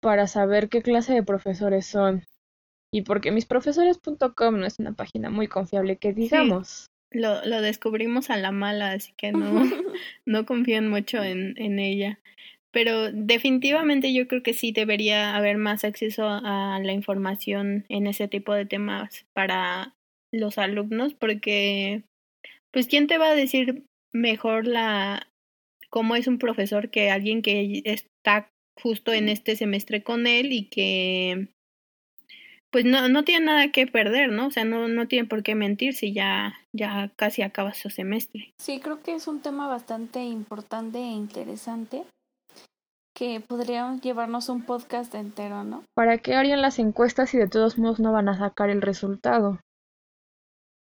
para 0.00 0.28
saber 0.28 0.68
qué 0.68 0.80
clase 0.80 1.12
de 1.12 1.24
profesores 1.24 1.86
son. 1.86 2.24
Y 2.92 3.02
porque 3.02 3.32
misprofesores.com 3.32 4.60
no 4.60 4.64
es 4.64 4.78
una 4.78 4.92
página 4.92 5.28
muy 5.28 5.48
confiable 5.48 5.96
que 5.96 6.12
digamos. 6.12 6.86
Lo, 7.10 7.44
lo 7.44 7.62
descubrimos 7.62 8.30
a 8.30 8.36
la 8.36 8.52
mala, 8.52 8.92
así 8.92 9.12
que 9.16 9.32
no, 9.32 9.40
no 10.24 10.46
confían 10.46 10.88
mucho 10.88 11.20
en, 11.20 11.54
en 11.56 11.80
ella. 11.80 12.20
Pero 12.76 13.10
definitivamente 13.10 14.12
yo 14.12 14.28
creo 14.28 14.42
que 14.42 14.52
sí 14.52 14.70
debería 14.70 15.34
haber 15.34 15.56
más 15.56 15.82
acceso 15.82 16.28
a 16.28 16.78
la 16.82 16.92
información 16.92 17.86
en 17.88 18.06
ese 18.06 18.28
tipo 18.28 18.52
de 18.52 18.66
temas 18.66 19.24
para 19.32 19.94
los 20.30 20.58
alumnos, 20.58 21.14
porque 21.14 22.02
pues 22.70 22.86
quién 22.86 23.06
te 23.06 23.16
va 23.16 23.28
a 23.28 23.34
decir 23.34 23.86
mejor 24.12 24.66
la 24.66 25.26
cómo 25.88 26.16
es 26.16 26.26
un 26.26 26.36
profesor 26.36 26.90
que 26.90 27.08
alguien 27.08 27.40
que 27.40 27.80
está 27.86 28.50
justo 28.78 29.14
en 29.14 29.30
este 29.30 29.56
semestre 29.56 30.02
con 30.02 30.26
él 30.26 30.52
y 30.52 30.66
que 30.66 31.48
pues 32.70 32.84
no, 32.84 33.08
no 33.08 33.24
tiene 33.24 33.46
nada 33.46 33.72
que 33.72 33.86
perder, 33.86 34.32
¿no? 34.32 34.48
O 34.48 34.50
sea, 34.50 34.66
no, 34.66 34.86
no 34.86 35.08
tiene 35.08 35.26
por 35.26 35.42
qué 35.42 35.54
mentir 35.54 35.94
si 35.94 36.12
ya, 36.12 36.60
ya 36.74 37.10
casi 37.16 37.40
acaba 37.40 37.72
su 37.72 37.88
semestre. 37.88 38.52
Sí, 38.60 38.80
creo 38.80 39.02
que 39.02 39.14
es 39.14 39.28
un 39.28 39.40
tema 39.40 39.66
bastante 39.66 40.22
importante 40.22 40.98
e 40.98 41.12
interesante 41.12 42.02
que 43.16 43.40
podríamos 43.40 44.02
llevarnos 44.02 44.50
un 44.50 44.62
podcast 44.62 45.14
entero, 45.14 45.64
¿no? 45.64 45.82
¿Para 45.94 46.18
qué 46.18 46.34
harían 46.34 46.60
las 46.60 46.78
encuestas 46.78 47.30
si 47.30 47.38
de 47.38 47.48
todos 47.48 47.78
modos 47.78 47.98
no 47.98 48.12
van 48.12 48.28
a 48.28 48.36
sacar 48.36 48.68
el 48.68 48.82
resultado? 48.82 49.58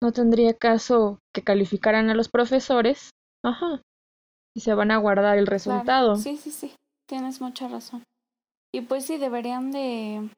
No 0.03 0.11
tendría 0.11 0.53
caso 0.53 1.19
que 1.33 1.43
calificaran 1.43 2.09
a 2.09 2.13
los 2.13 2.27
profesores, 2.27 3.11
ajá, 3.41 3.81
y 4.53 4.59
se 4.59 4.73
van 4.73 4.91
a 4.91 4.97
guardar 4.97 5.37
el 5.37 5.47
resultado. 5.47 6.17
Sí, 6.17 6.35
sí, 6.35 6.51
sí, 6.51 6.75
tienes 7.07 7.39
mucha 7.39 7.69
razón. 7.69 8.03
Y 8.73 8.81
pues 8.81 9.05
sí, 9.05 9.17
deberían 9.17 9.71
de 9.71 10.29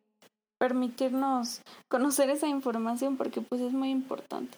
permitirnos 0.60 1.64
conocer 1.90 2.30
esa 2.30 2.48
información 2.48 3.18
porque 3.18 3.42
pues 3.42 3.60
es 3.60 3.74
muy 3.74 3.90
importante. 3.90 4.56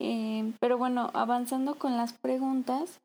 Eh, 0.00 0.54
pero 0.60 0.78
bueno, 0.78 1.10
avanzando 1.12 1.74
con 1.74 1.98
las 1.98 2.14
preguntas, 2.14 3.00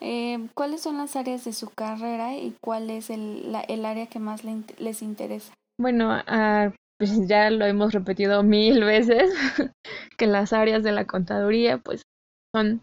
eh, 0.00 0.48
¿Cuáles 0.54 0.82
son 0.82 0.98
las 0.98 1.16
áreas 1.16 1.44
de 1.44 1.52
su 1.52 1.70
carrera 1.70 2.34
y 2.36 2.54
cuál 2.62 2.90
es 2.90 3.10
el, 3.10 3.52
la, 3.52 3.60
el 3.60 3.84
área 3.84 4.06
que 4.06 4.18
más 4.18 4.44
le, 4.44 4.62
les 4.78 5.02
interesa? 5.02 5.54
Bueno, 5.80 6.16
uh, 6.18 6.72
pues 6.98 7.26
ya 7.26 7.50
lo 7.50 7.64
hemos 7.64 7.92
repetido 7.92 8.42
mil 8.42 8.84
veces, 8.84 9.32
que 10.18 10.26
las 10.26 10.52
áreas 10.52 10.82
de 10.82 10.92
la 10.92 11.06
contaduría 11.06 11.78
pues 11.78 12.02
son 12.54 12.82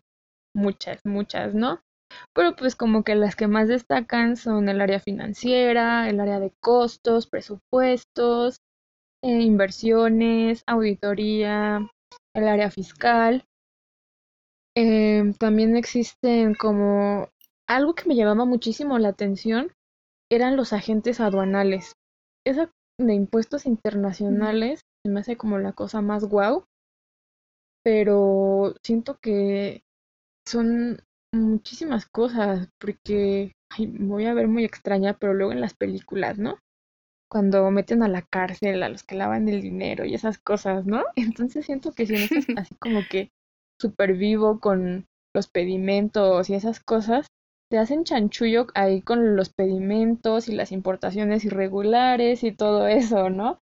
muchas, 0.56 1.00
muchas, 1.06 1.54
¿no? 1.54 1.80
Pero 2.34 2.56
pues 2.56 2.76
como 2.76 3.04
que 3.04 3.16
las 3.16 3.36
que 3.36 3.48
más 3.48 3.70
destacan 3.70 4.36
son 4.36 4.68
el 4.68 4.82
área 4.82 5.00
financiera, 5.00 6.10
el 6.10 6.20
área 6.20 6.40
de 6.40 6.52
costos, 6.62 7.28
presupuestos, 7.28 8.58
eh, 9.24 9.42
inversiones, 9.42 10.64
auditoría, 10.68 11.88
el 12.36 12.48
área 12.48 12.70
fiscal. 12.70 13.46
Eh, 14.76 15.34
también 15.38 15.76
existen 15.76 16.56
como 16.56 17.28
algo 17.68 17.94
que 17.94 18.08
me 18.08 18.16
llamaba 18.16 18.46
muchísimo 18.46 18.98
la 19.00 19.10
atención 19.10 19.72
eran 20.32 20.56
los 20.56 20.74
agentes 20.74 21.20
aduanales. 21.20 21.94
Esa 22.46 22.72
de 23.00 23.14
impuestos 23.14 23.66
internacionales 23.66 24.82
se 25.04 25.12
me 25.12 25.20
hace 25.20 25.36
como 25.36 25.60
la 25.60 25.74
cosa 25.74 26.02
más 26.02 26.26
guau, 26.26 26.66
pero 27.84 28.76
siento 28.84 29.18
que 29.20 29.84
son 30.48 31.02
muchísimas 31.34 32.06
cosas 32.06 32.70
porque 32.80 33.54
ay, 33.70 33.88
voy 33.88 34.26
a 34.26 34.34
ver 34.34 34.48
muy 34.48 34.66
extraña, 34.66 35.18
pero 35.18 35.34
luego 35.34 35.52
en 35.52 35.62
las 35.62 35.74
películas, 35.74 36.38
¿no? 36.40 36.60
Cuando 37.30 37.70
meten 37.72 38.04
a 38.04 38.08
la 38.08 38.22
cárcel 38.22 38.84
a 38.84 38.90
los 38.90 39.04
que 39.04 39.16
lavan 39.16 39.50
el 39.50 39.62
dinero 39.62 40.06
y 40.06 40.16
esas 40.16 40.38
cosas, 40.40 40.86
¿no? 40.86 41.04
Entonces 41.16 41.66
siento 41.66 41.92
que 41.94 42.06
si 42.06 42.14
no 42.14 42.20
estás 42.20 42.46
así 42.58 42.76
como 42.76 43.02
que 43.10 43.32
súper 43.82 44.14
vivo 44.14 44.60
con 44.60 45.06
los 45.34 45.48
pedimentos 45.48 46.50
y 46.50 46.56
esas 46.56 46.80
cosas, 46.80 47.28
te 47.70 47.78
hacen 47.78 48.04
chanchullo 48.04 48.68
ahí 48.76 49.02
con 49.02 49.36
los 49.36 49.50
pedimentos 49.50 50.50
y 50.50 50.56
las 50.56 50.72
importaciones 50.72 51.46
irregulares 51.46 52.44
y 52.44 52.52
todo 52.52 52.88
eso, 52.88 53.30
¿no? 53.30 53.60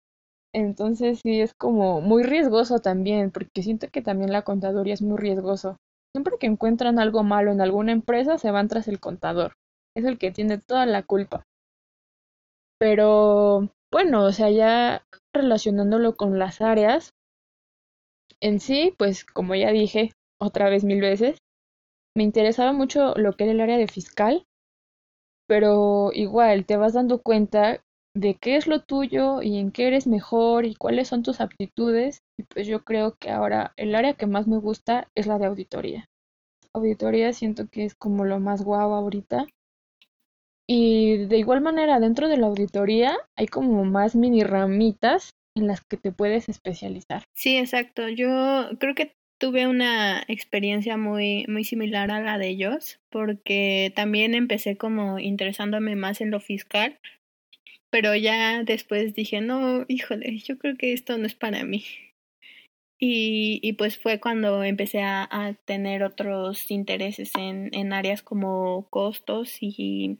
Entonces 0.55 1.21
sí 1.23 1.41
es 1.41 1.53
como 1.55 2.01
muy 2.01 2.23
riesgoso 2.23 2.79
también, 2.79 3.31
porque 3.33 3.63
siento 3.63 3.89
que 3.91 4.03
también 4.03 4.31
la 4.31 4.43
contaduría 4.43 4.95
es 4.95 5.03
muy 5.03 5.19
riesgoso. 5.19 5.77
siempre 6.15 6.37
que 6.39 6.47
encuentran 6.47 7.01
algo 7.01 7.25
malo 7.25 7.51
en 7.51 7.61
alguna 7.61 7.91
empresa 7.91 8.39
se 8.39 8.53
van 8.53 8.69
tras 8.69 8.87
el 8.87 9.01
contador. 9.01 9.55
Es 9.97 10.05
el 10.05 10.17
que 10.19 10.31
tiene 10.31 10.59
toda 10.59 10.87
la 10.87 11.03
culpa. 11.03 11.43
Pero 12.79 13.71
bueno, 13.91 14.25
o 14.25 14.33
sea, 14.33 14.51
ya 14.51 15.05
relacionándolo 15.35 16.15
con 16.15 16.39
las 16.39 16.61
áreas, 16.61 17.15
en 18.45 18.61
sí, 18.61 18.95
pues 18.99 19.25
como 19.25 19.55
ya 19.55 19.73
dije 19.73 20.13
otra 20.39 20.69
vez 20.69 20.85
mil 20.85 21.01
veces, 21.01 21.39
me 22.15 22.25
interesaba 22.25 22.75
mucho 22.75 23.15
lo 23.15 23.33
que 23.33 23.45
era 23.45 23.55
el 23.55 23.61
área 23.63 23.79
de 23.79 23.89
fiscal, 23.89 24.45
pero 25.49 26.11
igual 26.13 26.67
te 26.67 26.77
vas 26.77 26.93
dando 26.93 27.23
cuenta 27.23 27.81
de 28.15 28.35
qué 28.35 28.57
es 28.57 28.67
lo 28.67 28.83
tuyo 28.83 29.41
y 29.41 29.57
en 29.57 29.73
qué 29.73 29.87
eres 29.87 30.07
mejor 30.07 30.67
y 30.67 30.75
cuáles 30.75 31.09
son 31.09 31.23
tus 31.23 31.41
aptitudes. 31.41 32.21
Y 32.39 32.43
pues 32.43 32.67
yo 32.67 32.85
creo 32.85 33.17
que 33.19 33.31
ahora 33.31 33.73
el 33.79 33.95
área 33.95 34.13
que 34.13 34.27
más 34.27 34.47
me 34.47 34.59
gusta 34.59 35.09
es 35.15 35.27
la 35.27 35.39
de 35.39 35.47
auditoría. 35.47 36.05
Auditoría 36.75 37.33
siento 37.33 37.67
que 37.69 37.87
es 37.87 37.95
como 37.95 38.27
lo 38.27 38.41
más 38.41 38.63
guau 38.63 38.93
ahorita. 38.93 39.47
Y 40.69 41.25
de 41.27 41.39
igual 41.39 41.63
manera, 41.63 41.99
dentro 41.99 42.29
de 42.29 42.37
la 42.37 42.49
auditoría 42.49 43.17
hay 43.37 43.47
como 43.47 43.85
más 43.85 44.15
mini 44.15 44.45
ramitas 44.45 45.35
en 45.55 45.67
las 45.67 45.83
que 45.83 45.97
te 45.97 46.13
puedes 46.13 46.49
especializar. 46.49 47.25
Sí, 47.35 47.57
exacto. 47.57 48.09
Yo 48.09 48.71
creo 48.79 48.95
que 48.95 49.15
tuve 49.39 49.67
una 49.67 50.25
experiencia 50.29 50.97
muy, 50.97 51.45
muy 51.49 51.65
similar 51.65 52.11
a 52.11 52.21
la 52.21 52.39
de 52.39 52.49
ellos, 52.49 53.01
porque 53.11 53.93
también 53.95 54.35
empecé 54.35 54.77
como 54.77 55.19
interesándome 55.19 55.97
más 55.97 56.21
en 56.21 56.31
lo 56.31 56.41
fiscal, 56.41 56.99
pero 57.91 58.15
ya 58.17 58.65
después 58.65 59.15
dije, 59.15 59.41
no, 59.41 59.85
híjole, 59.89 60.39
yo 60.39 60.59
creo 60.59 60.77
que 60.77 60.93
esto 60.93 61.19
no 61.19 61.27
es 61.27 61.35
para 61.35 61.65
mí. 61.65 61.85
Y, 62.99 63.61
y 63.63 63.75
pues 63.75 63.99
fue 63.99 64.19
cuando 64.21 64.65
empecé 64.65 65.03
a, 65.03 65.57
tener 65.67 66.03
otros 66.05 66.71
intereses 66.71 67.33
en, 67.37 67.71
en 67.75 67.93
áreas 67.93 68.23
como 68.23 68.87
costos 68.89 69.59
y, 69.61 70.19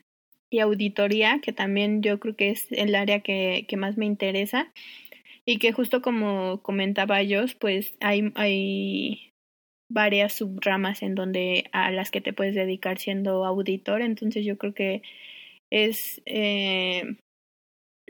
y 0.51 0.61
auditoría, 0.61 1.41
que 1.43 1.53
también 1.53 2.03
yo 2.03 2.21
creo 2.21 2.37
que 2.37 2.51
es 2.51 2.71
el 2.71 2.95
área 2.95 3.21
que, 3.21 3.65
que 3.69 3.77
más 3.77 3.97
me 3.97 4.07
interesa. 4.07 4.73
Y 5.47 5.59
que 5.59 5.73
justo 5.73 6.01
como 6.01 6.63
comentaba 6.63 7.21
ellos, 7.21 7.55
pues 7.55 7.95
hay, 8.01 8.33
hay 8.35 9.33
varias 9.91 10.33
subramas 10.35 11.03
en 11.03 11.15
donde 11.15 11.69
a 11.73 11.91
las 11.91 12.11
que 12.11 12.21
te 12.21 12.33
puedes 12.33 12.55
dedicar 12.55 12.99
siendo 12.99 13.45
auditor. 13.45 14.03
Entonces 14.03 14.45
yo 14.45 14.57
creo 14.59 14.75
que 14.75 15.03
es 15.71 16.23
eh, 16.27 17.17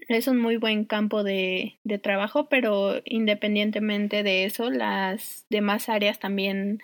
es 0.08 0.28
un 0.28 0.38
muy 0.38 0.56
buen 0.56 0.84
campo 0.84 1.22
de, 1.22 1.78
trabajo, 2.02 2.48
pero 2.48 3.00
independientemente 3.04 4.22
de 4.22 4.44
eso, 4.44 4.70
las 4.70 5.46
demás 5.50 5.88
áreas 5.88 6.18
también 6.18 6.80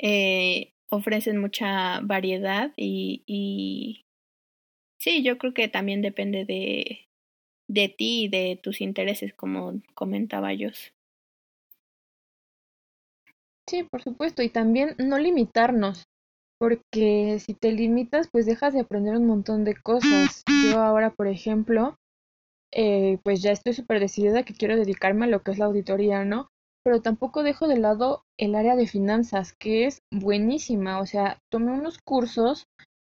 eh, 0.00 0.72
ofrecen 0.90 1.38
mucha 1.38 2.00
variedad 2.00 2.72
y 2.76 4.04
sí, 4.98 5.22
yo 5.22 5.38
creo 5.38 5.54
que 5.54 5.68
también 5.68 6.02
depende 6.02 6.44
de, 6.44 7.07
de 7.68 7.88
ti 7.88 8.24
y 8.24 8.28
de 8.28 8.58
tus 8.62 8.80
intereses, 8.80 9.34
como 9.34 9.80
comentaba 9.94 10.52
yo. 10.54 10.70
Sí, 13.68 13.82
por 13.82 14.02
supuesto, 14.02 14.42
y 14.42 14.48
también 14.48 14.94
no 14.98 15.18
limitarnos, 15.18 16.04
porque 16.58 17.38
si 17.38 17.52
te 17.54 17.70
limitas, 17.72 18.28
pues 18.32 18.46
dejas 18.46 18.72
de 18.72 18.80
aprender 18.80 19.14
un 19.16 19.26
montón 19.26 19.64
de 19.64 19.76
cosas. 19.76 20.42
Yo 20.48 20.80
ahora, 20.80 21.10
por 21.10 21.28
ejemplo, 21.28 21.96
eh, 22.72 23.18
pues 23.22 23.42
ya 23.42 23.52
estoy 23.52 23.74
súper 23.74 24.00
decidida 24.00 24.42
que 24.42 24.54
quiero 24.54 24.76
dedicarme 24.76 25.26
a 25.26 25.28
lo 25.28 25.42
que 25.42 25.50
es 25.50 25.58
la 25.58 25.66
auditoría, 25.66 26.24
¿no? 26.24 26.48
Pero 26.82 27.02
tampoco 27.02 27.42
dejo 27.42 27.68
de 27.68 27.78
lado 27.78 28.22
el 28.38 28.54
área 28.54 28.74
de 28.74 28.86
finanzas, 28.86 29.52
que 29.52 29.84
es 29.84 30.00
buenísima. 30.10 31.00
O 31.00 31.06
sea, 31.06 31.38
tomé 31.50 31.72
unos 31.72 31.98
cursos 31.98 32.64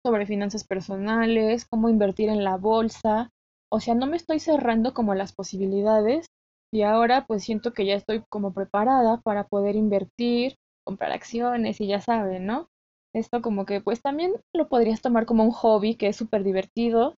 sobre 0.03 0.25
finanzas 0.25 0.63
personales, 0.63 1.65
cómo 1.65 1.89
invertir 1.89 2.29
en 2.29 2.43
la 2.43 2.57
bolsa. 2.57 3.29
O 3.71 3.79
sea, 3.79 3.95
no 3.95 4.07
me 4.07 4.17
estoy 4.17 4.39
cerrando 4.39 4.93
como 4.93 5.13
las 5.13 5.33
posibilidades 5.33 6.27
y 6.73 6.83
ahora 6.83 7.25
pues 7.25 7.43
siento 7.43 7.73
que 7.73 7.85
ya 7.85 7.95
estoy 7.95 8.23
como 8.29 8.53
preparada 8.53 9.21
para 9.21 9.45
poder 9.45 9.75
invertir, 9.75 10.55
comprar 10.85 11.11
acciones 11.11 11.81
y 11.81 11.87
ya 11.87 12.01
saben, 12.01 12.45
¿no? 12.45 12.67
Esto 13.13 13.41
como 13.41 13.65
que 13.65 13.81
pues 13.81 14.01
también 14.01 14.33
lo 14.53 14.67
podrías 14.67 15.01
tomar 15.01 15.25
como 15.25 15.43
un 15.43 15.51
hobby 15.51 15.95
que 15.95 16.07
es 16.07 16.15
súper 16.15 16.43
divertido 16.43 17.15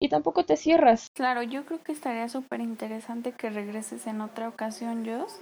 y 0.00 0.08
tampoco 0.08 0.44
te 0.44 0.56
cierras. 0.56 1.08
Claro, 1.14 1.42
yo 1.42 1.64
creo 1.64 1.82
que 1.82 1.92
estaría 1.92 2.28
súper 2.28 2.60
interesante 2.60 3.32
que 3.32 3.50
regreses 3.50 4.06
en 4.06 4.20
otra 4.20 4.48
ocasión, 4.48 5.04
Jos, 5.06 5.40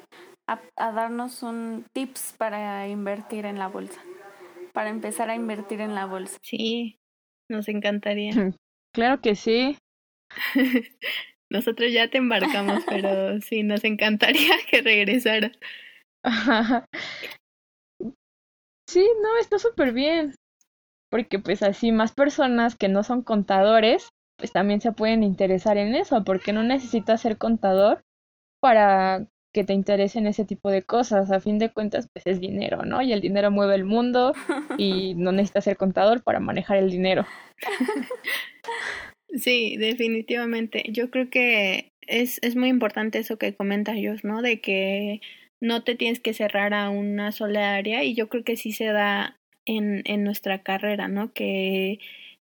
a, 0.49 0.61
a, 0.77 0.93
darnos 0.93 1.43
un 1.43 1.85
tips 1.93 2.35
para 2.39 2.87
invertir 2.89 3.47
en 3.47 3.59
la 3.59 3.69
bolsa, 3.69 4.01
para 4.73 4.91
empezar 4.91 5.31
a 5.31 5.35
invertir 5.35 5.81
en 5.81 5.95
la 5.95 6.07
bolsa. 6.07 6.39
Sí, 6.43 6.99
nos 7.51 7.69
encantaría. 7.69 8.33
Claro 8.95 9.21
que 9.21 9.35
sí. 9.35 9.77
Nosotros 11.51 11.93
ya 11.93 12.09
te 12.09 12.19
embarcamos, 12.19 12.83
pero 12.89 13.41
sí, 13.41 13.63
nos 13.63 13.85
encantaría 13.85 14.55
que 14.71 14.83
regresara. 14.83 15.53
sí, 18.89 19.07
no, 19.23 19.37
está 19.41 19.59
súper 19.59 19.93
bien. 19.93 20.35
Porque 21.11 21.39
pues 21.39 21.63
así 21.63 21.93
más 21.93 22.13
personas 22.13 22.77
que 22.77 22.89
no 22.89 23.05
son 23.05 23.23
contadores 23.23 24.09
pues 24.37 24.53
también 24.53 24.81
se 24.81 24.93
pueden 24.93 25.23
interesar 25.23 25.77
en 25.79 25.95
eso, 25.95 26.25
porque 26.25 26.53
no 26.53 26.63
necesitas 26.63 27.21
ser 27.21 27.39
contador 27.39 28.03
para 28.61 29.27
que 29.53 29.65
te 29.65 29.73
interesen 29.73 30.27
ese 30.27 30.45
tipo 30.45 30.71
de 30.71 30.83
cosas. 30.83 31.31
A 31.31 31.41
fin 31.41 31.59
de 31.59 31.73
cuentas, 31.73 32.09
pues 32.13 32.27
es 32.27 32.41
dinero, 32.41 32.83
¿no? 32.85 33.01
Y 33.03 33.13
el 33.13 33.21
dinero 33.21 33.51
mueve 33.51 33.77
el 33.77 33.85
mundo 33.85 34.35
y 34.77 35.15
no 35.15 35.33
necesitas 35.33 35.65
ser 35.65 35.77
contador 35.77 36.23
para 36.23 36.41
manejar 36.41 36.79
el 36.79 36.91
dinero. 36.91 37.25
Sí, 39.37 39.77
definitivamente. 39.79 40.85
Yo 40.91 41.11
creo 41.11 41.29
que 41.29 41.93
es, 42.03 42.39
es 42.43 42.55
muy 42.57 42.69
importante 42.69 43.19
eso 43.19 43.37
que 43.37 43.55
comenta 43.55 43.95
ellos, 43.97 44.23
¿no? 44.25 44.43
De 44.43 44.61
que 44.61 45.21
no 45.61 45.83
te 45.83 45.97
tienes 45.97 46.21
que 46.21 46.35
cerrar 46.35 46.73
a 46.75 46.91
una 46.91 47.33
sola 47.33 47.75
área 47.75 48.05
y 48.05 48.15
yo 48.15 48.29
creo 48.29 48.45
que 48.45 48.57
sí 48.57 48.73
se 48.73 48.87
da 48.87 49.41
en, 49.67 50.03
en 50.07 50.23
nuestra 50.25 50.63
carrera, 50.63 51.09
¿no? 51.09 51.33
Que 51.33 51.99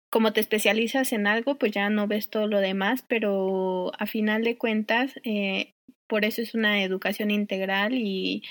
como 0.10 0.34
te 0.34 0.42
especializas 0.42 1.14
en 1.14 1.28
algo, 1.28 1.58
pues 1.58 1.72
ya 1.74 1.90
no 1.90 2.08
ves 2.08 2.30
todo 2.30 2.48
lo 2.48 2.60
demás, 2.62 3.06
pero 3.08 3.92
a 4.00 4.08
final 4.08 4.44
de 4.44 4.58
cuentas, 4.58 5.14
eh, 5.24 5.74
por 6.08 6.26
eso 6.26 6.42
es 6.42 6.56
una 6.56 6.84
educación 6.84 7.32
integral 7.32 7.94
y, 7.96 8.44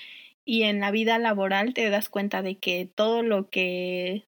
y 0.45 0.65
en 0.65 0.81
la 0.81 0.91
vida 0.93 1.19
laboral 1.19 1.75
te 1.75 1.91
das 1.91 2.09
cuenta 2.09 2.43
de 2.43 2.59
que 2.59 2.87
todo 2.95 3.23
lo 3.23 3.51
que 3.51 4.27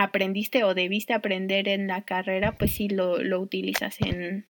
aprendiste 0.00 0.64
o 0.64 0.72
debiste 0.72 1.12
aprender 1.12 1.68
en 1.68 1.86
la 1.86 2.06
carrera, 2.06 2.56
pues 2.56 2.72
sí 2.72 2.88
lo, 2.88 3.22
lo 3.22 3.38
utilizas 3.38 4.00
en, 4.00 4.48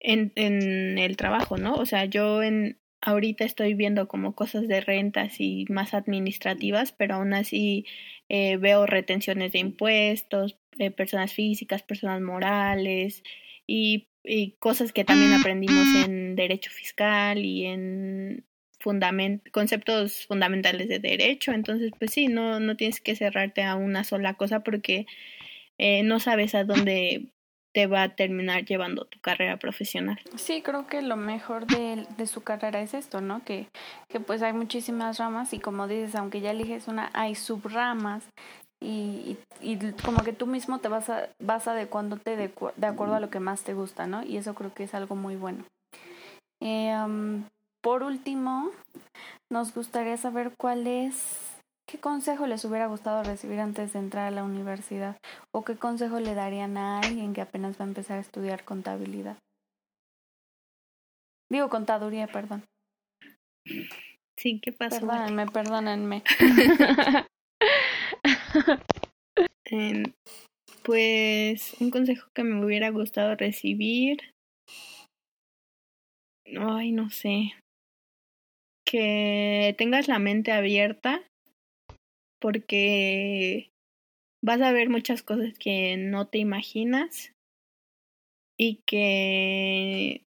en, 0.00 0.32
en 0.36 0.98
el 0.98 1.18
trabajo, 1.18 1.58
¿no? 1.58 1.74
O 1.74 1.84
sea, 1.84 2.06
yo 2.06 2.42
en, 2.42 2.80
ahorita 3.02 3.44
estoy 3.44 3.74
viendo 3.74 4.08
como 4.08 4.34
cosas 4.34 4.68
de 4.68 4.80
rentas 4.80 5.38
y 5.38 5.66
más 5.68 5.92
administrativas, 5.92 6.92
pero 6.92 7.16
aún 7.16 7.34
así 7.34 7.84
eh, 8.30 8.56
veo 8.56 8.86
retenciones 8.86 9.52
de 9.52 9.58
impuestos, 9.58 10.56
eh, 10.78 10.90
personas 10.90 11.34
físicas, 11.34 11.82
personas 11.82 12.22
morales 12.22 13.22
y, 13.66 14.08
y, 14.24 14.52
cosas 14.60 14.94
que 14.94 15.04
también 15.04 15.34
aprendimos 15.34 15.86
en 16.06 16.36
derecho 16.36 16.70
fiscal 16.70 17.44
y 17.44 17.66
en 17.66 18.46
conceptos 19.52 20.26
fundamentales 20.26 20.88
de 20.88 20.98
derecho. 20.98 21.52
Entonces, 21.52 21.92
pues 21.98 22.12
sí, 22.12 22.28
no, 22.28 22.60
no 22.60 22.76
tienes 22.76 23.00
que 23.00 23.16
cerrarte 23.16 23.62
a 23.62 23.76
una 23.76 24.04
sola 24.04 24.34
cosa 24.34 24.60
porque 24.60 25.06
eh, 25.78 26.02
no 26.02 26.20
sabes 26.20 26.54
a 26.54 26.64
dónde 26.64 27.32
te 27.74 27.88
va 27.88 28.04
a 28.04 28.14
terminar 28.14 28.64
llevando 28.64 29.04
tu 29.04 29.18
carrera 29.20 29.58
profesional. 29.58 30.20
Sí, 30.36 30.62
creo 30.62 30.86
que 30.86 31.02
lo 31.02 31.16
mejor 31.16 31.66
de, 31.66 32.26
su 32.26 32.42
carrera 32.42 32.80
es 32.80 32.94
esto, 32.94 33.20
¿no? 33.20 33.44
Que, 33.44 33.66
que 34.08 34.20
pues 34.20 34.42
hay 34.42 34.52
muchísimas 34.52 35.18
ramas 35.18 35.52
y 35.52 35.58
como 35.58 35.88
dices, 35.88 36.14
aunque 36.14 36.40
ya 36.40 36.52
eliges 36.52 36.86
una, 36.86 37.10
hay 37.14 37.34
subramas 37.34 38.24
y, 38.80 39.36
como 40.04 40.22
que 40.22 40.32
tú 40.32 40.46
mismo 40.46 40.78
te 40.78 40.88
vas, 40.88 41.10
a, 41.10 41.30
vas 41.40 41.66
adecuándote 41.66 42.36
de, 42.36 42.52
de 42.76 42.86
acuerdo 42.86 43.14
a 43.14 43.20
lo 43.20 43.30
que 43.30 43.40
más 43.40 43.64
te 43.64 43.74
gusta, 43.74 44.06
¿no? 44.06 44.22
Y 44.22 44.36
eso 44.36 44.54
creo 44.54 44.72
que 44.72 44.84
es 44.84 44.94
algo 44.94 45.16
muy 45.16 45.34
bueno. 45.34 45.64
Eh, 46.60 46.94
por 47.84 48.02
último, 48.02 48.70
nos 49.52 49.74
gustaría 49.74 50.16
saber 50.16 50.54
cuál 50.58 50.86
es 50.86 51.54
¿Qué 51.86 51.98
consejo 52.00 52.46
les 52.46 52.64
hubiera 52.64 52.86
gustado 52.86 53.22
recibir 53.22 53.60
antes 53.60 53.92
de 53.92 53.98
entrar 53.98 54.26
a 54.26 54.30
la 54.30 54.42
universidad? 54.42 55.18
¿O 55.52 55.64
qué 55.64 55.76
consejo 55.76 56.18
le 56.18 56.34
darían 56.34 56.78
a 56.78 57.00
alguien 57.00 57.34
que 57.34 57.42
apenas 57.42 57.78
va 57.78 57.84
a 57.84 57.88
empezar 57.88 58.16
a 58.16 58.22
estudiar 58.22 58.64
contabilidad? 58.64 59.36
Digo 61.50 61.68
contaduría, 61.68 62.26
perdón. 62.26 62.64
Sí, 64.38 64.60
¿qué 64.62 64.72
pasó? 64.72 64.98
Perdónenme, 65.00 65.46
perdónenme. 65.46 66.22
eh, 69.70 70.02
pues 70.82 71.74
un 71.80 71.90
consejo 71.90 72.30
que 72.34 72.44
me 72.44 72.64
hubiera 72.64 72.88
gustado 72.88 73.36
recibir. 73.36 74.32
Ay, 76.58 76.92
no 76.92 77.10
sé. 77.10 77.52
Que 78.94 79.74
tengas 79.76 80.06
la 80.06 80.20
mente 80.20 80.52
abierta 80.52 81.20
porque 82.40 83.72
vas 84.40 84.60
a 84.60 84.70
ver 84.70 84.88
muchas 84.88 85.24
cosas 85.24 85.58
que 85.58 85.96
no 85.96 86.28
te 86.28 86.38
imaginas 86.38 87.34
y 88.56 88.84
que 88.86 90.24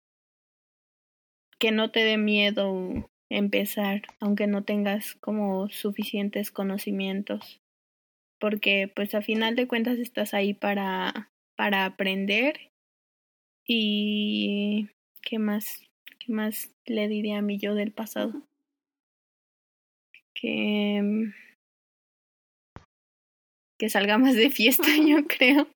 que 1.59 1.71
no 1.71 1.91
te 1.91 2.01
dé 2.01 2.17
miedo 2.17 3.09
empezar, 3.29 4.01
aunque 4.19 4.47
no 4.47 4.65
tengas 4.65 5.15
como 5.15 5.69
suficientes 5.69 6.51
conocimientos, 6.51 7.61
porque 8.37 8.91
pues 8.93 9.15
a 9.15 9.21
final 9.21 9.55
de 9.55 9.69
cuentas 9.69 9.97
estás 9.97 10.33
ahí 10.33 10.53
para 10.53 11.31
para 11.55 11.85
aprender. 11.85 12.73
Y 13.65 14.89
qué 15.21 15.39
más 15.39 15.79
qué 16.19 16.33
más 16.33 16.75
le 16.85 17.07
diría 17.07 17.37
a 17.37 17.41
mi 17.41 17.59
yo 17.59 17.73
del 17.73 17.93
pasado 17.93 18.46
que 20.39 21.31
que 23.79 23.89
salga 23.89 24.17
más 24.17 24.35
de 24.35 24.49
fiesta 24.49 24.87
yo 25.05 25.25
creo 25.27 25.67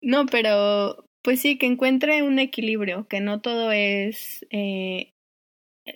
no 0.00 0.26
pero 0.26 1.04
pues 1.22 1.40
sí 1.40 1.58
que 1.58 1.66
encuentre 1.66 2.22
un 2.22 2.38
equilibrio 2.38 3.06
que 3.08 3.20
no 3.20 3.40
todo 3.40 3.72
es 3.72 4.46
eh, 4.50 5.12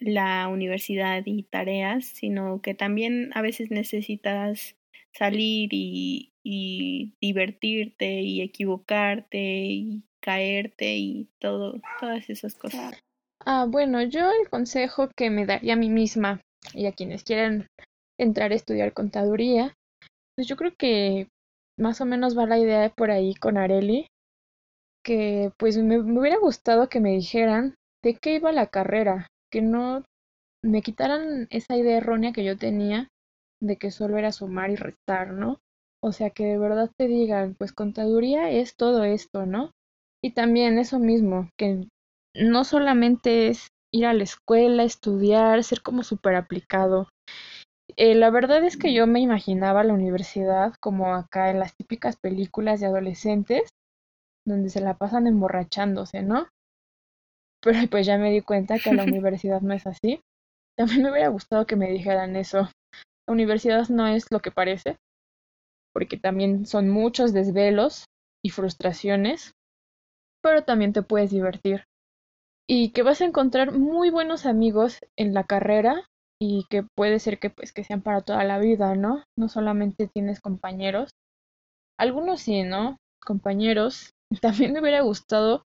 la 0.01 0.49
universidad 0.49 1.23
y 1.25 1.45
tareas 1.45 2.07
sino 2.07 2.61
que 2.61 2.75
también 2.75 3.31
a 3.35 3.43
veces 3.43 3.71
necesitas 3.71 4.77
salir 5.13 5.71
y, 5.73 6.33
y 6.45 7.15
divertirte 7.21 8.21
y 8.21 8.43
equivocarte 8.43 9.39
y 9.39 10.05
caerte 10.21 10.97
y 10.97 11.29
todo, 11.39 11.81
todas 12.01 12.29
esas 12.29 12.55
cosas. 12.55 13.01
Ah, 13.45 13.67
bueno, 13.69 14.03
yo 14.03 14.29
el 14.31 14.51
consejo 14.51 15.09
que 15.17 15.31
me 15.31 15.47
daría 15.47 15.75
a 15.75 15.77
mí 15.77 15.89
misma 15.89 16.41
y 16.75 16.87
a 16.87 16.93
quienes 16.93 17.25
quieran 17.25 17.69
entrar 18.19 18.53
a 18.53 18.55
estudiar 18.55 18.93
contaduría, 18.93 19.75
pues 20.35 20.47
yo 20.49 20.57
creo 20.57 20.73
que 20.77 21.29
más 21.79 22.01
o 22.01 22.07
menos 22.07 22.37
va 22.37 22.47
la 22.47 22.59
idea 22.59 22.89
por 22.91 23.11
ahí 23.11 23.35
con 23.35 23.59
Areli, 23.59 24.07
que 25.05 25.53
pues 25.59 25.77
me, 25.77 26.03
me 26.03 26.21
hubiera 26.21 26.39
gustado 26.39 26.89
que 26.89 27.01
me 27.01 27.13
dijeran 27.13 27.75
de 28.03 28.15
qué 28.15 28.35
iba 28.35 28.53
la 28.53 28.67
carrera, 28.67 29.29
que 29.51 29.63
no 29.63 30.05
me 30.65 30.83
quitaran 30.83 31.47
esa 31.51 31.77
idea 31.77 31.99
errónea 31.99 32.33
que 32.33 32.45
yo 32.45 32.57
tenía 32.57 33.09
de 33.61 33.77
que 33.77 33.91
solo 33.91 34.19
era 34.19 34.33
sumar 34.33 34.71
y 34.71 34.77
restar, 34.77 35.33
¿no? 35.33 35.61
O 36.03 36.13
sea, 36.13 36.31
que 36.31 36.45
de 36.45 36.59
verdad 36.59 36.91
te 36.97 37.07
digan, 37.07 37.55
pues 37.55 37.73
contaduría 37.73 38.51
es 38.51 38.77
todo 38.77 39.05
esto, 39.05 39.47
¿no? 39.47 39.71
Y 40.23 40.33
también 40.33 40.79
eso 40.79 40.99
mismo, 40.99 41.51
que 41.59 41.89
no 42.35 42.65
solamente 42.65 43.49
es 43.49 43.69
ir 43.97 44.07
a 44.07 44.15
la 44.15 44.25
escuela, 44.25 44.85
estudiar, 44.85 45.63
ser 45.65 45.83
como 45.83 46.03
súper 46.03 46.37
aplicado. 46.37 47.09
Eh, 47.97 48.15
la 48.15 48.31
verdad 48.31 48.63
es 48.65 48.77
que 48.77 48.93
yo 48.93 49.07
me 49.07 49.21
imaginaba 49.21 49.85
la 49.85 49.95
universidad 49.95 50.75
como 50.81 51.15
acá 51.15 51.51
en 51.51 51.61
las 51.61 51.75
típicas 51.75 52.17
películas 52.17 52.81
de 52.81 52.87
adolescentes, 52.87 53.69
donde 54.47 54.71
se 54.71 54.81
la 54.81 54.95
pasan 54.95 55.27
emborrachándose, 55.27 56.23
¿no? 56.23 56.47
Pero 57.63 57.79
pues 57.91 58.07
ya 58.07 58.19
me 58.19 58.31
di 58.31 58.43
cuenta 58.43 58.79
que 58.79 58.93
la 58.93 59.05
universidad 59.05 59.61
no 59.61 59.75
es 59.75 59.87
así. 59.87 60.21
También 60.77 61.03
me 61.03 61.11
hubiera 61.11 61.29
gustado 61.29 61.67
que 61.67 61.77
me 61.77 61.91
dijeran 61.91 62.37
eso. 62.37 62.69
La 63.27 63.33
universidad 63.33 63.89
no 63.89 64.07
es 64.07 64.27
lo 64.31 64.41
que 64.41 64.51
parece, 64.51 64.97
porque 65.93 66.19
también 66.19 66.67
son 66.67 66.91
muchos 66.91 67.33
desvelos 67.33 68.05
y 68.45 68.51
frustraciones, 68.51 69.55
pero 70.43 70.63
también 70.63 70.93
te 70.93 71.03
puedes 71.03 71.31
divertir. 71.31 71.85
Y 72.69 72.91
que 72.91 73.03
vas 73.03 73.21
a 73.21 73.25
encontrar 73.25 73.73
muy 73.73 74.11
buenos 74.11 74.45
amigos 74.45 74.99
en 75.17 75.35
la 75.35 75.45
carrera 75.45 76.09
y 76.41 76.67
que 76.69 76.83
puede 76.83 77.19
ser 77.21 77.39
que 77.39 77.51
pues 77.51 77.73
que 77.73 77.85
sean 77.85 78.03
para 78.03 78.23
toda 78.23 78.43
la 78.45 78.59
vida, 78.59 78.95
¿no? 78.95 79.25
No 79.39 79.49
solamente 79.49 80.09
tienes 80.09 80.41
compañeros. 80.41 81.11
Algunos 81.99 82.41
sí, 82.41 82.63
¿no? 82.63 82.97
Compañeros. 83.25 84.11
También 84.43 84.73
me 84.73 84.81
hubiera 84.81 85.03
gustado 85.03 85.63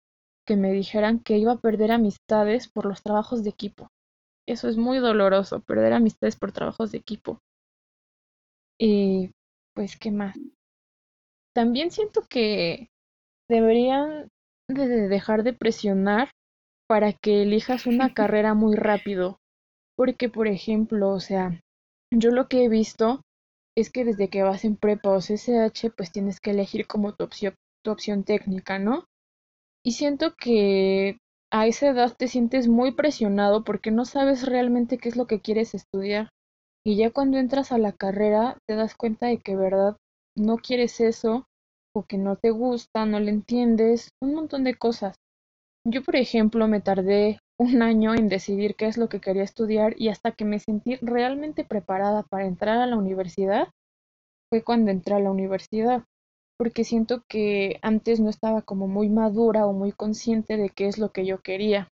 que 0.46 0.56
me 0.56 0.72
dijeran 0.72 1.20
que 1.20 1.38
iba 1.38 1.52
a 1.52 1.58
perder 1.58 1.90
amistades 1.90 2.68
por 2.68 2.86
los 2.86 3.02
trabajos 3.02 3.42
de 3.42 3.50
equipo. 3.50 3.88
Eso 4.46 4.68
es 4.68 4.76
muy 4.76 4.98
doloroso, 4.98 5.60
perder 5.60 5.94
amistades 5.94 6.36
por 6.36 6.52
trabajos 6.52 6.92
de 6.92 6.98
equipo. 6.98 7.40
Y 8.78 9.30
pues, 9.74 9.96
¿qué 9.96 10.10
más? 10.10 10.36
También 11.54 11.90
siento 11.90 12.22
que 12.28 12.88
deberían 13.48 14.28
de 14.68 15.08
dejar 15.08 15.44
de 15.44 15.52
presionar 15.52 16.30
para 16.94 17.12
que 17.12 17.42
elijas 17.42 17.86
una 17.86 18.14
carrera 18.14 18.54
muy 18.54 18.76
rápido. 18.76 19.40
Porque, 19.96 20.28
por 20.28 20.46
ejemplo, 20.46 21.10
o 21.10 21.18
sea, 21.18 21.60
yo 22.12 22.30
lo 22.30 22.46
que 22.46 22.62
he 22.62 22.68
visto 22.68 23.20
es 23.76 23.90
que 23.90 24.04
desde 24.04 24.28
que 24.28 24.44
vas 24.44 24.64
en 24.64 24.76
prepa 24.76 25.10
o 25.10 25.20
CSH, 25.20 25.90
pues 25.96 26.12
tienes 26.12 26.38
que 26.38 26.52
elegir 26.52 26.86
como 26.86 27.12
tu 27.12 27.24
opción, 27.24 27.56
tu 27.84 27.90
opción 27.90 28.22
técnica, 28.22 28.78
¿no? 28.78 29.06
Y 29.84 29.94
siento 29.94 30.36
que 30.36 31.18
a 31.52 31.66
esa 31.66 31.88
edad 31.88 32.14
te 32.16 32.28
sientes 32.28 32.68
muy 32.68 32.92
presionado 32.92 33.64
porque 33.64 33.90
no 33.90 34.04
sabes 34.04 34.46
realmente 34.46 34.96
qué 34.96 35.08
es 35.08 35.16
lo 35.16 35.26
que 35.26 35.40
quieres 35.40 35.74
estudiar. 35.74 36.28
Y 36.86 36.94
ya 36.94 37.10
cuando 37.10 37.38
entras 37.38 37.72
a 37.72 37.78
la 37.78 37.90
carrera 37.90 38.58
te 38.68 38.76
das 38.76 38.94
cuenta 38.94 39.26
de 39.26 39.38
que 39.38 39.56
verdad 39.56 39.96
no 40.36 40.58
quieres 40.58 41.00
eso 41.00 41.44
o 41.92 42.04
que 42.04 42.18
no 42.18 42.36
te 42.36 42.50
gusta, 42.50 43.04
no 43.04 43.18
le 43.18 43.32
entiendes, 43.32 44.10
un 44.22 44.36
montón 44.36 44.62
de 44.62 44.76
cosas. 44.76 45.16
Yo, 45.86 46.02
por 46.02 46.16
ejemplo, 46.16 46.66
me 46.68 46.80
tardé 46.80 47.38
un 47.58 47.82
año 47.82 48.14
en 48.14 48.28
decidir 48.28 48.74
qué 48.74 48.86
es 48.86 48.96
lo 48.98 49.08
que 49.08 49.20
quería 49.20 49.42
estudiar 49.42 49.94
y 49.98 50.08
hasta 50.08 50.32
que 50.32 50.44
me 50.44 50.58
sentí 50.58 50.96
realmente 50.96 51.64
preparada 51.64 52.22
para 52.24 52.46
entrar 52.46 52.78
a 52.78 52.86
la 52.86 52.96
universidad 52.96 53.68
fue 54.50 54.62
cuando 54.62 54.90
entré 54.90 55.14
a 55.14 55.20
la 55.20 55.30
universidad, 55.30 56.04
porque 56.58 56.84
siento 56.84 57.22
que 57.28 57.78
antes 57.82 58.20
no 58.20 58.30
estaba 58.30 58.62
como 58.62 58.88
muy 58.88 59.08
madura 59.10 59.66
o 59.66 59.72
muy 59.72 59.92
consciente 59.92 60.56
de 60.56 60.70
qué 60.70 60.88
es 60.88 60.98
lo 60.98 61.12
que 61.12 61.26
yo 61.26 61.40
quería. 61.40 61.88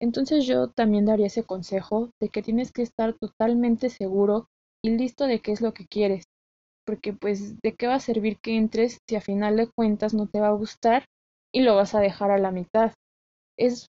Entonces 0.00 0.46
yo 0.46 0.68
también 0.70 1.06
daría 1.06 1.26
ese 1.26 1.44
consejo 1.44 2.10
de 2.20 2.28
que 2.30 2.42
tienes 2.42 2.72
que 2.72 2.82
estar 2.82 3.14
totalmente 3.14 3.90
seguro 3.90 4.46
y 4.84 4.90
listo 4.90 5.26
de 5.26 5.40
qué 5.40 5.52
es 5.52 5.60
lo 5.60 5.74
que 5.74 5.86
quieres. 5.86 6.24
Porque 6.86 7.12
pues 7.12 7.56
de 7.62 7.74
qué 7.74 7.86
va 7.86 7.96
a 7.96 8.00
servir 8.00 8.38
que 8.42 8.56
entres 8.56 8.98
si 9.08 9.16
a 9.16 9.20
final 9.20 9.56
de 9.56 9.68
cuentas 9.68 10.14
no 10.14 10.28
te 10.28 10.40
va 10.40 10.48
a 10.48 10.52
gustar 10.52 11.04
y 11.54 11.62
lo 11.62 11.76
vas 11.76 11.94
a 11.94 12.00
dejar 12.00 12.30
a 12.30 12.38
la 12.38 12.52
mitad. 12.52 12.92
Es 13.58 13.88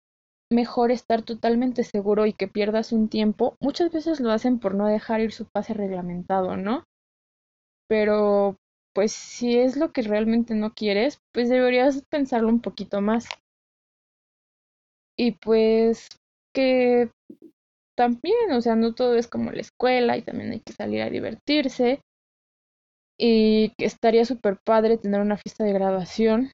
mejor 0.51 0.91
estar 0.91 1.23
totalmente 1.23 1.83
seguro 1.83 2.25
y 2.25 2.33
que 2.33 2.47
pierdas 2.47 2.91
un 2.91 3.09
tiempo. 3.09 3.55
Muchas 3.59 3.91
veces 3.91 4.19
lo 4.19 4.31
hacen 4.31 4.59
por 4.59 4.75
no 4.75 4.87
dejar 4.87 5.21
ir 5.21 5.31
su 5.31 5.45
pase 5.45 5.73
reglamentado, 5.73 6.57
¿no? 6.57 6.83
Pero 7.87 8.57
pues 8.93 9.11
si 9.11 9.57
es 9.57 9.77
lo 9.77 9.91
que 9.91 10.01
realmente 10.01 10.55
no 10.55 10.73
quieres, 10.73 11.19
pues 11.33 11.49
deberías 11.49 12.03
pensarlo 12.09 12.49
un 12.49 12.61
poquito 12.61 13.01
más. 13.01 13.27
Y 15.17 15.31
pues 15.33 16.09
que 16.53 17.11
también, 17.95 18.51
o 18.51 18.61
sea, 18.61 18.75
no 18.75 18.93
todo 18.93 19.15
es 19.15 19.27
como 19.27 19.51
la 19.51 19.61
escuela 19.61 20.17
y 20.17 20.21
también 20.21 20.51
hay 20.51 20.61
que 20.61 20.73
salir 20.73 21.01
a 21.01 21.09
divertirse. 21.09 22.01
Y 23.19 23.73
que 23.77 23.85
estaría 23.85 24.25
súper 24.25 24.59
padre 24.63 24.97
tener 24.97 25.21
una 25.21 25.37
fiesta 25.37 25.63
de 25.63 25.73
graduación, 25.73 26.51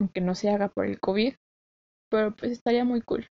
aunque 0.00 0.20
no 0.20 0.34
se 0.34 0.48
haga 0.50 0.68
por 0.68 0.86
el 0.86 1.00
COVID, 1.00 1.34
pero 2.14 2.30
pues 2.30 2.52
estaría 2.52 2.84
muy 2.84 3.00
cool. 3.00 3.26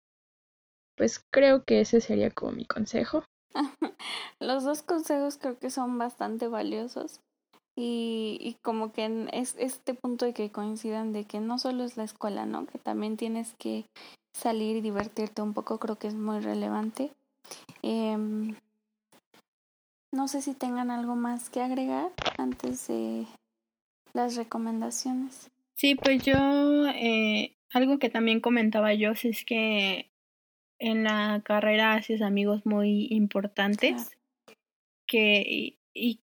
Pues 0.97 1.23
creo 1.31 1.63
que 1.63 1.79
ese 1.79 2.01
sería 2.01 2.29
como 2.31 2.51
mi 2.51 2.65
consejo. 2.65 3.23
Los 4.41 4.65
dos 4.65 4.81
consejos 4.81 5.37
creo 5.37 5.57
que 5.57 5.69
son 5.69 5.97
bastante 5.97 6.49
valiosos 6.49 7.21
y, 7.77 8.37
y 8.41 8.55
como 8.61 8.91
que 8.91 9.29
es 9.31 9.55
este 9.57 9.93
punto 9.93 10.25
de 10.25 10.33
que 10.33 10.51
coincidan 10.51 11.13
de 11.13 11.23
que 11.23 11.39
no 11.39 11.59
solo 11.59 11.85
es 11.85 11.95
la 11.95 12.03
escuela, 12.03 12.45
¿no? 12.45 12.65
Que 12.65 12.77
también 12.77 13.15
tienes 13.15 13.53
que 13.57 13.85
salir 14.35 14.75
y 14.75 14.81
divertirte 14.81 15.41
un 15.41 15.53
poco 15.53 15.79
creo 15.79 15.95
que 15.95 16.07
es 16.07 16.15
muy 16.15 16.41
relevante. 16.41 17.13
Em, 17.83 18.57
no 20.11 20.27
sé 20.27 20.41
si 20.41 20.53
tengan 20.53 20.91
algo 20.91 21.15
más 21.15 21.49
que 21.49 21.61
agregar 21.61 22.11
antes 22.37 22.85
de 22.89 23.27
las 24.11 24.35
recomendaciones. 24.35 25.49
Sí, 25.75 25.95
pues 25.95 26.23
yo, 26.23 26.87
eh, 26.89 27.55
algo 27.73 27.99
que 27.99 28.09
también 28.09 28.39
comentaba 28.39 28.93
yo 28.93 29.11
es 29.11 29.45
que 29.45 30.11
en 30.79 31.03
la 31.03 31.41
carrera 31.43 31.93
haces 31.93 32.21
amigos 32.21 32.65
muy 32.65 33.07
importantes 33.09 34.17
que, 35.07 35.77
y 35.93 36.19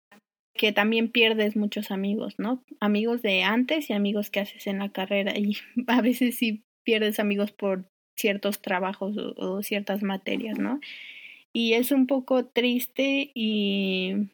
que 0.55 0.73
también 0.73 1.11
pierdes 1.11 1.57
muchos 1.57 1.91
amigos, 1.91 2.35
¿no? 2.39 2.65
Amigos 2.81 3.23
de 3.23 3.43
antes 3.43 3.91
y 3.91 3.93
amigos 3.93 4.31
que 4.31 4.41
haces 4.41 4.67
en 4.67 4.79
la 4.79 4.91
carrera 4.91 5.39
y 5.39 5.57
a 5.87 6.01
veces 6.01 6.37
sí 6.37 6.65
pierdes 6.85 7.21
amigos 7.21 7.53
por 7.53 7.91
ciertos 8.17 8.63
trabajos 8.63 9.17
o, 9.19 9.63
ciertas 9.63 10.03
materias, 10.03 10.59
¿no? 10.59 10.81
Y 11.53 11.75
es 11.75 11.93
un 11.93 12.07
poco 12.07 12.47
triste 12.47 13.31
y, 13.35 14.31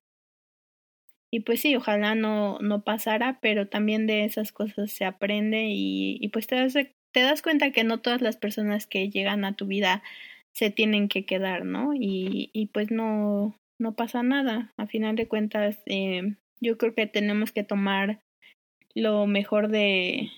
y 1.31 1.41
pues 1.41 1.61
sí, 1.61 1.75
ojalá 1.77 2.15
no, 2.15 2.59
no 2.61 2.85
pasara, 2.85 3.39
pero 3.41 3.69
también 3.69 4.07
de 4.07 4.25
esas 4.25 4.53
cosas 4.53 4.93
se 4.93 5.05
aprende 5.05 5.67
y, 5.69 6.19
y 6.21 6.29
pues 6.29 6.47
te 6.47 6.57
das, 6.57 6.75
te 7.13 7.21
das 7.21 7.43
cuenta 7.43 7.71
que 7.73 7.85
no 7.85 8.01
todas 8.01 8.23
las 8.23 8.37
personas 8.37 8.87
que 8.87 9.11
llegan 9.11 9.45
a 9.45 9.55
tu 9.55 9.67
vida 9.67 10.03
se 10.55 10.71
tienen 10.71 11.09
que 11.09 11.25
quedar, 11.25 11.65
¿no? 11.65 11.95
Y, 11.95 12.51
y 12.53 12.67
pues 12.67 12.91
no, 12.91 13.57
no 13.81 13.95
pasa 13.95 14.23
nada. 14.23 14.73
A 14.77 14.87
final 14.87 15.17
de 15.17 15.29
cuentas, 15.29 15.81
eh, 15.87 16.35
yo 16.61 16.79
creo 16.79 16.95
que 16.95 17.07
tenemos 17.07 17.53
que 17.53 17.65
tomar 17.65 18.21
lo 18.95 19.27
mejor 19.27 19.69
de, 19.69 20.31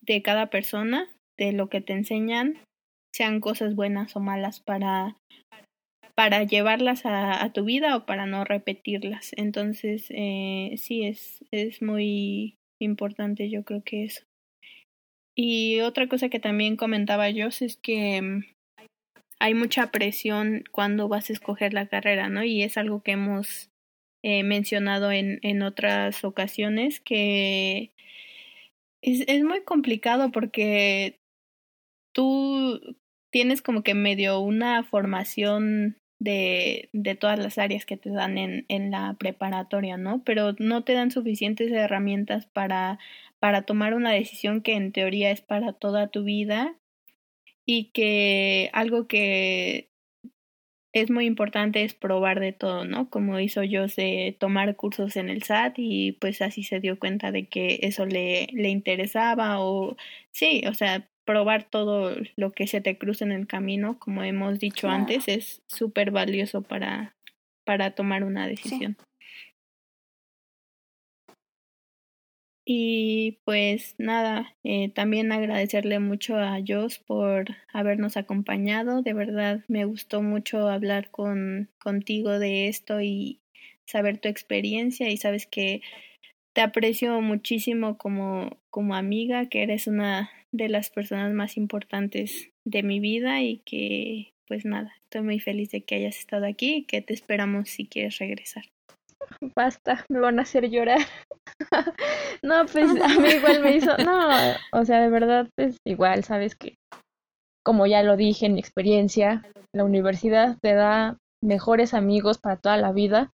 de 0.00 0.22
cada 0.22 0.46
persona, 0.50 1.08
de 1.38 1.52
lo 1.52 1.68
que 1.68 1.80
te 1.80 1.92
enseñan, 1.92 2.58
sean 3.14 3.40
cosas 3.40 3.74
buenas 3.74 4.16
o 4.16 4.20
malas 4.20 4.60
para, 4.60 5.16
para 6.14 6.42
llevarlas 6.44 7.06
a, 7.06 7.42
a 7.42 7.52
tu 7.52 7.64
vida 7.64 7.96
o 7.96 8.06
para 8.06 8.26
no 8.26 8.44
repetirlas. 8.44 9.32
Entonces, 9.36 10.06
eh, 10.10 10.74
sí, 10.76 11.04
es, 11.04 11.44
es 11.50 11.82
muy 11.82 12.56
importante, 12.80 13.48
yo 13.48 13.62
creo 13.64 13.82
que 13.84 14.04
eso. 14.04 14.24
Y 15.34 15.80
otra 15.80 16.08
cosa 16.08 16.28
que 16.28 16.40
también 16.40 16.76
comentaba 16.76 17.30
yo 17.30 17.46
es 17.46 17.76
que 17.76 18.20
mm, 18.20 18.44
hay 19.40 19.54
mucha 19.54 19.90
presión 19.90 20.64
cuando 20.70 21.08
vas 21.08 21.30
a 21.30 21.32
escoger 21.32 21.72
la 21.74 21.86
carrera, 21.86 22.28
¿no? 22.28 22.44
Y 22.44 22.62
es 22.62 22.76
algo 22.76 23.02
que 23.02 23.12
hemos 23.12 23.70
eh, 24.22 24.42
mencionado 24.44 25.10
en, 25.10 25.40
en 25.42 25.62
otras 25.62 26.24
ocasiones, 26.24 27.00
que 27.00 27.92
es, 29.02 29.24
es 29.26 29.42
muy 29.42 29.62
complicado 29.62 30.30
porque 30.30 31.18
tú 32.14 32.96
tienes 33.32 33.62
como 33.62 33.82
que 33.82 33.94
medio 33.94 34.38
una 34.40 34.84
formación 34.84 35.96
de, 36.20 36.88
de 36.92 37.16
todas 37.16 37.38
las 37.38 37.58
áreas 37.58 37.84
que 37.84 37.96
te 37.96 38.10
dan 38.10 38.38
en, 38.38 38.64
en 38.68 38.92
la 38.92 39.16
preparatoria, 39.18 39.96
¿no? 39.96 40.22
Pero 40.22 40.54
no 40.58 40.84
te 40.84 40.92
dan 40.92 41.10
suficientes 41.10 41.72
herramientas 41.72 42.46
para, 42.46 43.00
para 43.42 43.62
tomar 43.62 43.94
una 43.94 44.12
decisión 44.12 44.60
que 44.60 44.74
en 44.74 44.92
teoría 44.92 45.32
es 45.32 45.40
para 45.40 45.72
toda 45.72 46.06
tu 46.06 46.22
vida 46.22 46.76
y 47.66 47.86
que 47.86 48.70
algo 48.72 49.08
que 49.08 49.90
es 50.92 51.10
muy 51.10 51.26
importante 51.26 51.82
es 51.82 51.92
probar 51.92 52.38
de 52.38 52.52
todo, 52.52 52.84
¿no? 52.84 53.10
Como 53.10 53.40
hizo 53.40 53.64
yo 53.64 53.88
de 53.88 54.36
tomar 54.38 54.76
cursos 54.76 55.16
en 55.16 55.28
el 55.28 55.42
SAT 55.42 55.74
y 55.78 56.12
pues 56.12 56.40
así 56.40 56.62
se 56.62 56.78
dio 56.78 57.00
cuenta 57.00 57.32
de 57.32 57.48
que 57.48 57.80
eso 57.82 58.06
le, 58.06 58.46
le 58.52 58.68
interesaba 58.68 59.58
o 59.58 59.96
sí, 60.30 60.62
o 60.68 60.74
sea, 60.74 61.08
probar 61.24 61.64
todo 61.64 62.14
lo 62.36 62.52
que 62.52 62.68
se 62.68 62.80
te 62.80 62.96
cruza 62.96 63.24
en 63.24 63.32
el 63.32 63.48
camino, 63.48 63.98
como 63.98 64.22
hemos 64.22 64.60
dicho 64.60 64.88
antes, 64.88 65.26
es 65.26 65.62
súper 65.66 66.12
valioso 66.12 66.62
para, 66.62 67.16
para 67.64 67.90
tomar 67.90 68.22
una 68.22 68.46
decisión. 68.46 68.96
Y 72.64 73.38
pues 73.44 73.96
nada, 73.98 74.54
eh, 74.62 74.88
también 74.90 75.32
agradecerle 75.32 75.98
mucho 75.98 76.36
a 76.36 76.58
Jos 76.66 76.98
por 77.00 77.46
habernos 77.72 78.16
acompañado. 78.16 79.02
De 79.02 79.14
verdad 79.14 79.64
me 79.66 79.84
gustó 79.84 80.22
mucho 80.22 80.68
hablar 80.68 81.10
con, 81.10 81.68
contigo 81.80 82.38
de 82.38 82.68
esto 82.68 83.00
y 83.00 83.40
saber 83.84 84.18
tu 84.18 84.28
experiencia 84.28 85.10
y 85.10 85.16
sabes 85.16 85.46
que 85.46 85.82
te 86.52 86.60
aprecio 86.60 87.20
muchísimo 87.20 87.98
como, 87.98 88.58
como 88.70 88.94
amiga, 88.94 89.48
que 89.48 89.62
eres 89.62 89.86
una 89.86 90.30
de 90.52 90.68
las 90.68 90.90
personas 90.90 91.32
más 91.32 91.56
importantes 91.56 92.50
de 92.64 92.82
mi 92.82 93.00
vida 93.00 93.42
y 93.42 93.58
que 93.58 94.32
pues 94.46 94.64
nada, 94.66 94.94
estoy 95.04 95.22
muy 95.22 95.40
feliz 95.40 95.70
de 95.70 95.82
que 95.82 95.94
hayas 95.94 96.18
estado 96.18 96.46
aquí 96.46 96.74
y 96.74 96.82
que 96.84 97.00
te 97.00 97.14
esperamos 97.14 97.70
si 97.70 97.86
quieres 97.86 98.18
regresar. 98.18 98.64
Basta, 99.56 100.04
me 100.08 100.20
van 100.20 100.38
a 100.38 100.42
hacer 100.42 100.68
llorar. 100.70 101.00
no, 102.42 102.66
pues 102.66 102.90
a 102.90 103.08
mí 103.08 103.28
igual 103.36 103.62
me 103.62 103.76
hizo, 103.76 103.96
no, 103.98 104.28
o 104.72 104.84
sea, 104.84 105.00
de 105.00 105.08
verdad, 105.08 105.48
pues 105.56 105.76
igual, 105.86 106.24
sabes 106.24 106.54
que, 106.56 106.76
como 107.64 107.86
ya 107.86 108.02
lo 108.02 108.16
dije 108.16 108.46
en 108.46 108.54
mi 108.54 108.60
experiencia, 108.60 109.42
la 109.74 109.84
universidad 109.84 110.56
te 110.60 110.74
da 110.74 111.18
mejores 111.42 111.94
amigos 111.94 112.38
para 112.38 112.56
toda 112.56 112.76
la 112.76 112.92
vida 112.92 113.32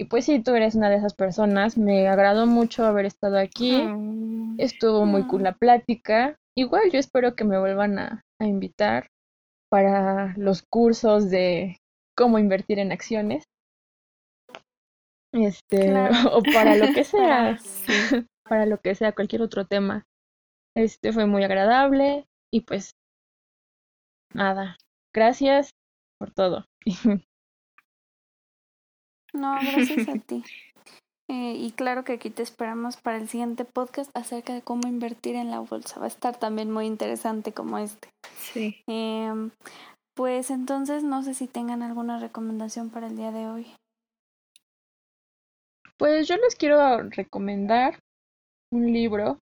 y 0.00 0.06
pues 0.06 0.24
si 0.24 0.42
tú 0.42 0.54
eres 0.54 0.76
una 0.76 0.88
de 0.88 0.96
esas 0.96 1.12
personas, 1.12 1.76
me 1.76 2.08
agradó 2.08 2.46
mucho 2.46 2.86
haber 2.86 3.04
estado 3.04 3.38
aquí. 3.38 3.82
Mm. 3.82 4.58
Estuvo 4.58 5.04
muy 5.04 5.26
cool 5.26 5.42
la 5.42 5.52
plática. 5.52 6.38
Igual 6.56 6.90
yo 6.90 6.98
espero 6.98 7.34
que 7.34 7.44
me 7.44 7.60
vuelvan 7.60 7.98
a, 7.98 8.22
a 8.40 8.46
invitar 8.46 9.08
para 9.70 10.32
los 10.38 10.62
cursos 10.62 11.28
de 11.28 11.76
cómo 12.16 12.38
invertir 12.38 12.78
en 12.78 12.92
acciones. 12.92 13.44
Este, 15.32 15.92
o 16.32 16.42
para 16.42 16.76
lo 16.76 16.92
que 16.92 17.04
sea. 17.04 17.58
para 18.44 18.66
lo 18.66 18.78
que 18.78 18.94
sea, 18.94 19.12
cualquier 19.12 19.42
otro 19.42 19.66
tema. 19.66 20.04
Este 20.76 21.12
fue 21.12 21.26
muy 21.26 21.44
agradable 21.44 22.26
y 22.52 22.62
pues 22.62 22.92
nada. 24.34 24.76
Gracias 25.14 25.70
por 26.18 26.32
todo. 26.32 26.64
No, 29.32 29.54
gracias 29.60 30.08
a 30.08 30.18
ti. 30.18 30.42
Eh, 31.28 31.54
y 31.54 31.70
claro 31.70 32.02
que 32.02 32.14
aquí 32.14 32.30
te 32.30 32.42
esperamos 32.42 32.96
para 32.96 33.16
el 33.16 33.28
siguiente 33.28 33.64
podcast 33.64 34.10
acerca 34.12 34.52
de 34.52 34.62
cómo 34.62 34.88
invertir 34.88 35.36
en 35.36 35.52
la 35.52 35.60
bolsa. 35.60 36.00
Va 36.00 36.06
a 36.06 36.08
estar 36.08 36.36
también 36.36 36.72
muy 36.72 36.86
interesante 36.86 37.52
como 37.52 37.78
este. 37.78 38.08
Sí. 38.36 38.82
Eh, 38.88 39.32
pues 40.16 40.50
entonces 40.50 41.04
no 41.04 41.22
sé 41.22 41.34
si 41.34 41.46
tengan 41.46 41.82
alguna 41.84 42.18
recomendación 42.18 42.90
para 42.90 43.06
el 43.06 43.16
día 43.16 43.30
de 43.30 43.46
hoy. 43.46 43.66
Pues 46.00 46.28
yo 46.28 46.38
les 46.38 46.56
quiero 46.56 47.02
recomendar 47.10 48.00
un 48.72 48.90
libro 48.90 49.38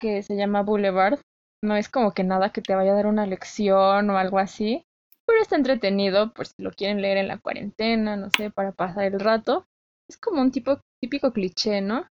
que 0.00 0.24
se 0.24 0.34
llama 0.34 0.64
Boulevard. 0.64 1.20
No 1.62 1.76
es 1.76 1.88
como 1.88 2.10
que 2.10 2.24
nada 2.24 2.50
que 2.50 2.60
te 2.60 2.74
vaya 2.74 2.90
a 2.90 2.96
dar 2.96 3.06
una 3.06 3.24
lección 3.24 4.10
o 4.10 4.18
algo 4.18 4.40
así, 4.40 4.82
pero 5.24 5.40
está 5.40 5.54
entretenido, 5.54 6.32
por 6.32 6.48
si 6.48 6.54
lo 6.60 6.72
quieren 6.72 7.00
leer 7.00 7.18
en 7.18 7.28
la 7.28 7.38
cuarentena, 7.38 8.16
no 8.16 8.30
sé, 8.36 8.50
para 8.50 8.72
pasar 8.72 9.04
el 9.04 9.20
rato. 9.20 9.64
Es 10.10 10.16
como 10.16 10.42
un 10.42 10.50
tipo 10.50 10.80
típico 11.00 11.32
cliché, 11.32 11.80
¿no? 11.80 12.08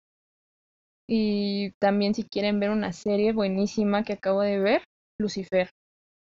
Y 1.10 1.72
también 1.82 2.14
si 2.14 2.26
quieren 2.26 2.60
ver 2.60 2.70
una 2.70 2.94
serie 2.94 3.34
buenísima 3.34 4.04
que 4.04 4.14
acabo 4.14 4.42
de 4.42 4.60
ver, 4.60 4.84
Lucifer. 5.20 5.72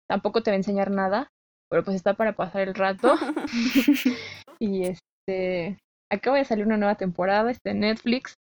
Tampoco 0.08 0.42
te 0.42 0.50
va 0.50 0.54
a 0.54 0.56
enseñar 0.56 0.90
nada, 0.90 1.28
pero 1.70 1.84
pues 1.84 1.94
está 1.94 2.14
para 2.14 2.34
pasar 2.34 2.62
el 2.62 2.74
rato. 2.74 3.14
y 4.58 4.86
este, 4.86 5.78
acaba 6.12 6.38
de 6.38 6.44
salir 6.44 6.66
una 6.66 6.76
nueva 6.76 6.96
temporada, 6.96 7.50
está 7.50 7.70
en 7.70 7.80
Netflix. 7.80 8.34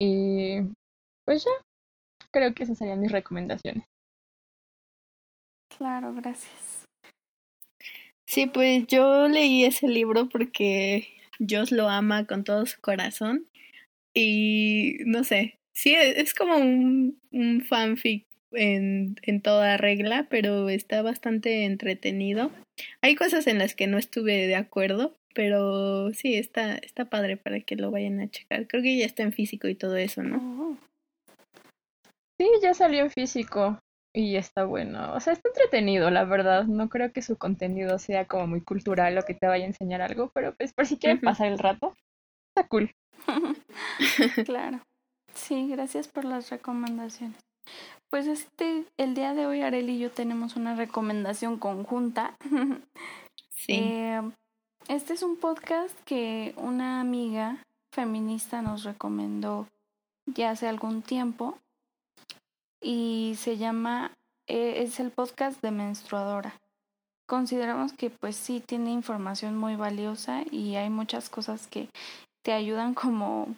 Y 0.00 0.60
pues 1.24 1.44
ya, 1.44 1.50
creo 2.30 2.54
que 2.54 2.64
esas 2.64 2.78
serían 2.78 3.00
mis 3.00 3.12
recomendaciones. 3.12 3.84
Claro, 5.76 6.14
gracias. 6.14 6.84
Sí, 8.26 8.46
pues 8.46 8.86
yo 8.86 9.28
leí 9.28 9.64
ese 9.64 9.88
libro 9.88 10.28
porque 10.28 11.08
Dios 11.38 11.72
lo 11.72 11.88
ama 11.88 12.26
con 12.26 12.44
todo 12.44 12.64
su 12.64 12.80
corazón 12.80 13.46
y 14.14 14.98
no 15.04 15.24
sé, 15.24 15.58
sí, 15.72 15.94
e, 15.94 16.20
es 16.20 16.32
como 16.34 16.56
un, 16.56 17.20
un 17.32 17.62
fanfic 17.62 18.26
en, 18.52 19.16
en 19.22 19.42
toda 19.42 19.76
regla, 19.76 20.26
pero 20.30 20.68
está 20.68 21.02
bastante 21.02 21.64
entretenido. 21.64 22.52
Hay 23.02 23.16
cosas 23.16 23.46
en 23.46 23.58
las 23.58 23.74
que 23.74 23.86
no 23.86 23.98
estuve 23.98 24.46
de 24.46 24.56
acuerdo, 24.56 25.16
pero 25.34 26.12
sí, 26.12 26.36
está, 26.36 26.74
está 26.76 27.06
padre 27.06 27.36
para 27.36 27.60
que 27.60 27.76
lo 27.76 27.90
vayan 27.90 28.20
a 28.20 28.30
checar. 28.30 28.66
Creo 28.66 28.82
que 28.82 28.98
ya 28.98 29.06
está 29.06 29.22
en 29.22 29.32
físico 29.32 29.68
y 29.68 29.74
todo 29.74 29.96
eso, 29.96 30.22
¿no? 30.22 30.36
Oh. 30.36 30.76
Sí, 32.38 32.48
ya 32.62 32.74
salió 32.74 33.00
en 33.00 33.10
físico. 33.10 33.78
Y 34.12 34.34
está 34.36 34.64
bueno, 34.64 35.14
o 35.14 35.20
sea, 35.20 35.32
está 35.32 35.50
entretenido, 35.50 36.10
la 36.10 36.24
verdad. 36.24 36.64
No 36.64 36.88
creo 36.88 37.12
que 37.12 37.22
su 37.22 37.36
contenido 37.36 37.98
sea 38.00 38.24
como 38.26 38.48
muy 38.48 38.60
cultural 38.60 39.16
o 39.16 39.22
que 39.22 39.34
te 39.34 39.46
vaya 39.46 39.64
a 39.64 39.68
enseñar 39.68 40.02
algo, 40.02 40.32
pero 40.34 40.52
pues 40.56 40.72
por 40.72 40.86
si 40.86 40.96
quieren 40.96 41.20
pasar 41.20 41.46
el 41.46 41.60
rato, 41.60 41.94
está 42.48 42.66
cool. 42.66 42.90
claro. 44.46 44.80
Sí, 45.32 45.68
gracias 45.68 46.08
por 46.08 46.24
las 46.24 46.50
recomendaciones. 46.50 47.38
Pues 48.10 48.26
este, 48.26 48.84
el 48.96 49.14
día 49.14 49.34
de 49.34 49.46
hoy 49.46 49.60
Arely 49.62 49.92
y 49.92 49.98
yo 50.00 50.10
tenemos 50.10 50.56
una 50.56 50.74
recomendación 50.74 51.58
conjunta. 51.58 52.36
sí. 53.50 53.74
Eh, 53.74 54.20
este 54.88 55.12
es 55.12 55.22
un 55.22 55.36
podcast 55.36 55.98
que 56.04 56.54
una 56.56 57.00
amiga 57.00 57.64
feminista 57.92 58.62
nos 58.62 58.84
recomendó 58.84 59.66
ya 60.26 60.50
hace 60.50 60.68
algún 60.68 61.02
tiempo 61.02 61.58
y 62.80 63.34
se 63.36 63.56
llama, 63.56 64.12
eh, 64.46 64.82
es 64.82 65.00
el 65.00 65.10
podcast 65.10 65.60
de 65.62 65.70
menstruadora. 65.70 66.54
Consideramos 67.26 67.92
que 67.92 68.10
pues 68.10 68.36
sí 68.36 68.60
tiene 68.60 68.90
información 68.90 69.56
muy 69.56 69.76
valiosa 69.76 70.42
y 70.50 70.76
hay 70.76 70.90
muchas 70.90 71.30
cosas 71.30 71.66
que 71.66 71.88
te 72.42 72.52
ayudan 72.52 72.94
como 72.94 73.54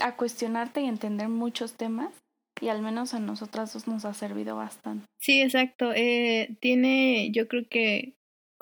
a 0.00 0.16
cuestionarte 0.16 0.80
y 0.82 0.86
entender 0.86 1.28
muchos 1.28 1.74
temas 1.74 2.12
y 2.60 2.68
al 2.68 2.82
menos 2.82 3.14
a 3.14 3.18
nosotras 3.18 3.72
dos 3.72 3.88
nos 3.88 4.04
ha 4.04 4.14
servido 4.14 4.56
bastante. 4.56 5.06
Sí, 5.18 5.42
exacto. 5.42 5.92
Eh, 5.94 6.56
tiene, 6.60 7.30
yo 7.32 7.48
creo 7.48 7.66
que 7.68 8.14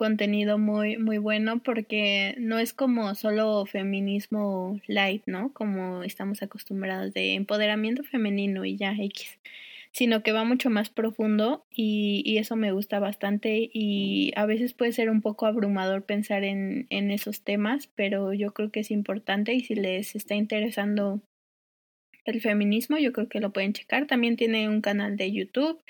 contenido 0.03 0.59
muy 0.59 0.96
muy 0.98 1.18
bueno 1.18 1.61
porque 1.61 2.34
no 2.36 2.59
es 2.59 2.72
como 2.72 3.14
solo 3.14 3.64
feminismo 3.66 4.80
light, 4.88 5.22
¿no? 5.26 5.53
Como 5.53 6.03
estamos 6.03 6.42
acostumbrados 6.42 7.14
de 7.14 7.34
empoderamiento 7.34 8.03
femenino 8.03 8.64
y 8.64 8.76
ya 8.76 8.96
X, 8.98 9.38
sino 9.92 10.24
que 10.24 10.32
va 10.32 10.42
mucho 10.42 10.70
más 10.70 10.90
profundo 10.90 11.64
y, 11.70 12.24
y, 12.26 12.38
eso 12.38 12.57
me 12.57 12.72
gusta 12.72 12.98
bastante 12.98 13.70
y 13.72 14.32
a 14.34 14.44
veces 14.44 14.74
puede 14.74 14.90
ser 14.90 15.09
un 15.09 15.20
poco 15.20 15.46
abrumador 15.46 16.03
pensar 16.03 16.42
en, 16.42 16.88
en 16.90 17.12
esos 17.12 17.42
temas, 17.42 17.88
pero 17.94 18.32
yo 18.32 18.53
creo 18.55 18.72
que 18.72 18.80
es 18.80 18.90
importante 18.90 19.55
y 19.55 19.61
si 19.61 19.76
les 19.76 20.16
está 20.16 20.34
interesando 20.34 21.20
el 22.24 22.40
feminismo, 22.40 22.98
yo 22.98 23.12
creo 23.12 23.28
que 23.28 23.38
lo 23.38 23.53
pueden 23.53 23.72
checar. 23.72 24.09
También 24.09 24.34
tiene 24.36 24.68
un 24.68 24.80
canal 24.80 25.16
de 25.16 25.30
YouTube 25.30 25.80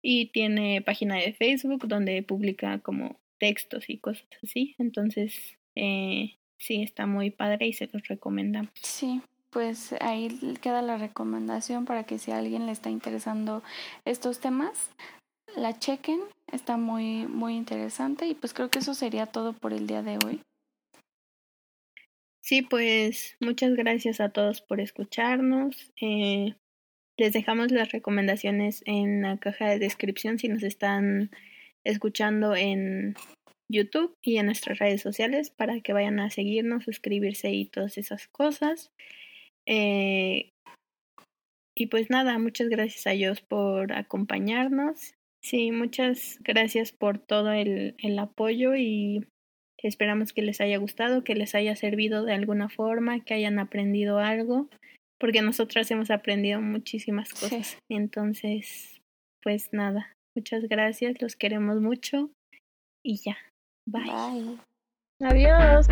y 0.00 0.26
tiene 0.28 0.80
página 0.80 1.16
de 1.16 1.34
Facebook 1.34 1.86
donde 1.86 2.22
publica 2.22 2.78
como 2.78 3.20
textos 3.38 3.88
y 3.88 3.98
cosas 3.98 4.28
así. 4.42 4.74
Entonces, 4.78 5.58
eh, 5.74 6.36
sí, 6.58 6.82
está 6.82 7.06
muy 7.06 7.30
padre 7.30 7.66
y 7.66 7.72
se 7.72 7.88
los 7.92 8.06
recomendamos. 8.08 8.70
Sí, 8.82 9.22
pues 9.50 9.94
ahí 10.00 10.28
queda 10.60 10.82
la 10.82 10.98
recomendación 10.98 11.84
para 11.84 12.04
que 12.04 12.18
si 12.18 12.30
a 12.30 12.38
alguien 12.38 12.66
le 12.66 12.72
está 12.72 12.90
interesando 12.90 13.62
estos 14.04 14.40
temas, 14.40 14.90
la 15.56 15.78
chequen, 15.78 16.20
está 16.52 16.76
muy, 16.76 17.26
muy 17.26 17.56
interesante 17.56 18.26
y 18.26 18.34
pues 18.34 18.54
creo 18.54 18.70
que 18.70 18.80
eso 18.80 18.94
sería 18.94 19.26
todo 19.26 19.52
por 19.52 19.72
el 19.72 19.86
día 19.86 20.02
de 20.02 20.18
hoy. 20.24 20.40
Sí, 22.40 22.62
pues 22.62 23.36
muchas 23.40 23.74
gracias 23.74 24.20
a 24.20 24.30
todos 24.30 24.62
por 24.62 24.80
escucharnos. 24.80 25.92
Eh, 26.00 26.54
les 27.18 27.32
dejamos 27.32 27.72
las 27.72 27.92
recomendaciones 27.92 28.82
en 28.86 29.22
la 29.22 29.36
caja 29.36 29.68
de 29.68 29.78
descripción 29.78 30.38
si 30.38 30.48
nos 30.48 30.62
están 30.62 31.30
escuchando 31.88 32.54
en 32.54 33.14
YouTube 33.70 34.14
y 34.22 34.38
en 34.38 34.46
nuestras 34.46 34.78
redes 34.78 35.02
sociales 35.02 35.50
para 35.50 35.80
que 35.80 35.92
vayan 35.92 36.20
a 36.20 36.30
seguirnos, 36.30 36.84
suscribirse 36.84 37.50
y 37.50 37.66
todas 37.66 37.98
esas 37.98 38.28
cosas. 38.28 38.90
Eh, 39.66 40.50
y 41.76 41.86
pues 41.86 42.10
nada, 42.10 42.38
muchas 42.38 42.68
gracias 42.68 43.06
a 43.06 43.12
ellos 43.12 43.40
por 43.40 43.92
acompañarnos. 43.92 45.14
Sí, 45.42 45.70
muchas 45.70 46.38
gracias 46.40 46.92
por 46.92 47.18
todo 47.18 47.52
el, 47.52 47.94
el 47.98 48.18
apoyo 48.18 48.74
y 48.74 49.24
esperamos 49.82 50.32
que 50.32 50.42
les 50.42 50.60
haya 50.60 50.78
gustado, 50.78 51.22
que 51.22 51.34
les 51.34 51.54
haya 51.54 51.76
servido 51.76 52.24
de 52.24 52.34
alguna 52.34 52.68
forma, 52.68 53.20
que 53.24 53.34
hayan 53.34 53.58
aprendido 53.58 54.18
algo, 54.18 54.68
porque 55.20 55.42
nosotras 55.42 55.90
hemos 55.90 56.10
aprendido 56.10 56.60
muchísimas 56.60 57.30
cosas. 57.32 57.78
Entonces, 57.88 59.00
pues 59.42 59.72
nada, 59.72 60.12
muchas 60.38 60.68
gracias, 60.68 61.20
los 61.20 61.34
queremos 61.34 61.80
mucho 61.80 62.30
y 63.04 63.16
ya. 63.16 63.36
Bye. 63.86 64.04
Bye. 64.04 64.58
Adiós. 65.20 65.88